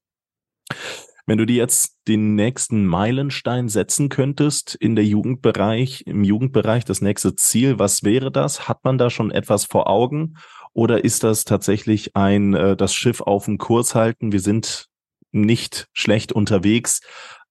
Wenn 1.27 1.37
du 1.37 1.45
dir 1.45 1.57
jetzt 1.57 1.97
den 2.07 2.35
nächsten 2.35 2.85
Meilenstein 2.85 3.67
setzen 3.67 4.07
könntest 4.07 4.75
in 4.75 4.95
der 4.95 5.03
Jugendbereich, 5.03 6.03
im 6.07 6.23
Jugendbereich, 6.23 6.85
das 6.85 7.01
nächste 7.01 7.35
Ziel, 7.35 7.79
was 7.79 8.03
wäre 8.03 8.31
das? 8.31 8.69
Hat 8.69 8.85
man 8.85 8.97
da 8.97 9.09
schon 9.09 9.31
etwas 9.31 9.65
vor 9.65 9.89
Augen? 9.89 10.37
Oder 10.71 11.03
ist 11.03 11.25
das 11.25 11.43
tatsächlich 11.43 12.15
ein, 12.15 12.53
äh, 12.53 12.77
das 12.77 12.93
Schiff 12.93 13.19
auf 13.19 13.43
dem 13.43 13.57
Kurs 13.57 13.93
halten? 13.93 14.31
Wir 14.31 14.39
sind 14.39 14.87
nicht 15.33 15.89
schlecht 15.91 16.31
unterwegs. 16.31 17.01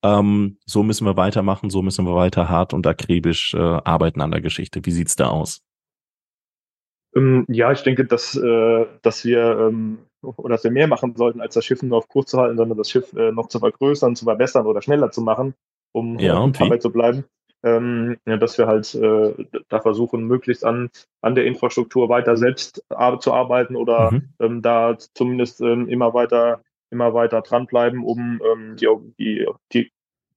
Ähm, 0.03 0.57
so 0.65 0.83
müssen 0.83 1.07
wir 1.07 1.19
weitermachen, 1.19 1.69
so 1.69 1.83
müssen 1.83 2.07
wir 2.07 2.15
weiter 2.15 2.49
hart 2.49 2.73
und 2.73 2.87
akribisch 2.87 3.53
äh, 3.53 3.59
arbeiten 3.59 4.23
an 4.23 4.31
der 4.31 4.41
Geschichte. 4.41 4.81
Wie 4.87 4.91
sieht's 4.91 5.17
da 5.17 5.29
aus? 5.29 5.61
Ähm, 7.15 7.45
ja, 7.49 7.73
ich 7.73 7.83
denke, 7.83 8.07
dass, 8.07 8.35
äh, 8.37 8.87
dass 9.03 9.27
wir 9.27 9.69
ähm, 9.69 9.99
oder 10.37 10.51
dass 10.51 10.65
wir 10.65 10.71
mehr 10.71 10.87
machen 10.87 11.15
sollten, 11.17 11.41
als 11.41 11.55
das 11.55 11.65
Schiff 11.65 11.83
nur 11.83 11.99
auf 11.99 12.09
Kurs 12.09 12.27
zu 12.27 12.39
halten, 12.39 12.57
sondern 12.57 12.79
das 12.79 12.91
Schiff 12.91 13.13
äh, 13.15 13.33
noch 13.33 13.49
zu 13.49 13.59
vergrößern, 13.59 14.17
zu 14.17 14.25
verbessern 14.25 14.67
oder 14.67 14.83
schneller 14.83 15.11
zu 15.11 15.23
machen, 15.23 15.55
um 15.93 16.19
ja, 16.19 16.45
äh, 16.45 16.51
dabei 16.53 16.79
zu 16.79 16.91
bleiben. 16.91 17.25
ähm, 17.63 18.19
ja, 18.27 18.37
dass 18.37 18.59
wir 18.59 18.67
halt 18.67 18.95
äh, 18.95 19.35
da 19.69 19.81
versuchen, 19.81 20.25
möglichst 20.25 20.65
an, 20.65 20.91
an 21.21 21.35
der 21.35 21.47
Infrastruktur 21.47 22.09
weiter 22.09 22.37
selbst 22.37 22.85
zu 23.21 23.33
arbeiten 23.33 23.77
oder 23.77 24.13
mhm. 24.13 24.29
ähm, 24.41 24.63
da 24.63 24.97
zumindest 24.99 25.61
ähm, 25.61 25.89
immer 25.89 26.15
weiter 26.15 26.61
immer 26.91 27.15
weiter 27.15 27.43
dranbleiben, 27.43 28.05
um 28.05 28.41
ähm, 28.45 28.77
die, 28.77 28.89
die, 29.19 29.47
die, 29.73 29.93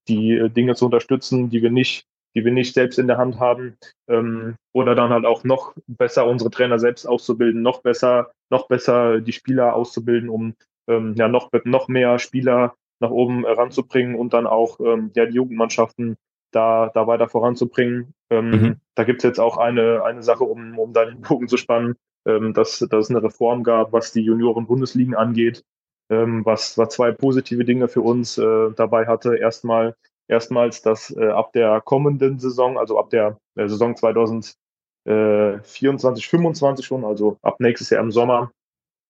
die 0.08 0.50
Dinge 0.50 0.74
zu 0.74 0.86
unterstützen, 0.86 1.50
die 1.50 1.62
wir 1.62 1.70
nicht 1.70 2.06
die 2.34 2.44
wir 2.44 2.52
nicht 2.52 2.74
selbst 2.74 2.98
in 2.98 3.08
der 3.08 3.18
Hand 3.18 3.40
haben, 3.40 3.76
ähm, 4.08 4.56
oder 4.72 4.94
dann 4.94 5.10
halt 5.10 5.24
auch 5.24 5.44
noch 5.44 5.74
besser 5.86 6.26
unsere 6.26 6.50
Trainer 6.50 6.78
selbst 6.78 7.06
auszubilden, 7.06 7.62
noch 7.62 7.82
besser, 7.82 8.30
noch 8.50 8.68
besser 8.68 9.20
die 9.20 9.32
Spieler 9.32 9.74
auszubilden, 9.74 10.28
um 10.28 10.54
ähm, 10.88 11.14
ja 11.16 11.28
noch, 11.28 11.50
noch 11.64 11.88
mehr 11.88 12.18
Spieler 12.18 12.74
nach 13.00 13.10
oben 13.10 13.44
ranzubringen 13.46 14.14
und 14.14 14.32
dann 14.32 14.46
auch 14.46 14.78
ähm, 14.80 15.10
ja 15.14 15.26
die 15.26 15.34
Jugendmannschaften 15.34 16.16
da, 16.52 16.90
da 16.92 17.06
weiter 17.06 17.28
voranzubringen. 17.28 18.12
Ähm, 18.30 18.50
mhm. 18.50 18.80
Da 18.94 19.04
gibt's 19.04 19.24
jetzt 19.24 19.40
auch 19.40 19.56
eine, 19.56 20.02
eine 20.04 20.22
Sache, 20.22 20.44
um, 20.44 20.78
um 20.78 20.92
da 20.92 21.04
den 21.04 21.20
Bogen 21.22 21.48
zu 21.48 21.56
spannen, 21.56 21.96
ähm, 22.26 22.54
dass, 22.54 22.78
dass 22.78 23.06
es 23.06 23.10
eine 23.10 23.22
Reform 23.22 23.62
gab, 23.62 23.92
was 23.92 24.12
die 24.12 24.22
Junioren-Bundesligen 24.22 25.14
angeht, 25.14 25.64
ähm, 26.10 26.44
was, 26.44 26.76
was 26.76 26.90
zwei 26.90 27.12
positive 27.12 27.64
Dinge 27.64 27.88
für 27.88 28.02
uns 28.02 28.36
äh, 28.38 28.70
dabei 28.76 29.06
hatte. 29.06 29.36
Erstmal 29.36 29.94
erstmals, 30.30 30.82
dass 30.82 31.14
äh, 31.16 31.28
ab 31.28 31.52
der 31.52 31.80
kommenden 31.80 32.38
Saison, 32.38 32.78
also 32.78 32.98
ab 32.98 33.10
der, 33.10 33.38
der 33.56 33.68
Saison 33.68 33.96
2024, 33.96 36.28
25 36.28 36.86
schon, 36.86 37.04
also 37.04 37.38
ab 37.42 37.56
nächstes 37.58 37.90
Jahr 37.90 38.02
im 38.02 38.12
Sommer, 38.12 38.52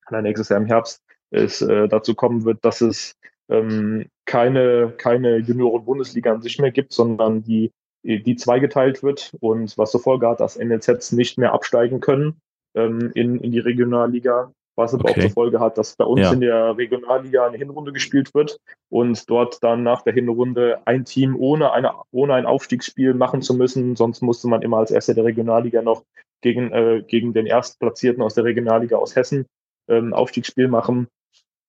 oder 0.09 0.23
nächstes 0.23 0.49
Jahr 0.49 0.61
im 0.61 0.67
Herbst, 0.67 1.03
es 1.31 1.61
äh, 1.63 1.89
dazu 1.89 2.15
kommen 2.15 2.45
wird, 2.45 2.65
dass 2.65 2.81
es 2.81 3.17
ähm, 3.49 4.07
keine, 4.25 4.93
keine 4.97 5.39
Junioren-Bundesliga 5.39 6.33
an 6.33 6.43
sich 6.43 6.59
mehr 6.59 6.73
gibt, 6.73 6.93
sondern 6.93 7.43
die, 7.43 7.73
die 8.03 8.37
zweigeteilt 8.37 9.03
wird 9.03 9.37
und 9.41 9.77
was 9.77 9.91
zur 9.91 10.01
Folge 10.01 10.29
hat, 10.29 10.41
dass 10.41 10.59
NLZs 10.59 11.13
nicht 11.13 11.37
mehr 11.39 11.53
absteigen 11.53 12.01
können 12.01 12.41
ähm, 12.75 13.13
in, 13.15 13.39
in 13.41 13.53
die 13.53 13.59
Regionalliga 13.59 14.53
was 14.81 14.95
aber 14.95 15.05
okay. 15.05 15.13
auch 15.13 15.25
zur 15.25 15.31
Folge 15.31 15.61
hat, 15.61 15.79
dass 15.79 15.97
bei 15.97 16.05
uns 16.05 16.23
ja. 16.23 16.33
in 16.33 16.41
der 16.41 16.77
Regionalliga 16.77 17.47
eine 17.47 17.57
Hinrunde 17.57 17.93
gespielt 17.93 18.35
wird 18.35 18.59
und 18.89 19.29
dort 19.31 19.63
dann 19.63 19.83
nach 19.83 20.03
der 20.03 20.13
Hinrunde 20.13 20.81
ein 20.85 21.05
Team 21.05 21.37
ohne, 21.37 21.73
eine, 21.73 21.93
ohne 22.11 22.35
ein 22.35 22.47
Aufstiegsspiel 22.47 23.15
machen 23.15 23.43
zu 23.43 23.55
müssen. 23.55 23.97
Sonst 23.97 24.23
musste 24.23 24.49
man 24.49 24.63
immer 24.63 24.79
als 24.79 24.91
Erster 24.91 25.15
der 25.15 25.25
Regionalliga 25.25 25.83
noch 25.83 26.05
gegen, 26.41 26.73
äh, 26.73 27.05
gegen 27.07 27.33
den 27.33 27.47
Erstplatzierten 27.47 28.23
aus 28.23 28.35
der 28.35 28.45
Regionalliga 28.45 28.97
aus 28.97 29.15
Hessen 29.15 29.47
ähm, 29.89 30.13
Aufstiegsspiel 30.13 30.69
machen. 30.69 31.09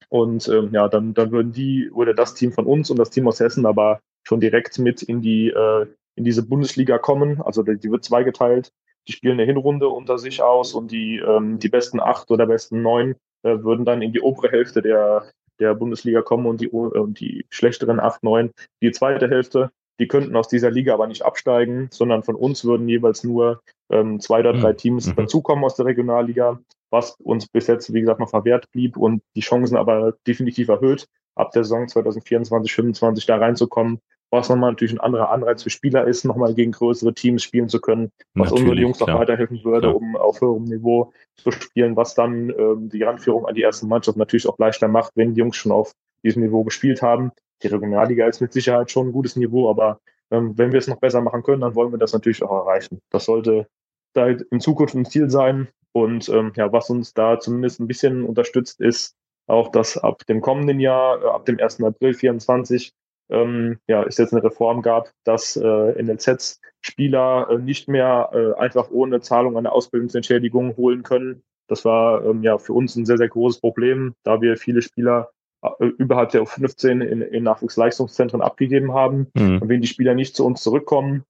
Und 0.10 0.48
ähm, 0.50 0.70
ja, 0.74 0.88
dann, 0.88 1.14
dann 1.14 1.32
würden 1.32 1.52
die 1.52 1.90
oder 1.92 2.14
das 2.14 2.34
Team 2.34 2.52
von 2.52 2.66
uns 2.66 2.90
und 2.90 2.98
das 2.98 3.12
Team 3.12 3.28
aus 3.28 3.40
Hessen 3.40 3.66
aber 3.66 4.00
schon 4.24 4.40
direkt 4.40 4.78
mit 4.80 5.02
in 5.02 5.22
die 5.22 5.50
äh, 5.50 5.86
in 6.16 6.24
diese 6.24 6.44
Bundesliga 6.44 6.98
kommen. 6.98 7.42
Also 7.42 7.64
die, 7.64 7.78
die 7.78 7.92
wird 7.92 8.04
zweigeteilt 8.04 8.72
die 9.08 9.14
spielen 9.14 9.40
eine 9.40 9.46
Hinrunde 9.46 9.90
unter 9.90 10.18
sich 10.18 10.42
aus 10.42 10.74
und 10.74 10.92
die, 10.92 11.18
ähm, 11.18 11.60
die 11.60 11.70
besten 11.70 12.00
acht 12.00 12.32
oder 12.32 12.46
besten 12.46 12.82
neun 12.82 13.16
äh, 13.44 13.58
würden 13.64 13.86
dann 13.86 14.02
in 14.02 14.12
die 14.12 14.22
obere 14.22 14.50
Hälfte 14.50 14.82
der, 14.82 15.26
der 15.60 15.74
Bundesliga 15.76 16.22
kommen 16.22 16.46
und 16.46 16.62
die, 16.62 16.68
äh, 16.68 17.08
die 17.08 17.46
schlechteren 17.50 18.00
acht, 18.00 18.24
neun 18.24 18.52
die 18.82 18.92
zweite 18.92 19.30
Hälfte. 19.30 19.72
Die 20.00 20.08
könnten 20.08 20.36
aus 20.36 20.48
dieser 20.48 20.72
Liga 20.72 20.94
aber 20.94 21.08
nicht 21.08 21.24
absteigen, 21.24 21.90
sondern 21.92 22.24
von 22.24 22.36
uns 22.36 22.66
würden 22.66 22.90
jeweils 22.90 23.24
nur 23.24 23.62
ähm, 23.92 24.20
zwei 24.20 24.40
oder 24.40 24.54
drei 24.54 24.72
hm. 24.72 24.78
Teams 24.78 25.08
mhm. 25.08 25.16
dazukommen 25.16 25.64
aus 25.64 25.76
der 25.76 25.86
Regionalliga, 25.86 26.60
was 26.90 27.12
uns 27.20 27.48
bis 27.48 27.68
jetzt, 27.68 27.94
wie 27.94 28.02
gesagt, 28.02 28.20
noch 28.20 28.30
verwehrt 28.30 28.72
blieb 28.72 28.98
und 28.98 29.22
die 29.36 29.42
Chancen 29.42 29.78
aber 29.78 30.16
definitiv 30.26 30.70
erhöht, 30.70 31.08
ab 31.36 31.52
der 31.52 31.64
Saison 31.64 31.88
2024, 31.88 32.72
2025 32.72 33.26
da 33.26 33.38
reinzukommen 33.38 34.02
was 34.32 34.48
nochmal 34.48 34.72
natürlich 34.72 34.94
ein 34.94 35.00
anderer 35.00 35.30
Anreiz 35.30 35.62
für 35.62 35.70
Spieler 35.70 36.08
ist, 36.08 36.24
nochmal 36.24 36.56
gegen 36.56 36.72
größere 36.72 37.14
Teams 37.14 37.44
spielen 37.44 37.68
zu 37.68 37.82
können, 37.82 38.12
was 38.34 38.50
natürlich, 38.50 38.62
unseren 38.62 38.78
Jungs 38.78 39.00
noch 39.02 39.08
weiterhelfen 39.10 39.64
würde, 39.64 39.90
klar. 39.90 39.96
um 39.96 40.16
auf 40.16 40.40
höherem 40.40 40.64
Niveau 40.64 41.12
zu 41.36 41.52
spielen, 41.52 41.98
was 41.98 42.16
dann 42.16 42.50
ähm, 42.50 42.90
die 42.90 43.04
Ranführung 43.04 43.46
an 43.46 43.56
die 43.56 43.62
erste 43.62 43.86
Mannschaft 43.86 44.18
natürlich 44.18 44.48
auch 44.48 44.58
leichter 44.58 44.88
macht, 44.88 45.12
wenn 45.16 45.34
die 45.34 45.40
Jungs 45.40 45.58
schon 45.58 45.74
auf 45.74 45.92
diesem 46.24 46.44
Niveau 46.44 46.64
gespielt 46.64 47.02
haben. 47.02 47.32
Die 47.62 47.68
Regionalliga 47.68 48.26
ist 48.26 48.40
mit 48.40 48.54
Sicherheit 48.54 48.90
schon 48.90 49.10
ein 49.10 49.12
gutes 49.12 49.36
Niveau, 49.36 49.70
aber 49.70 50.00
ähm, 50.32 50.58
wenn 50.58 50.72
wir 50.72 50.80
es 50.80 50.88
noch 50.88 51.00
besser 51.00 51.22
machen 51.22 51.44
können, 51.44 51.62
dann 51.62 51.76
wollen 51.76 51.92
wir 51.92 52.00
das 52.00 52.14
natürlich 52.14 52.42
auch 52.42 52.66
erreichen. 52.66 53.02
Das 53.10 53.26
sollte 53.26 53.68
da 54.14 54.28
in 54.28 54.62
Zukunft 54.62 54.96
ein 54.96 55.06
Ziel 55.06 55.30
sein. 55.30 55.68
Und 55.94 56.30
ähm, 56.30 56.54
ja, 56.56 56.72
was 56.72 56.90
uns 56.90 57.14
da 57.14 57.38
zumindest 57.38 57.82
ein 57.82 57.88
bisschen 57.88 58.24
unterstützt, 58.24 58.80
ist 58.80 59.14
auch, 59.52 59.72
dass 59.72 59.98
ab 59.98 60.26
dem 60.28 60.42
kommenden 60.42 60.80
Jahr, 60.80 61.22
äh, 61.22 61.28
ab 61.28 61.46
dem 61.46 61.60
1. 61.60 61.84
April 61.84 62.16
2024, 62.16 62.94
ähm, 63.30 63.80
ja, 63.88 64.04
es 64.04 64.18
jetzt 64.18 64.34
eine 64.34 64.44
Reform 64.44 64.82
gab, 64.82 65.12
dass 65.24 65.56
äh, 65.56 66.04
NLZs 66.04 66.60
Spieler 66.82 67.48
äh, 67.50 67.58
nicht 67.58 67.88
mehr 67.88 68.30
äh, 68.34 68.60
einfach 68.60 68.90
ohne 68.92 69.22
Zahlung 69.22 69.58
eine 69.58 69.72
Ausbildungsentschädigung 69.72 70.76
holen 70.76 71.04
können. 71.04 71.44
Das 71.68 71.86
war 71.86 72.26
ähm, 72.26 72.44
ja 72.44 72.58
für 72.58 72.74
uns 72.74 72.96
ein 72.96 73.06
sehr, 73.06 73.18
sehr 73.18 73.30
großes 73.30 73.62
Problem, 73.62 74.16
da 74.24 74.42
wir 74.42 74.58
viele 74.58 74.82
Spieler 74.82 75.30
äh, 75.62 75.86
überhalb 75.86 76.32
der 76.32 76.44
U15 76.44 77.02
in, 77.02 77.22
in 77.22 77.44
Nachwuchsleistungszentren 77.44 78.42
abgegeben 78.42 78.94
haben. 78.94 79.28
Mhm. 79.34 79.62
Und 79.62 79.70
wenn 79.70 79.82
die 79.82 79.88
Spieler 79.88 80.14
nicht 80.14 80.36
zu 80.36 80.46
uns 80.46 80.62
zurückkommen, 80.62 81.24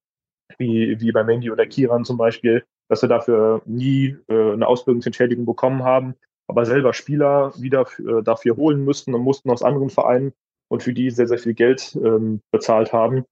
wie, 0.57 0.99
wie 0.99 1.11
bei 1.11 1.23
Mandy 1.23 1.51
oder 1.51 1.65
Kiran 1.65 2.03
zum 2.03 2.17
Beispiel, 2.17 2.63
dass 2.89 3.01
wir 3.01 3.09
dafür 3.09 3.61
nie 3.65 4.17
äh, 4.27 4.53
eine 4.53 4.67
Ausbildungsentschädigung 4.67 5.45
bekommen 5.45 5.83
haben, 5.83 6.15
aber 6.51 6.65
selber 6.65 6.93
Spieler 6.93 7.53
wieder 7.57 7.85
äh, 7.99 8.21
dafür 8.23 8.55
holen 8.57 8.83
müssten 8.85 9.13
und 9.13 9.21
mussten 9.21 9.49
aus 9.49 9.63
anderen 9.63 9.89
Vereinen 9.89 10.33
und 10.69 10.83
für 10.83 10.93
die 10.93 11.09
sehr, 11.09 11.27
sehr 11.27 11.39
viel 11.39 11.53
Geld 11.53 11.97
ähm, 12.03 12.41
bezahlt 12.51 12.93
haben. 12.93 13.25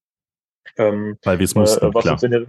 Ähm, 0.77 1.17
weil 1.23 1.39
wir 1.39 1.45
es 1.45 1.55
mussten, 1.55 1.85
äh, 1.85 1.91
klar. 1.91 2.17
Der, 2.17 2.47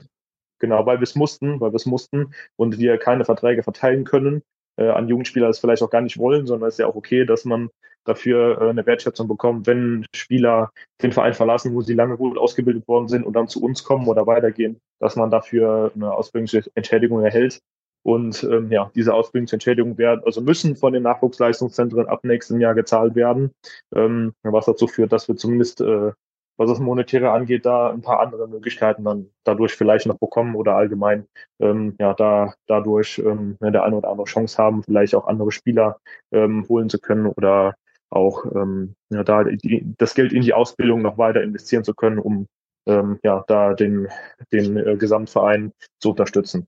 genau, 0.59 0.87
weil 0.87 0.99
wir 0.99 1.05
es 1.05 1.15
mussten, 1.15 1.61
weil 1.61 1.73
wir 1.73 1.77
es 1.77 1.87
mussten 1.87 2.35
und 2.57 2.79
wir 2.79 2.99
keine 2.99 3.25
Verträge 3.25 3.63
verteilen 3.63 4.05
können 4.05 4.43
äh, 4.81 4.89
an 4.89 5.09
Jugendspieler 5.09 5.47
das 5.49 5.59
vielleicht 5.59 5.83
auch 5.83 5.91
gar 5.91 6.01
nicht 6.01 6.19
wollen, 6.19 6.47
sondern 6.47 6.69
es 6.69 6.75
ist 6.75 6.79
ja 6.79 6.87
auch 6.87 6.97
okay, 6.97 7.25
dass 7.25 7.45
man 7.45 7.71
dafür 8.05 8.61
äh, 8.61 8.71
eine 8.71 8.87
Wertschätzung 8.87 9.29
bekommt, 9.29 9.67
wenn 9.67 10.07
Spieler 10.15 10.73
den 11.03 11.13
Verein 11.13 11.35
verlassen, 11.35 11.75
wo 11.75 11.83
sie 11.83 11.95
lange 11.95 12.17
gut 12.17 12.39
ausgebildet 12.39 12.89
worden 12.89 13.09
sind 13.09 13.25
und 13.25 13.35
dann 13.35 13.49
zu 13.49 13.63
uns 13.63 13.85
kommen 13.85 14.09
oder 14.09 14.27
weitergehen, 14.27 14.81
dass 14.99 15.17
man 15.17 15.31
dafür 15.31 15.93
eine 15.95 16.13
Ausbildungsentschädigung 16.13 17.23
erhält. 17.23 17.61
Und 18.03 18.43
ähm, 18.45 18.71
ja, 18.71 18.91
diese 18.95 19.13
Ausbildungsentschädigungen 19.15 19.99
werden, 19.99 20.23
also 20.25 20.41
müssen 20.41 20.77
von 20.77 20.93
den 20.93 21.03
Nachwuchsleistungszentren 21.03 22.09
ab 22.09 22.25
nächstem 22.25 22.61
Jahr 22.61 22.75
gezahlt 22.75 23.15
werden, 23.15 23.53
ähm, 23.95 24.33
was 24.43 24.67
dazu 24.67 24.87
führt, 24.87 25.13
dass 25.13 25.29
wir 25.29 25.37
zumindest, 25.37 25.83
äh, 25.83 26.13
was 26.57 26.71
das 26.71 26.81
Monetäre 26.81 27.31
angeht, 27.31 27.67
da 27.67 27.91
ein 27.91 28.03
paar 28.03 28.21
andere 28.21 28.49
Möglichkeiten 28.49 29.05
dann 29.05 29.31
dadurch 29.45 29.75
vielleicht 29.75 30.07
noch 30.07 30.19
bekommen 30.19 30.55
oder 30.57 30.77
allgemein 30.77 31.27
ähm, 31.59 31.95
ja 31.99 32.15
da 32.15 32.55
dadurch 32.67 33.19
ähm, 33.19 33.57
der 33.61 33.85
eine 33.85 33.97
oder 33.97 34.11
andere 34.11 34.27
Chance 34.27 34.59
haben, 34.59 34.83
vielleicht 34.83 35.15
auch 35.15 35.27
andere 35.27 35.53
Spieler 35.53 35.99
ähm, 36.33 36.67
holen 36.69 36.89
zu 36.89 36.99
können 36.99 37.27
oder 37.27 37.75
auch 38.11 38.45
ähm, 38.55 38.95
ja, 39.11 39.23
da 39.25 39.45
die, 39.45 39.85
das 39.97 40.15
Geld 40.15 40.33
in 40.33 40.43
die 40.43 40.55
Ausbildung 40.55 41.03
noch 41.03 41.19
weiter 41.19 41.43
investieren 41.43 41.85
zu 41.85 41.95
können, 41.95 42.19
um 42.19 42.47
ähm, 42.87 43.19
ja 43.23 43.45
da 43.47 43.75
den, 43.75 44.09
den 44.53 44.77
äh, 44.77 44.97
Gesamtverein 44.97 45.73
zu 46.01 46.11
unterstützen. 46.11 46.67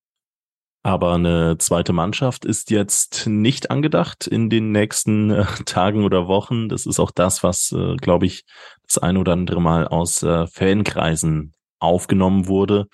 Aber 0.84 1.14
eine 1.14 1.58
zweite 1.58 1.92
Mannschaft 1.92 2.44
ist 2.44 2.70
jetzt 2.70 3.28
nicht 3.28 3.70
angedacht 3.70 4.26
in 4.26 4.50
den 4.50 4.72
nächsten 4.72 5.30
äh, 5.30 5.44
Tagen 5.64 6.04
oder 6.04 6.26
Wochen. 6.26 6.68
Das 6.68 6.86
ist 6.86 6.98
auch 6.98 7.12
das, 7.12 7.44
was, 7.44 7.72
äh, 7.72 7.96
glaube 7.96 8.26
ich, 8.26 8.44
das 8.86 8.98
ein 8.98 9.16
oder 9.16 9.32
andere 9.32 9.60
Mal 9.60 9.86
aus 9.86 10.22
äh, 10.22 10.46
Fankreisen 10.48 11.52
aufgenommen 11.78 12.48
wurde. 12.48 12.88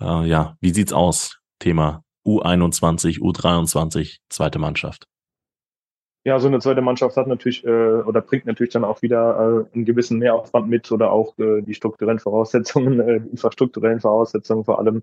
Äh, 0.00 0.26
ja, 0.26 0.56
wie 0.60 0.72
sieht's 0.72 0.92
aus? 0.92 1.38
Thema 1.60 2.02
U21, 2.26 3.20
U23, 3.20 4.18
zweite 4.28 4.58
Mannschaft. 4.58 5.06
Ja, 6.24 6.38
so 6.38 6.48
eine 6.48 6.58
zweite 6.58 6.82
Mannschaft 6.82 7.16
hat 7.16 7.28
natürlich 7.28 7.64
äh, 7.64 7.68
oder 8.02 8.20
bringt 8.20 8.44
natürlich 8.44 8.72
dann 8.72 8.84
auch 8.84 9.00
wieder 9.02 9.66
äh, 9.70 9.74
einen 9.74 9.84
gewissen 9.84 10.18
Mehraufwand 10.18 10.68
mit 10.68 10.90
oder 10.92 11.12
auch 11.12 11.34
die 11.38 11.74
strukturellen 11.74 12.18
Voraussetzungen, 12.18 13.00
äh, 13.08 13.16
infrastrukturellen 13.16 14.00
Voraussetzungen 14.00 14.64
vor 14.64 14.78
allem 14.78 15.02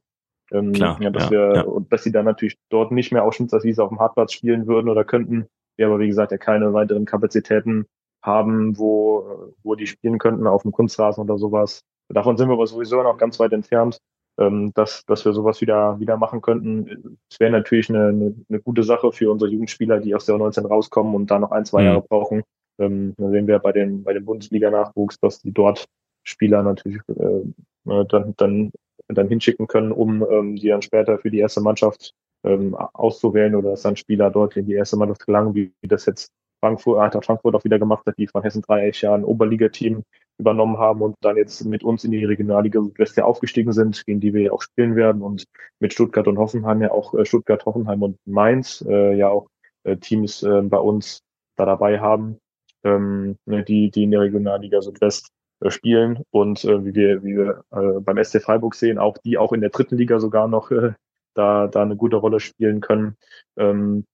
ähm, 0.52 0.74
Klar, 0.74 1.02
ja, 1.02 1.10
dass 1.10 1.26
ja, 1.26 1.32
wir, 1.32 1.56
ja. 1.56 1.62
und 1.64 1.92
dass 1.92 2.04
sie 2.04 2.12
dann 2.12 2.26
natürlich 2.26 2.58
dort 2.70 2.92
nicht 2.92 3.12
mehr 3.12 3.24
ausschnittsweise 3.24 3.84
auf 3.84 3.90
dem 3.90 4.00
Hartplatz 4.00 4.34
spielen 4.34 4.68
würden 4.68 4.90
oder 4.90 5.04
könnten. 5.04 5.48
Wir 5.76 5.88
aber, 5.88 6.00
wie 6.00 6.08
gesagt, 6.08 6.32
ja 6.32 6.38
keine 6.38 6.74
weiteren 6.74 7.06
Kapazitäten 7.06 7.86
haben, 8.24 8.78
wo, 8.78 9.54
wo 9.64 9.76
die 9.76 9.88
spielen 9.88 10.18
könnten 10.18 10.48
auf 10.48 10.64
dem 10.64 10.72
Kunstrasen 10.72 11.24
oder 11.24 11.38
sowas. 11.38 11.82
Davon 12.10 12.38
sind 12.38 12.50
wir 12.50 12.54
aber 12.54 12.68
sowieso 12.68 13.02
noch 13.04 13.18
ganz 13.18 13.40
weit 13.40 13.54
entfernt, 13.54 14.00
ähm, 14.40 14.72
dass, 14.74 15.06
dass 15.06 15.26
wir 15.26 15.34
sowas 15.34 15.62
wieder, 15.62 16.00
wieder 16.00 16.18
machen 16.18 16.42
könnten. 16.42 17.18
Es 17.30 17.40
wäre 17.40 17.52
natürlich 17.52 17.90
eine, 17.90 18.08
eine, 18.08 18.36
eine 18.50 18.60
gute 18.60 18.84
Sache 18.84 19.12
für 19.12 19.32
unsere 19.32 19.52
Jugendspieler, 19.52 20.00
die 20.00 20.16
aus 20.16 20.26
der 20.26 20.38
19 20.38 20.66
rauskommen 20.66 21.16
und 21.16 21.30
da 21.30 21.40
noch 21.40 21.52
ein, 21.52 21.66
zwei 21.66 21.82
mhm. 21.82 21.88
Jahre 21.88 22.02
brauchen. 22.02 22.44
Ähm, 22.80 23.14
dann 23.18 23.32
sehen 23.32 23.48
wir 23.48 23.60
bei 23.60 23.72
den, 23.72 24.04
bei 24.04 24.14
dem 24.14 24.26
Bundesliga-Nachwuchs, 24.26 25.20
dass 25.20 25.42
die 25.42 25.52
dort 25.52 25.86
Spieler 26.24 26.64
natürlich 26.64 27.02
äh, 27.08 28.04
dann, 28.10 28.34
dann 28.38 28.72
dann 29.16 29.30
hinschicken 29.30 29.68
können, 29.68 29.92
um 29.92 30.26
ähm, 30.30 30.56
die 30.56 30.68
dann 30.68 30.82
später 30.82 31.18
für 31.18 31.32
die 31.32 31.40
erste 31.40 31.62
Mannschaft 31.62 32.14
ähm, 32.44 32.76
auszuwählen 32.76 33.56
oder 33.56 33.72
dass 33.72 33.82
dann 33.84 33.96
Spieler 33.96 34.30
dort 34.30 34.58
in 34.58 34.66
die 34.66 34.74
erste 34.74 34.98
Mannschaft 34.98 35.26
gelangen, 35.26 35.56
wie, 35.56 35.72
das 35.84 36.06
jetzt 36.06 36.32
Frankfurt, 36.60 37.00
Eintracht 37.00 37.26
Frankfurt 37.26 37.56
auch 37.56 37.64
wieder 37.64 37.80
gemacht 37.80 38.06
hat, 38.06 38.18
die 38.18 38.28
von 38.28 38.42
Hessen 38.42 38.62
Dreieck 38.62 39.02
ja 39.02 39.14
ein 39.14 39.24
Oberligateam 39.24 40.04
übernommen 40.40 40.78
haben 40.78 41.02
und 41.02 41.16
dann 41.22 41.38
jetzt 41.38 41.64
mit 41.66 41.84
uns 41.84 42.04
in 42.04 42.12
die 42.12 42.26
Regionalliga 42.26 42.82
Südwest 42.82 43.18
ja 43.18 43.26
aufgestiegen 43.26 43.74
sind, 43.74 44.06
gegen 44.06 44.20
die 44.20 44.34
wir 44.34 44.42
ja 44.44 44.52
auch 44.52 44.62
spielen 44.62 44.96
werden. 44.96 45.22
Und 45.22 45.46
mit 45.80 45.94
Stuttgart 45.94 46.28
und 46.28 46.38
Hoffenheim 46.38 46.82
ja 46.82 46.92
auch 46.92 47.14
äh, 47.14 47.26
Stuttgart, 47.26 47.66
Hoffenheim 47.66 48.02
und 48.04 48.18
Mainz 48.26 48.84
äh, 48.88 49.16
ja 49.16 49.30
auch 49.30 49.48
äh, 49.84 49.98
Teams 49.98 50.44
äh, 50.44 50.62
bei 50.64 50.78
uns 50.78 51.22
da 51.56 51.66
dabei 51.66 52.00
haben, 52.00 52.38
ähm, 52.84 53.38
ne, 53.46 53.64
die, 53.64 53.90
die 53.90 54.04
in 54.04 54.12
der 54.12 54.22
Regionalliga 54.22 54.82
Südwest 54.82 55.30
spielen 55.68 56.24
und 56.32 56.64
äh, 56.66 56.86
wie 56.86 56.94
wir, 56.94 57.24
wie 57.24 57.36
wir 57.36 57.64
äh, 57.72 58.00
beim 58.00 58.24
SC 58.24 58.42
Freiburg 58.42 58.76
sehen, 58.76 59.00
auch 59.00 59.18
die 59.18 59.38
auch 59.38 59.54
in 59.54 59.62
der 59.62 59.72
dritten 59.72 59.98
Liga 59.98 60.20
sogar 60.20 60.48
noch 60.48 60.72
äh, 60.72 60.94
da, 61.34 61.68
da 61.68 61.82
eine 61.82 61.96
gute 61.96 62.18
Rolle 62.18 62.40
spielen 62.40 62.82
können. 62.82 63.16
Ähm, 63.58 64.06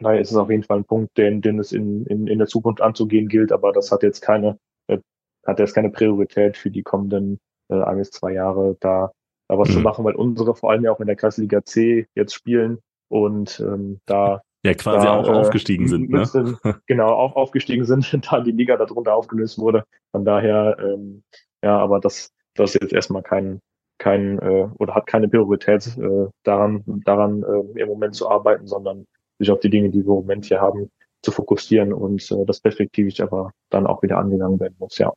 daher 0.00 0.20
ist 0.20 0.30
es 0.30 0.36
auf 0.36 0.50
jeden 0.50 0.62
Fall 0.62 0.78
ein 0.78 0.84
Punkt, 0.84 1.16
den, 1.16 1.40
den 1.42 1.58
es 1.58 1.72
in, 1.72 2.06
in, 2.06 2.26
in 2.26 2.38
der 2.38 2.48
Zukunft 2.48 2.80
anzugehen 2.80 3.28
gilt, 3.28 3.52
aber 3.52 3.72
das 3.72 3.90
hat 3.90 4.02
jetzt 4.02 4.20
keine, 4.20 4.58
äh, 4.88 4.98
hat 5.46 5.58
jetzt 5.58 5.74
keine 5.74 5.90
Priorität 5.90 6.56
für 6.56 6.70
die 6.70 6.82
kommenden 6.82 7.38
äh, 7.68 7.82
ein 7.82 7.98
bis 7.98 8.10
zwei 8.10 8.32
Jahre, 8.32 8.76
da, 8.80 9.12
da 9.48 9.58
was 9.58 9.68
mhm. 9.70 9.74
zu 9.74 9.80
machen, 9.80 10.04
weil 10.04 10.14
unsere 10.14 10.54
vor 10.54 10.70
allem 10.70 10.84
ja 10.84 10.92
auch 10.92 11.00
in 11.00 11.06
der 11.06 11.16
Kreisliga 11.16 11.64
C 11.64 12.06
jetzt 12.14 12.34
spielen 12.34 12.78
und 13.08 13.60
ähm, 13.60 14.00
da 14.06 14.42
ja 14.62 14.74
quasi 14.74 15.06
da, 15.06 15.16
auch 15.16 15.28
äh, 15.28 15.32
aufgestiegen 15.32 15.88
sind, 15.88 16.10
ne? 16.10 16.58
genau, 16.86 17.08
auch 17.08 17.36
aufgestiegen 17.36 17.84
sind, 17.84 18.10
da 18.30 18.40
die 18.40 18.52
Liga 18.52 18.76
darunter 18.76 19.14
aufgelöst 19.14 19.58
wurde. 19.58 19.84
Von 20.12 20.24
daher, 20.24 20.76
ähm, 20.80 21.22
ja, 21.62 21.78
aber 21.78 22.00
das, 22.00 22.32
das 22.54 22.74
ist 22.74 22.82
jetzt 22.82 22.92
erstmal 22.92 23.22
kein, 23.22 23.60
kein 23.98 24.38
äh, 24.38 24.68
oder 24.78 24.94
hat 24.94 25.06
keine 25.06 25.28
Priorität 25.28 25.86
äh, 25.98 26.26
daran, 26.42 26.82
daran 27.04 27.42
äh, 27.42 27.80
im 27.80 27.88
Moment 27.88 28.14
zu 28.14 28.28
arbeiten, 28.28 28.66
sondern 28.66 29.06
sich 29.38 29.50
auf 29.50 29.60
die 29.60 29.70
Dinge, 29.70 29.90
die 29.90 30.04
wir 30.04 30.10
im 30.10 30.22
Moment 30.22 30.46
hier 30.46 30.60
haben, 30.60 30.90
zu 31.22 31.32
fokussieren 31.32 31.92
und 31.92 32.30
äh, 32.30 32.44
das 32.46 32.60
perspektivisch 32.60 33.20
aber 33.20 33.52
dann 33.68 33.86
auch 33.86 34.02
wieder 34.02 34.18
angegangen 34.18 34.58
werden 34.60 34.76
muss, 34.78 34.98
ja. 34.98 35.12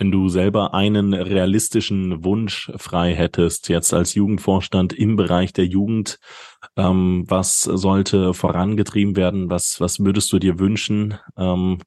Wenn 0.00 0.10
du 0.10 0.30
selber 0.30 0.72
einen 0.72 1.12
realistischen 1.12 2.24
Wunsch 2.24 2.72
frei 2.76 3.12
hättest, 3.12 3.68
jetzt 3.68 3.92
als 3.92 4.14
Jugendvorstand 4.14 4.94
im 4.94 5.16
Bereich 5.16 5.52
der 5.52 5.66
Jugend, 5.66 6.18
ähm, 6.74 7.26
was 7.28 7.60
sollte 7.60 8.32
vorangetrieben 8.32 9.14
werden? 9.14 9.50
Was, 9.50 9.78
was 9.78 10.02
würdest 10.02 10.32
du 10.32 10.38
dir 10.38 10.58
wünschen? 10.58 11.18
Ähm, 11.36 11.82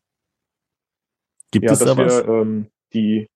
gibt 1.49 1.65
ja, 1.65 1.71
es 1.71 1.79
da 1.79 1.97
was? 1.97 2.27
Wir, 2.27 2.31
ähm, 2.31 2.67
die, 2.93 3.27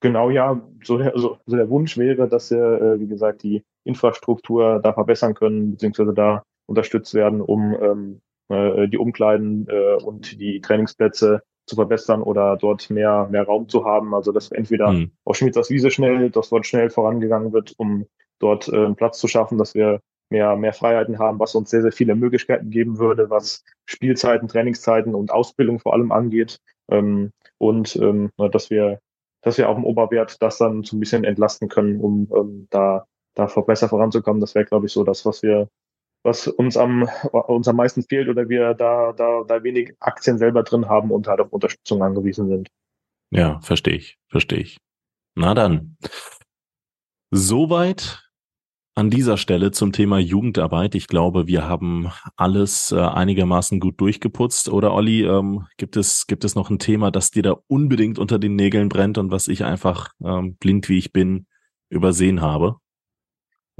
genau, 0.00 0.28
ja, 0.28 0.60
so 0.84 0.98
der, 0.98 1.12
so, 1.16 1.38
so 1.46 1.56
der 1.56 1.70
Wunsch 1.70 1.96
wäre, 1.96 2.28
dass 2.28 2.50
wir, 2.50 2.58
äh, 2.62 3.00
wie 3.00 3.08
gesagt, 3.08 3.42
die 3.42 3.64
Infrastruktur 3.84 4.80
da 4.82 4.92
verbessern 4.92 5.32
können, 5.32 5.70
beziehungsweise 5.70 6.12
da 6.12 6.42
unterstützt 6.66 7.14
werden, 7.14 7.40
um 7.40 7.74
ähm, 7.80 8.20
äh, 8.50 8.86
die 8.86 8.98
Umkleiden 8.98 9.66
äh, 9.70 9.94
und 9.94 10.38
die 10.38 10.60
Trainingsplätze 10.60 11.42
zu 11.70 11.76
verbessern 11.76 12.22
oder 12.22 12.56
dort 12.56 12.90
mehr, 12.90 13.28
mehr 13.30 13.44
Raum 13.44 13.68
zu 13.68 13.84
haben. 13.84 14.14
Also 14.14 14.32
dass 14.32 14.52
entweder 14.52 14.92
mhm. 14.92 15.12
auf 15.24 15.36
Schmieds 15.36 15.70
Wiese 15.70 15.90
schnell, 15.90 16.30
dass 16.30 16.50
dort 16.50 16.66
schnell 16.66 16.90
vorangegangen 16.90 17.52
wird, 17.52 17.74
um 17.78 18.06
dort 18.40 18.68
äh, 18.68 18.76
einen 18.76 18.96
Platz 18.96 19.18
zu 19.18 19.28
schaffen, 19.28 19.56
dass 19.56 19.74
wir 19.74 20.00
mehr, 20.30 20.56
mehr 20.56 20.72
Freiheiten 20.72 21.18
haben, 21.18 21.38
was 21.38 21.54
uns 21.54 21.70
sehr, 21.70 21.82
sehr 21.82 21.92
viele 21.92 22.14
Möglichkeiten 22.14 22.70
geben 22.70 22.98
würde, 22.98 23.30
was 23.30 23.64
Spielzeiten, 23.86 24.48
Trainingszeiten 24.48 25.14
und 25.14 25.32
Ausbildung 25.32 25.78
vor 25.78 25.92
allem 25.94 26.12
angeht. 26.12 26.60
Ähm, 26.90 27.32
und 27.58 27.96
ähm, 27.96 28.30
dass 28.36 28.70
wir, 28.70 29.00
dass 29.42 29.58
wir 29.58 29.68
auch 29.68 29.76
im 29.76 29.84
Oberwert 29.84 30.40
das 30.40 30.58
dann 30.58 30.82
so 30.82 30.96
ein 30.96 31.00
bisschen 31.00 31.24
entlasten 31.24 31.68
können, 31.68 32.00
um 32.00 32.28
ähm, 32.34 32.66
da, 32.70 33.06
da 33.34 33.46
besser 33.46 33.88
voranzukommen. 33.88 34.40
Das 34.40 34.54
wäre, 34.54 34.64
glaube 34.64 34.86
ich, 34.86 34.92
so 34.92 35.04
das, 35.04 35.24
was 35.24 35.42
wir, 35.42 35.68
was 36.22 36.46
uns 36.46 36.76
am, 36.76 37.08
uns 37.32 37.68
am 37.68 37.76
meisten 37.76 38.02
fehlt 38.02 38.28
oder 38.28 38.48
wir 38.48 38.74
da, 38.74 39.12
da, 39.12 39.44
da 39.46 39.62
wenig 39.62 39.94
Aktien 40.00 40.38
selber 40.38 40.62
drin 40.62 40.88
haben 40.88 41.10
und 41.10 41.26
halt 41.26 41.40
auf 41.40 41.52
Unterstützung 41.52 42.02
angewiesen 42.02 42.48
sind. 42.48 42.68
Ja, 43.30 43.60
verstehe 43.60 43.94
ich, 43.94 44.18
verstehe 44.28 44.58
ich. 44.58 44.78
Na 45.34 45.54
dann. 45.54 45.96
Soweit 47.30 48.30
an 48.96 49.08
dieser 49.08 49.36
Stelle 49.36 49.70
zum 49.70 49.92
Thema 49.92 50.18
Jugendarbeit. 50.18 50.94
Ich 50.94 51.06
glaube, 51.06 51.46
wir 51.46 51.66
haben 51.66 52.10
alles 52.36 52.92
äh, 52.92 52.98
einigermaßen 52.98 53.80
gut 53.80 54.00
durchgeputzt. 54.00 54.68
Oder 54.68 54.92
Olli, 54.92 55.22
ähm, 55.22 55.66
gibt 55.78 55.96
es 55.96 56.26
gibt 56.26 56.44
es 56.44 56.54
noch 56.54 56.70
ein 56.70 56.78
Thema, 56.78 57.10
das 57.10 57.30
dir 57.30 57.42
da 57.42 57.56
unbedingt 57.68 58.18
unter 58.18 58.38
den 58.38 58.56
Nägeln 58.56 58.88
brennt 58.88 59.16
und 59.16 59.30
was 59.30 59.48
ich 59.48 59.64
einfach 59.64 60.10
ähm, 60.22 60.56
blind 60.56 60.88
wie 60.88 60.98
ich 60.98 61.12
bin 61.12 61.46
übersehen 61.88 62.40
habe? 62.40 62.76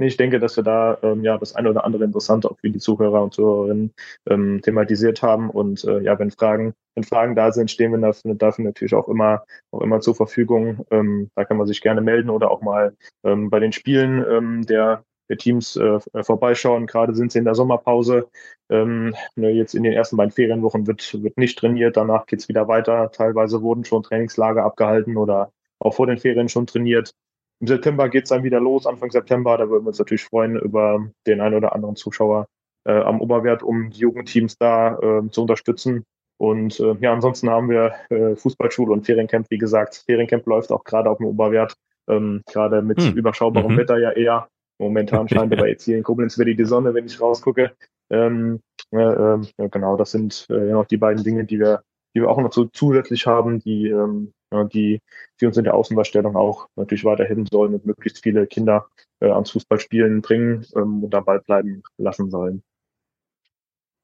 Nee, 0.01 0.07
ich 0.07 0.17
denke, 0.17 0.41
dass 0.41 0.57
wir 0.57 0.65
da 0.65 0.97
ähm, 1.03 1.23
ja 1.25 1.37
das 1.37 1.55
eine 1.55 1.69
oder 1.69 1.85
andere 1.85 2.05
Interessante 2.05 2.51
auch 2.51 2.59
für 2.59 2.71
die 2.71 2.79
Zuhörer 2.79 3.23
und 3.23 3.35
Zuhörerinnen 3.35 3.93
ähm, 4.31 4.63
thematisiert 4.63 5.21
haben. 5.21 5.51
Und 5.51 5.85
äh, 5.85 6.01
ja, 6.01 6.19
wenn 6.19 6.31
Fragen, 6.31 6.73
wenn 6.95 7.05
Fragen 7.05 7.35
da 7.35 7.53
sind, 7.53 7.71
stehen 7.71 7.93
wir 7.93 7.99
dafür, 7.99 8.35
dafür 8.35 8.65
natürlich 8.65 8.95
auch 8.95 9.09
immer, 9.09 9.45
auch 9.73 9.83
immer 9.83 10.01
zur 10.01 10.15
Verfügung. 10.15 10.87
Ähm, 10.91 11.29
da 11.35 11.45
kann 11.45 11.59
man 11.59 11.67
sich 11.67 11.83
gerne 11.83 12.01
melden 12.01 12.31
oder 12.31 12.51
auch 12.51 12.63
mal 12.63 12.97
ähm, 13.25 13.51
bei 13.51 13.61
den 13.61 13.73
Spielen 13.73 14.25
ähm, 14.27 14.65
der, 14.65 15.05
Teams 15.37 15.77
äh, 15.77 16.01
vorbeischauen. 16.25 16.87
Gerade 16.87 17.15
sind 17.15 17.31
sie 17.31 17.39
in 17.39 17.45
der 17.45 17.55
Sommerpause. 17.55 18.29
Ähm, 18.71 19.15
ne, 19.37 19.51
jetzt 19.51 19.75
in 19.75 19.83
den 19.83 19.93
ersten 19.93 20.17
beiden 20.17 20.33
Ferienwochen 20.33 20.87
wird, 20.87 21.23
wird 21.23 21.37
nicht 21.37 21.59
trainiert. 21.59 21.99
Danach 21.99 22.25
geht's 22.25 22.49
wieder 22.49 22.67
weiter. 22.69 23.13
Teilweise 23.13 23.61
wurden 23.63 23.85
schon 23.85 24.03
Trainingslager 24.03 24.65
abgehalten 24.65 25.19
oder 25.19 25.53
auch 25.79 25.93
vor 25.93 26.07
den 26.07 26.19
Ferien 26.19 26.49
schon 26.49 26.67
trainiert. 26.67 27.13
Im 27.61 27.67
September 27.67 28.09
geht 28.09 28.25
es 28.25 28.31
dann 28.31 28.43
wieder 28.43 28.59
los, 28.59 28.87
Anfang 28.87 29.11
September. 29.11 29.59
Da 29.59 29.69
würden 29.69 29.85
wir 29.85 29.89
uns 29.89 29.99
natürlich 29.99 30.25
freuen 30.25 30.57
über 30.57 31.07
den 31.27 31.41
einen 31.41 31.57
oder 31.57 31.75
anderen 31.75 31.97
Zuschauer 31.97 32.47
äh, 32.85 32.93
am 32.93 33.21
Oberwert, 33.21 33.63
um 33.63 33.91
die 33.91 34.01
Jugendteams 34.01 34.57
da 34.59 34.99
äh, 34.99 35.31
zu 35.31 35.43
unterstützen. 35.43 36.05
Und 36.39 36.81
äh, 36.81 36.97
ja, 37.01 37.13
ansonsten 37.13 37.51
haben 37.51 37.69
wir 37.69 37.93
äh, 38.09 38.35
Fußballschule 38.35 38.93
und 38.93 39.05
Feriencamp, 39.05 39.51
wie 39.51 39.59
gesagt. 39.59 40.03
Feriencamp 40.07 40.47
läuft 40.47 40.73
auch 40.73 40.85
gerade 40.85 41.11
auf 41.11 41.19
dem 41.19 41.27
Oberwert, 41.27 41.75
ähm, 42.09 42.43
gerade 42.51 42.81
mit 42.81 42.99
hm. 42.99 43.15
überschaubarem 43.15 43.73
mhm. 43.73 43.77
Wetter 43.77 43.99
ja 43.99 44.13
eher. 44.13 44.49
Momentan 44.79 45.29
scheint 45.29 45.53
aber 45.53 45.69
jetzt 45.69 45.85
hier 45.85 45.99
in 45.99 46.03
Koblenz 46.03 46.39
wieder 46.39 46.55
die 46.55 46.65
Sonne, 46.65 46.95
wenn 46.95 47.05
ich 47.05 47.21
rausgucke. 47.21 47.73
Ähm, 48.09 48.61
äh, 48.91 48.97
äh, 48.97 49.69
genau, 49.71 49.99
das 49.99 50.13
sind 50.13 50.47
äh, 50.49 50.73
noch 50.73 50.87
die 50.87 50.97
beiden 50.97 51.23
Dinge, 51.23 51.45
die 51.45 51.59
wir, 51.59 51.83
die 52.15 52.23
wir 52.23 52.31
auch 52.31 52.41
noch 52.41 52.55
so 52.55 52.65
zusätzlich 52.65 53.27
haben, 53.27 53.59
die 53.59 53.89
ähm, 53.89 54.33
die, 54.73 55.01
die 55.41 55.47
uns 55.47 55.57
in 55.57 55.65
der 55.65 55.75
Außendarstellung 55.75 56.37
auch 56.37 56.69
natürlich 56.77 57.05
weiterhin 57.05 57.47
sollen 57.47 57.75
und 57.75 57.87
möglichst 57.87 58.23
viele 58.23 58.47
Kinder 58.47 58.87
äh, 59.21 59.31
ans 59.31 59.51
Fußballspielen 59.51 60.23
bringen 60.23 60.67
ähm, 60.77 61.05
und 61.05 61.11
dabei 61.11 61.39
bleiben 61.39 61.83
lassen 61.99 62.31
sollen. 62.31 62.63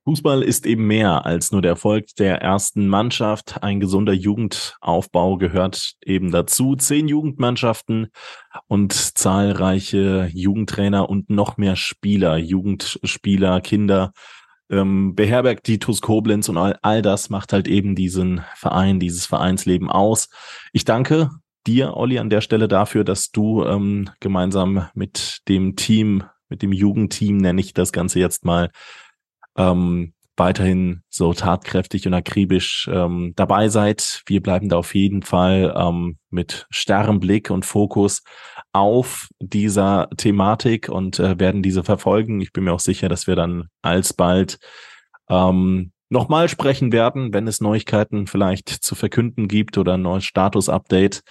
Fußball 0.06 0.44
ist 0.44 0.66
eben 0.66 0.86
mehr 0.86 1.26
als 1.26 1.50
nur 1.50 1.62
der 1.62 1.72
Erfolg 1.72 2.14
der 2.16 2.40
ersten 2.40 2.86
Mannschaft. 2.86 3.64
Ein 3.64 3.80
gesunder 3.80 4.12
Jugendaufbau 4.12 5.36
gehört 5.36 5.94
eben 6.04 6.30
dazu. 6.30 6.76
Zehn 6.76 7.08
Jugendmannschaften 7.08 8.12
und 8.68 8.92
zahlreiche 8.92 10.30
Jugendtrainer 10.32 11.10
und 11.10 11.28
noch 11.28 11.56
mehr 11.56 11.74
Spieler, 11.74 12.36
Jugendspieler, 12.36 13.60
Kinder 13.60 14.12
ähm, 14.70 15.14
beherbergt 15.14 15.66
die 15.66 15.78
TuS 15.78 16.00
Koblenz 16.00 16.48
und 16.48 16.56
all, 16.56 16.78
all 16.82 17.02
das 17.02 17.30
macht 17.30 17.52
halt 17.52 17.68
eben 17.68 17.94
diesen 17.94 18.42
Verein, 18.54 19.00
dieses 19.00 19.26
Vereinsleben 19.26 19.90
aus. 19.90 20.28
Ich 20.72 20.84
danke 20.84 21.30
dir, 21.66 21.96
Olli, 21.96 22.18
an 22.18 22.30
der 22.30 22.40
Stelle 22.40 22.68
dafür, 22.68 23.04
dass 23.04 23.30
du 23.30 23.64
ähm, 23.64 24.10
gemeinsam 24.20 24.88
mit 24.94 25.42
dem 25.48 25.76
Team, 25.76 26.24
mit 26.48 26.62
dem 26.62 26.72
Jugendteam, 26.72 27.36
nenne 27.36 27.60
ich 27.60 27.74
das 27.74 27.92
Ganze 27.92 28.18
jetzt 28.18 28.44
mal, 28.44 28.70
ähm, 29.56 30.12
weiterhin 30.36 31.02
so 31.08 31.32
tatkräftig 31.32 32.06
und 32.06 32.14
akribisch 32.14 32.88
ähm, 32.92 33.32
dabei 33.36 33.68
seid. 33.68 34.22
Wir 34.26 34.42
bleiben 34.42 34.68
da 34.68 34.76
auf 34.76 34.94
jeden 34.94 35.22
Fall 35.22 35.74
ähm, 35.76 36.18
mit 36.30 36.66
starrem 36.70 37.20
Blick 37.20 37.50
und 37.50 37.64
Fokus 37.64 38.22
auf 38.72 39.28
dieser 39.40 40.08
Thematik 40.16 40.88
und 40.88 41.18
äh, 41.18 41.38
werden 41.38 41.62
diese 41.62 41.84
verfolgen. 41.84 42.40
Ich 42.40 42.52
bin 42.52 42.64
mir 42.64 42.72
auch 42.72 42.80
sicher, 42.80 43.08
dass 43.08 43.26
wir 43.26 43.36
dann 43.36 43.68
alsbald 43.82 44.58
ähm, 45.28 45.92
nochmal 46.08 46.48
sprechen 46.48 46.92
werden, 46.92 47.32
wenn 47.32 47.48
es 47.48 47.60
Neuigkeiten 47.60 48.26
vielleicht 48.26 48.68
zu 48.68 48.94
verkünden 48.94 49.48
gibt 49.48 49.78
oder 49.78 49.94
ein 49.94 50.02
neues 50.02 50.24
Status-Update. 50.24 51.22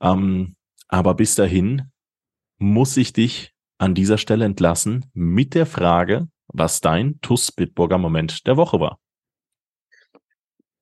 Ähm, 0.00 0.56
aber 0.88 1.14
bis 1.14 1.34
dahin 1.34 1.90
muss 2.58 2.96
ich 2.96 3.12
dich 3.12 3.52
an 3.78 3.94
dieser 3.94 4.18
Stelle 4.18 4.44
entlassen 4.44 5.10
mit 5.12 5.54
der 5.54 5.66
Frage, 5.66 6.28
was 6.48 6.80
dein 6.80 7.20
TUS 7.20 7.52
Bitburger 7.52 7.98
Moment 7.98 8.46
der 8.46 8.56
Woche 8.56 8.80
war. 8.80 8.98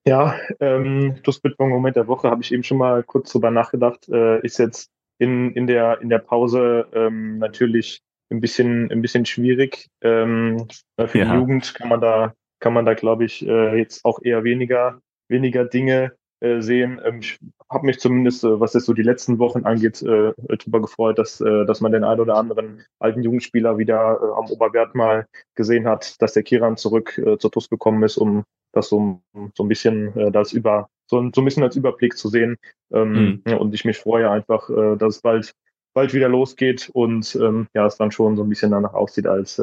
Ja, 0.05 0.35
ähm, 0.59 1.19
TUS 1.23 1.39
Bitburger 1.39 1.73
Moment 1.73 1.95
der 1.95 2.07
Woche 2.07 2.29
habe 2.29 2.41
ich 2.41 2.51
eben 2.51 2.63
schon 2.63 2.77
mal 2.77 3.03
kurz 3.03 3.31
drüber 3.31 3.51
nachgedacht. 3.51 4.09
Äh, 4.09 4.41
ist 4.45 4.59
jetzt 4.59 4.91
in, 5.17 5.51
in, 5.51 5.67
der, 5.67 6.01
in 6.01 6.09
der 6.09 6.19
Pause 6.19 6.87
ähm, 6.93 7.37
natürlich 7.37 8.01
ein 8.29 8.41
bisschen, 8.41 8.91
ein 8.91 9.01
bisschen 9.01 9.25
schwierig. 9.25 9.89
Ähm, 10.01 10.67
für 10.97 11.19
ja. 11.19 11.25
die 11.25 11.35
Jugend 11.35 11.73
kann 11.73 11.89
man 11.89 12.01
da, 12.01 12.33
kann 12.59 12.73
man 12.73 12.85
da, 12.85 12.93
glaube 12.93 13.25
ich, 13.25 13.45
äh, 13.47 13.77
jetzt 13.77 14.03
auch 14.03 14.19
eher 14.21 14.43
weniger, 14.43 14.99
weniger 15.29 15.65
Dinge 15.65 16.13
äh, 16.43 16.61
sehen. 16.61 16.99
Ähm, 17.05 17.19
ich 17.21 17.39
habe 17.69 17.85
mich 17.85 17.99
zumindest, 17.99 18.43
äh, 18.43 18.59
was 18.59 18.73
jetzt 18.73 18.85
so 18.85 18.93
die 18.93 19.01
letzten 19.01 19.39
Wochen 19.39 19.63
angeht, 19.63 20.01
äh, 20.01 20.33
darüber 20.49 20.81
gefreut, 20.81 21.17
dass, 21.17 21.39
äh, 21.39 21.65
dass 21.65 21.79
man 21.79 21.93
den 21.93 22.03
ein 22.03 22.19
oder 22.19 22.35
anderen 22.35 22.83
alten 22.99 23.23
Jugendspieler 23.23 23.77
wieder 23.77 24.19
äh, 24.21 24.37
am 24.37 24.51
Oberwert 24.51 24.93
mal 24.93 25.25
gesehen 25.55 25.87
hat, 25.87 26.21
dass 26.21 26.33
der 26.33 26.43
Kiran 26.43 26.75
zurück 26.75 27.13
zur 27.39 27.49
TUS 27.49 27.69
gekommen 27.69 28.03
ist, 28.03 28.17
um 28.17 28.43
das 28.73 28.89
so, 28.89 29.21
so 29.55 29.63
ein 29.63 29.69
bisschen 29.69 30.17
äh, 30.17 30.31
das 30.31 30.51
über 30.51 30.89
so, 31.09 31.29
so 31.33 31.41
ein 31.41 31.45
bisschen 31.45 31.63
als 31.63 31.77
Überblick 31.77 32.17
zu 32.17 32.27
sehen. 32.27 32.57
Ähm, 32.91 33.41
mhm. 33.45 33.53
und 33.53 33.73
ich 33.73 33.85
mich 33.85 33.97
freue 33.97 34.29
einfach, 34.29 34.69
dass 34.97 35.15
es 35.15 35.21
bald, 35.21 35.53
bald 35.93 36.13
wieder 36.13 36.27
losgeht 36.27 36.89
und 36.93 37.35
ähm, 37.35 37.67
ja, 37.73 37.85
es 37.85 37.95
dann 37.95 38.11
schon 38.11 38.35
so 38.35 38.43
ein 38.43 38.49
bisschen 38.49 38.71
danach 38.71 38.93
aussieht, 38.93 39.27
als, 39.27 39.61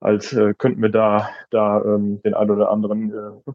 als 0.00 0.32
äh, 0.34 0.54
könnten 0.58 0.82
wir 0.82 0.90
da, 0.90 1.30
da 1.50 1.82
ähm, 1.82 2.20
den 2.22 2.34
ein 2.34 2.50
oder 2.50 2.70
anderen 2.70 3.12
äh, 3.12 3.52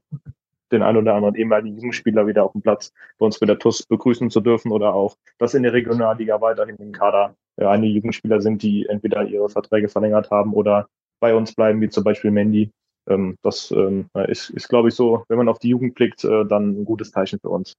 den 0.72 0.84
ein 0.84 0.97
oder 0.97 1.13
anderen 1.13 1.36
ehemaligen 1.36 1.93
Spieler 1.93 2.28
wieder 2.28 2.43
auf 2.45 2.53
dem 2.53 2.61
Platz 2.61 2.93
bei 3.17 3.26
uns 3.26 3.39
mit 3.39 3.49
der 3.49 3.59
TUS 3.59 3.84
begrüßen 3.84 4.30
zu 4.30 4.41
dürfen 4.41 4.72
oder 4.72 4.93
auch, 4.93 5.15
dass 5.38 5.53
in 5.53 5.63
der 5.63 5.74
Regionalliga 5.74 6.39
weiterhin 6.41 6.76
im 6.78 6.91
Kader 6.91 7.36
äh, 7.57 7.65
einige 7.65 7.93
Jugendspieler 7.93 8.41
sind, 8.41 8.63
die 8.63 8.86
entweder 8.88 9.24
ihre 9.26 9.49
Verträge 9.49 9.89
verlängert 9.89 10.32
haben 10.32 10.53
oder 10.53 10.88
bei 11.19 11.36
uns 11.36 11.53
bleiben, 11.53 11.82
wie 11.82 11.89
zum 11.89 12.03
Beispiel 12.03 12.32
Mandy. 12.32 12.72
Ähm, 13.07 13.38
das 13.41 13.72
ähm, 13.72 14.09
ist, 14.28 14.49
ist 14.51 14.69
glaube 14.69 14.89
ich, 14.89 14.95
so, 14.95 15.24
wenn 15.28 15.38
man 15.38 15.49
auf 15.49 15.59
die 15.59 15.69
Jugend 15.69 15.95
blickt, 15.95 16.24
äh, 16.24 16.45
dann 16.45 16.82
ein 16.82 16.86
gutes 16.86 17.11
Zeichen 17.11 17.39
für 17.39 17.49
uns. 17.49 17.74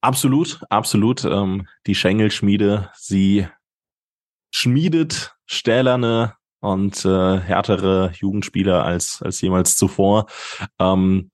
Absolut, 0.00 0.60
absolut. 0.68 1.24
Ähm, 1.24 1.68
die 1.86 1.94
Schengelschmiede, 1.94 2.90
sie 2.94 3.46
schmiedet 4.52 5.36
stählerne 5.46 6.34
und 6.60 7.04
äh, 7.04 7.38
härtere 7.38 8.12
Jugendspieler 8.14 8.84
als 8.84 9.20
als 9.22 9.40
jemals 9.40 9.76
zuvor. 9.76 10.26
Ähm, 10.78 11.30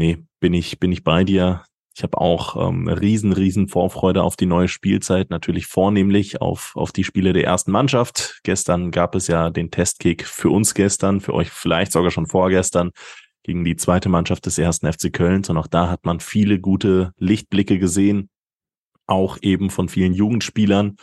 nee, 0.00 0.18
bin 0.40 0.54
ich 0.54 0.80
bin 0.80 0.90
ich 0.90 1.04
bei 1.04 1.22
dir. 1.24 1.62
Ich 1.94 2.02
habe 2.02 2.18
auch 2.18 2.68
ähm, 2.68 2.88
riesen, 2.88 3.32
riesen 3.32 3.68
Vorfreude 3.68 4.22
auf 4.22 4.36
die 4.36 4.46
neue 4.46 4.68
Spielzeit, 4.68 5.28
natürlich 5.28 5.66
vornehmlich 5.66 6.40
auf, 6.40 6.72
auf 6.74 6.92
die 6.92 7.04
Spiele 7.04 7.34
der 7.34 7.44
ersten 7.44 7.70
Mannschaft. 7.70 8.40
Gestern 8.42 8.90
gab 8.90 9.14
es 9.14 9.26
ja 9.26 9.50
den 9.50 9.70
Testkick 9.70 10.24
für 10.24 10.48
uns 10.48 10.72
gestern, 10.72 11.20
für 11.20 11.34
euch 11.34 11.50
vielleicht 11.50 11.92
sogar 11.92 12.10
schon 12.10 12.26
vorgestern 12.26 12.92
gegen 13.42 13.64
die 13.64 13.76
zweite 13.76 14.08
Mannschaft 14.08 14.46
des 14.46 14.56
ersten 14.56 14.90
FC 14.90 15.12
Kölns. 15.12 15.50
Und 15.50 15.58
auch 15.58 15.66
da 15.66 15.90
hat 15.90 16.06
man 16.06 16.20
viele 16.20 16.58
gute 16.60 17.12
Lichtblicke 17.18 17.78
gesehen, 17.78 18.30
auch 19.06 19.36
eben 19.42 19.68
von 19.68 19.90
vielen 19.90 20.14
Jugendspielern. 20.14 20.96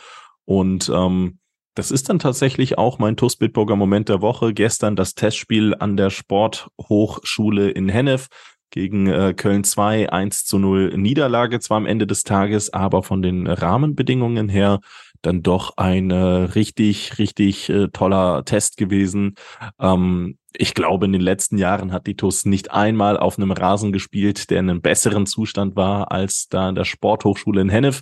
Und 0.46 0.90
ähm, 0.92 1.38
das 1.74 1.92
ist 1.92 2.08
dann 2.08 2.18
tatsächlich 2.18 2.76
auch 2.76 2.98
mein 2.98 3.16
TuS 3.16 3.36
Bitburger 3.36 3.76
Moment 3.76 4.08
der 4.08 4.20
Woche. 4.20 4.52
Gestern 4.52 4.96
das 4.96 5.14
Testspiel 5.14 5.76
an 5.78 5.96
der 5.96 6.10
Sporthochschule 6.10 7.70
in 7.70 7.88
Hennef 7.88 8.26
gegen 8.70 9.06
äh, 9.06 9.34
Köln 9.34 9.64
2, 9.64 10.10
1 10.10 10.44
zu 10.44 10.58
0 10.58 10.96
Niederlage 10.96 11.60
zwar 11.60 11.78
am 11.78 11.86
Ende 11.86 12.06
des 12.06 12.24
Tages, 12.24 12.72
aber 12.72 13.02
von 13.02 13.22
den 13.22 13.46
Rahmenbedingungen 13.46 14.48
her 14.48 14.80
dann 15.22 15.42
doch 15.42 15.76
ein 15.76 16.10
richtig, 16.12 17.18
richtig 17.18 17.68
äh, 17.68 17.88
toller 17.88 18.44
Test 18.44 18.76
gewesen. 18.76 19.34
Ähm, 19.80 20.38
ich 20.56 20.74
glaube, 20.74 21.06
in 21.06 21.12
den 21.12 21.20
letzten 21.20 21.58
Jahren 21.58 21.92
hat 21.92 22.06
die 22.06 22.16
TUS 22.16 22.44
nicht 22.44 22.72
einmal 22.72 23.16
auf 23.16 23.38
einem 23.38 23.52
Rasen 23.52 23.92
gespielt, 23.92 24.50
der 24.50 24.60
in 24.60 24.70
einem 24.70 24.80
besseren 24.80 25.26
Zustand 25.26 25.76
war 25.76 26.10
als 26.10 26.48
da 26.48 26.68
in 26.68 26.74
der 26.74 26.84
Sporthochschule 26.84 27.60
in 27.60 27.68
Hennef. 27.68 28.00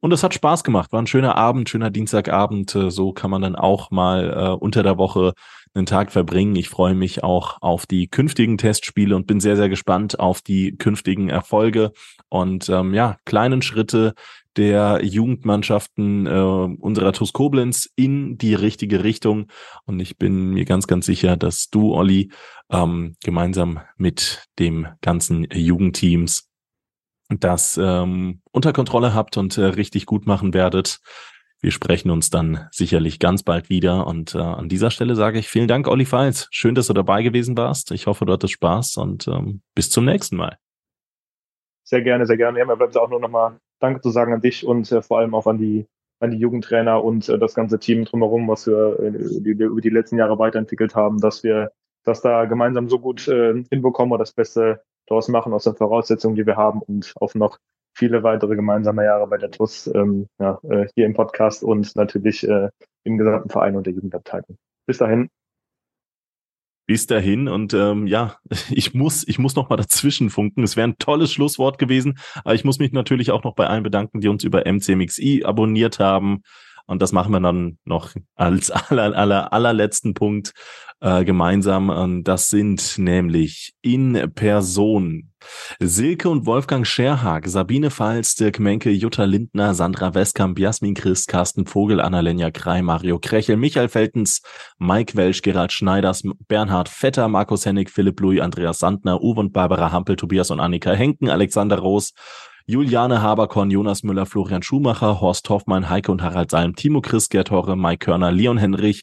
Und 0.00 0.12
es 0.12 0.22
hat 0.22 0.34
Spaß 0.34 0.62
gemacht. 0.62 0.92
War 0.92 1.02
ein 1.02 1.06
schöner 1.06 1.36
Abend, 1.36 1.68
schöner 1.68 1.90
Dienstagabend. 1.90 2.74
Äh, 2.74 2.90
so 2.90 3.12
kann 3.12 3.30
man 3.30 3.42
dann 3.42 3.56
auch 3.56 3.90
mal 3.90 4.30
äh, 4.30 4.56
unter 4.56 4.82
der 4.82 4.98
Woche 4.98 5.32
einen 5.74 5.86
Tag 5.86 6.10
verbringen. 6.10 6.56
Ich 6.56 6.68
freue 6.68 6.94
mich 6.94 7.22
auch 7.22 7.58
auf 7.60 7.86
die 7.86 8.08
künftigen 8.08 8.58
Testspiele 8.58 9.14
und 9.14 9.26
bin 9.26 9.40
sehr, 9.40 9.56
sehr 9.56 9.68
gespannt 9.68 10.18
auf 10.18 10.40
die 10.40 10.76
künftigen 10.76 11.28
Erfolge 11.28 11.92
und 12.28 12.68
ähm, 12.68 12.94
ja, 12.94 13.16
kleinen 13.24 13.62
Schritte 13.62 14.14
der 14.56 15.00
Jugendmannschaften 15.02 16.26
äh, 16.26 16.30
unserer 16.30 17.12
TuS 17.12 17.32
Koblenz 17.32 17.90
in 17.96 18.38
die 18.38 18.54
richtige 18.54 19.04
Richtung. 19.04 19.48
Und 19.84 20.00
ich 20.00 20.18
bin 20.18 20.50
mir 20.50 20.64
ganz, 20.64 20.86
ganz 20.86 21.06
sicher, 21.06 21.36
dass 21.36 21.68
du, 21.68 21.94
Olli, 21.94 22.30
ähm, 22.70 23.16
gemeinsam 23.22 23.80
mit 23.96 24.46
dem 24.58 24.88
ganzen 25.02 25.46
Jugendteams 25.52 26.50
das 27.28 27.78
ähm, 27.82 28.40
unter 28.52 28.72
Kontrolle 28.72 29.12
habt 29.12 29.36
und 29.36 29.58
äh, 29.58 29.64
richtig 29.64 30.06
gut 30.06 30.26
machen 30.26 30.54
werdet. 30.54 31.00
Wir 31.60 31.72
sprechen 31.72 32.10
uns 32.10 32.30
dann 32.30 32.68
sicherlich 32.70 33.18
ganz 33.18 33.42
bald 33.42 33.68
wieder. 33.68 34.06
Und 34.06 34.34
äh, 34.34 34.38
an 34.38 34.68
dieser 34.68 34.90
Stelle 34.90 35.16
sage 35.16 35.38
ich 35.38 35.48
vielen 35.48 35.68
Dank, 35.68 35.88
Olli 35.88 36.04
Feils. 36.04 36.48
Schön, 36.50 36.74
dass 36.74 36.86
du 36.86 36.92
dabei 36.92 37.22
gewesen 37.22 37.56
warst. 37.56 37.90
Ich 37.90 38.06
hoffe, 38.06 38.26
du 38.26 38.32
hattest 38.32 38.52
Spaß 38.52 38.98
und 38.98 39.26
ähm, 39.26 39.62
bis 39.74 39.90
zum 39.90 40.04
nächsten 40.04 40.36
Mal. 40.36 40.58
Sehr 41.82 42.02
gerne, 42.02 42.26
sehr 42.26 42.36
gerne. 42.36 42.58
Ja, 42.58 42.64
mir 42.64 42.76
bleibt 42.76 42.96
auch 42.96 43.08
nur 43.08 43.20
nochmal 43.20 43.58
Danke 43.80 44.00
zu 44.00 44.10
sagen 44.10 44.32
an 44.32 44.40
dich 44.40 44.66
und 44.66 44.90
äh, 44.92 45.02
vor 45.02 45.18
allem 45.18 45.34
auch 45.34 45.46
an 45.46 45.58
die, 45.58 45.86
an 46.20 46.30
die 46.30 46.38
Jugendtrainer 46.38 47.02
und 47.02 47.28
äh, 47.28 47.38
das 47.38 47.54
ganze 47.54 47.78
Team 47.78 48.04
drumherum, 48.04 48.48
was 48.48 48.66
wir 48.66 48.98
äh, 49.00 49.12
die, 49.12 49.50
über 49.50 49.80
die 49.80 49.90
letzten 49.90 50.18
Jahre 50.18 50.38
weiterentwickelt 50.38 50.94
haben, 50.94 51.20
dass 51.20 51.42
wir 51.42 51.70
das 52.04 52.22
da 52.22 52.44
gemeinsam 52.44 52.88
so 52.88 52.98
gut 52.98 53.26
äh, 53.28 53.62
hinbekommen 53.70 54.12
und 54.12 54.18
das 54.18 54.32
Beste 54.32 54.82
daraus 55.06 55.28
machen 55.28 55.52
aus 55.52 55.64
den 55.64 55.76
Voraussetzungen, 55.76 56.36
die 56.36 56.46
wir 56.46 56.56
haben 56.56 56.80
und 56.80 57.12
auf 57.16 57.34
noch 57.34 57.58
viele 57.96 58.22
weitere 58.22 58.56
gemeinsame 58.56 59.04
Jahre 59.04 59.26
bei 59.26 59.38
der 59.38 59.50
TUS 59.50 59.86
ähm, 59.94 60.28
ja, 60.38 60.58
äh, 60.68 60.86
hier 60.94 61.06
im 61.06 61.14
Podcast 61.14 61.62
und 61.62 61.96
natürlich 61.96 62.46
äh, 62.46 62.68
im 63.04 63.18
gesamten 63.18 63.48
Verein 63.48 63.76
und 63.76 63.86
der 63.86 63.94
Jugendabteilung. 63.94 64.56
Bis 64.86 64.98
dahin 64.98 65.30
bis 66.86 67.06
dahin 67.06 67.48
und 67.48 67.74
ähm, 67.74 68.06
ja, 68.06 68.36
ich 68.70 68.94
muss, 68.94 69.26
ich 69.26 69.38
muss 69.38 69.56
noch 69.56 69.68
mal 69.68 69.76
dazwischen 69.76 70.30
funken. 70.30 70.62
Es 70.62 70.76
wäre 70.76 70.88
ein 70.88 70.98
tolles 70.98 71.32
Schlusswort 71.32 71.78
gewesen, 71.78 72.18
aber 72.44 72.54
ich 72.54 72.64
muss 72.64 72.78
mich 72.78 72.92
natürlich 72.92 73.30
auch 73.30 73.44
noch 73.44 73.54
bei 73.54 73.66
allen 73.66 73.82
bedanken, 73.82 74.20
die 74.20 74.28
uns 74.28 74.44
über 74.44 74.64
MCMXI 74.66 75.44
abonniert 75.44 75.98
haben. 75.98 76.42
Und 76.86 77.02
das 77.02 77.12
machen 77.12 77.32
wir 77.32 77.40
dann 77.40 77.78
noch 77.84 78.14
als 78.34 78.70
aller, 78.70 79.16
aller, 79.16 79.52
allerletzten 79.52 80.14
Punkt 80.14 80.52
äh, 81.00 81.24
gemeinsam. 81.24 81.90
Und 81.90 82.24
das 82.24 82.48
sind 82.48 82.98
nämlich 82.98 83.74
in 83.82 84.32
Person 84.34 85.32
Silke 85.78 86.28
und 86.28 86.46
Wolfgang 86.46 86.86
Scherhag, 86.86 87.46
Sabine 87.46 87.90
Pfalz, 87.90 88.34
Dirk 88.34 88.58
Menke, 88.58 88.90
Jutta 88.90 89.24
Lindner, 89.24 89.74
Sandra 89.74 90.14
Westkamp, 90.14 90.58
Jasmin 90.58 90.94
Christ, 90.94 91.28
Carsten 91.28 91.66
Vogel, 91.66 92.00
Annalenja 92.00 92.50
Krei, 92.50 92.82
Mario 92.82 93.18
Krechel, 93.18 93.56
Michael 93.56 93.88
Feltens, 93.88 94.42
Mike 94.78 95.16
Welsch, 95.16 95.42
Gerhard 95.42 95.72
Schneiders, 95.72 96.22
Bernhard 96.48 96.88
Vetter, 96.88 97.28
Markus 97.28 97.66
Hennig, 97.66 97.90
Philipp 97.90 98.20
Louis, 98.20 98.40
Andreas 98.40 98.78
Sandner, 98.78 99.22
Uwe 99.22 99.40
und 99.40 99.52
Barbara 99.52 99.92
Hampel, 99.92 100.16
Tobias 100.16 100.50
und 100.50 100.60
Annika 100.60 100.92
Henken, 100.92 101.28
Alexander 101.28 101.78
Roos, 101.78 102.12
Juliane 102.68 103.22
Haberkorn, 103.22 103.70
Jonas 103.70 104.02
Müller, 104.02 104.26
Florian 104.26 104.62
Schumacher, 104.62 105.20
Horst 105.20 105.48
Hoffmann, 105.48 105.88
Heike 105.88 106.10
und 106.10 106.22
Harald 106.22 106.50
Salm, 106.50 106.74
Timo 106.74 107.00
Chris, 107.00 107.28
Gerd 107.28 107.52
Horre, 107.52 107.76
Mike 107.76 108.04
Körner, 108.06 108.32
Leon 108.32 108.58
Henrich, 108.58 109.02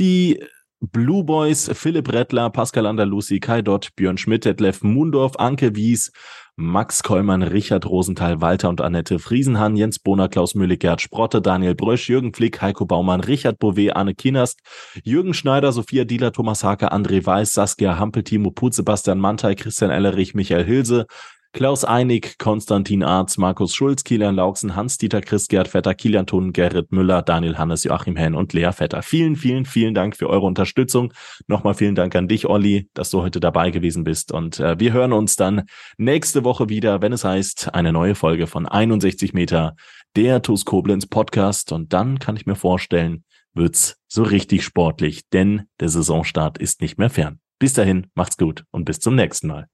die 0.00 0.42
Blue 0.80 1.24
Boys, 1.24 1.70
Philipp 1.72 2.12
Rettler, 2.12 2.50
Pascal 2.50 2.86
Andalusi, 2.86 3.38
Kai 3.38 3.62
Dott, 3.62 3.90
Björn 3.96 4.18
Schmidt, 4.18 4.44
Detlef 4.44 4.82
Mundorf, 4.82 5.36
Anke 5.38 5.76
Wies, 5.76 6.10
Max 6.56 7.02
Kollmann, 7.02 7.42
Richard 7.42 7.84
Rosenthal, 7.84 8.40
Walter 8.40 8.68
und 8.68 8.80
Annette 8.80 9.18
Friesenhahn, 9.18 9.76
Jens 9.76 9.98
Bohner, 9.98 10.28
Klaus 10.28 10.54
Mühle, 10.54 10.76
Gerd 10.76 11.00
Sprotte, 11.00 11.40
Daniel 11.40 11.74
Brösch, 11.74 12.08
Jürgen 12.08 12.32
Flick, 12.32 12.62
Heiko 12.62 12.86
Baumann, 12.86 13.20
Richard 13.20 13.58
Bouvet, 13.58 13.96
Anne 13.96 14.14
Kinast, 14.14 14.60
Jürgen 15.02 15.34
Schneider, 15.34 15.72
Sophia 15.72 16.04
Dieler, 16.04 16.32
Thomas 16.32 16.62
Hake, 16.62 16.92
André 16.92 17.26
Weiß, 17.26 17.54
Saskia 17.54 17.98
Hampel, 17.98 18.22
Timo 18.22 18.52
Put, 18.52 18.74
Sebastian 18.74 19.18
Mantei, 19.18 19.56
Christian 19.56 19.90
Ellerich, 19.90 20.34
Michael 20.34 20.64
Hilse, 20.64 21.06
Klaus 21.54 21.84
Einig, 21.84 22.36
Konstantin 22.38 23.04
Arz, 23.04 23.38
Markus 23.38 23.76
Schulz, 23.76 24.02
Kilian 24.02 24.34
Lauksen, 24.34 24.74
Hans-Dieter 24.74 25.20
Christ, 25.20 25.48
Gerd 25.48 25.68
Vetter, 25.68 25.94
Kilian 25.94 26.26
Thun, 26.26 26.52
Gerrit 26.52 26.90
Müller, 26.90 27.22
Daniel 27.22 27.56
Hannes, 27.56 27.84
Joachim 27.84 28.16
Henn 28.16 28.34
und 28.34 28.52
Lea 28.52 28.72
Vetter. 28.72 29.02
Vielen, 29.02 29.36
vielen, 29.36 29.64
vielen 29.64 29.94
Dank 29.94 30.16
für 30.16 30.28
eure 30.28 30.46
Unterstützung. 30.46 31.12
Nochmal 31.46 31.74
vielen 31.74 31.94
Dank 31.94 32.16
an 32.16 32.26
dich, 32.26 32.46
Olli, 32.46 32.88
dass 32.92 33.10
du 33.10 33.22
heute 33.22 33.38
dabei 33.38 33.70
gewesen 33.70 34.02
bist. 34.02 34.32
Und 34.32 34.58
äh, 34.58 34.80
wir 34.80 34.92
hören 34.92 35.12
uns 35.12 35.36
dann 35.36 35.62
nächste 35.96 36.42
Woche 36.42 36.68
wieder, 36.68 37.02
wenn 37.02 37.12
es 37.12 37.22
heißt, 37.22 37.72
eine 37.72 37.92
neue 37.92 38.16
Folge 38.16 38.48
von 38.48 38.66
61 38.66 39.32
Meter, 39.32 39.76
der 40.16 40.42
TuS 40.42 40.64
Koblenz 40.64 41.06
Podcast. 41.06 41.70
Und 41.70 41.92
dann 41.92 42.18
kann 42.18 42.34
ich 42.34 42.46
mir 42.46 42.56
vorstellen, 42.56 43.22
wird's 43.52 43.96
so 44.08 44.24
richtig 44.24 44.64
sportlich, 44.64 45.28
denn 45.32 45.68
der 45.78 45.88
Saisonstart 45.88 46.58
ist 46.58 46.80
nicht 46.80 46.98
mehr 46.98 47.10
fern. 47.10 47.38
Bis 47.60 47.74
dahin, 47.74 48.08
macht's 48.16 48.38
gut 48.38 48.64
und 48.72 48.86
bis 48.86 48.98
zum 48.98 49.14
nächsten 49.14 49.46
Mal. 49.46 49.68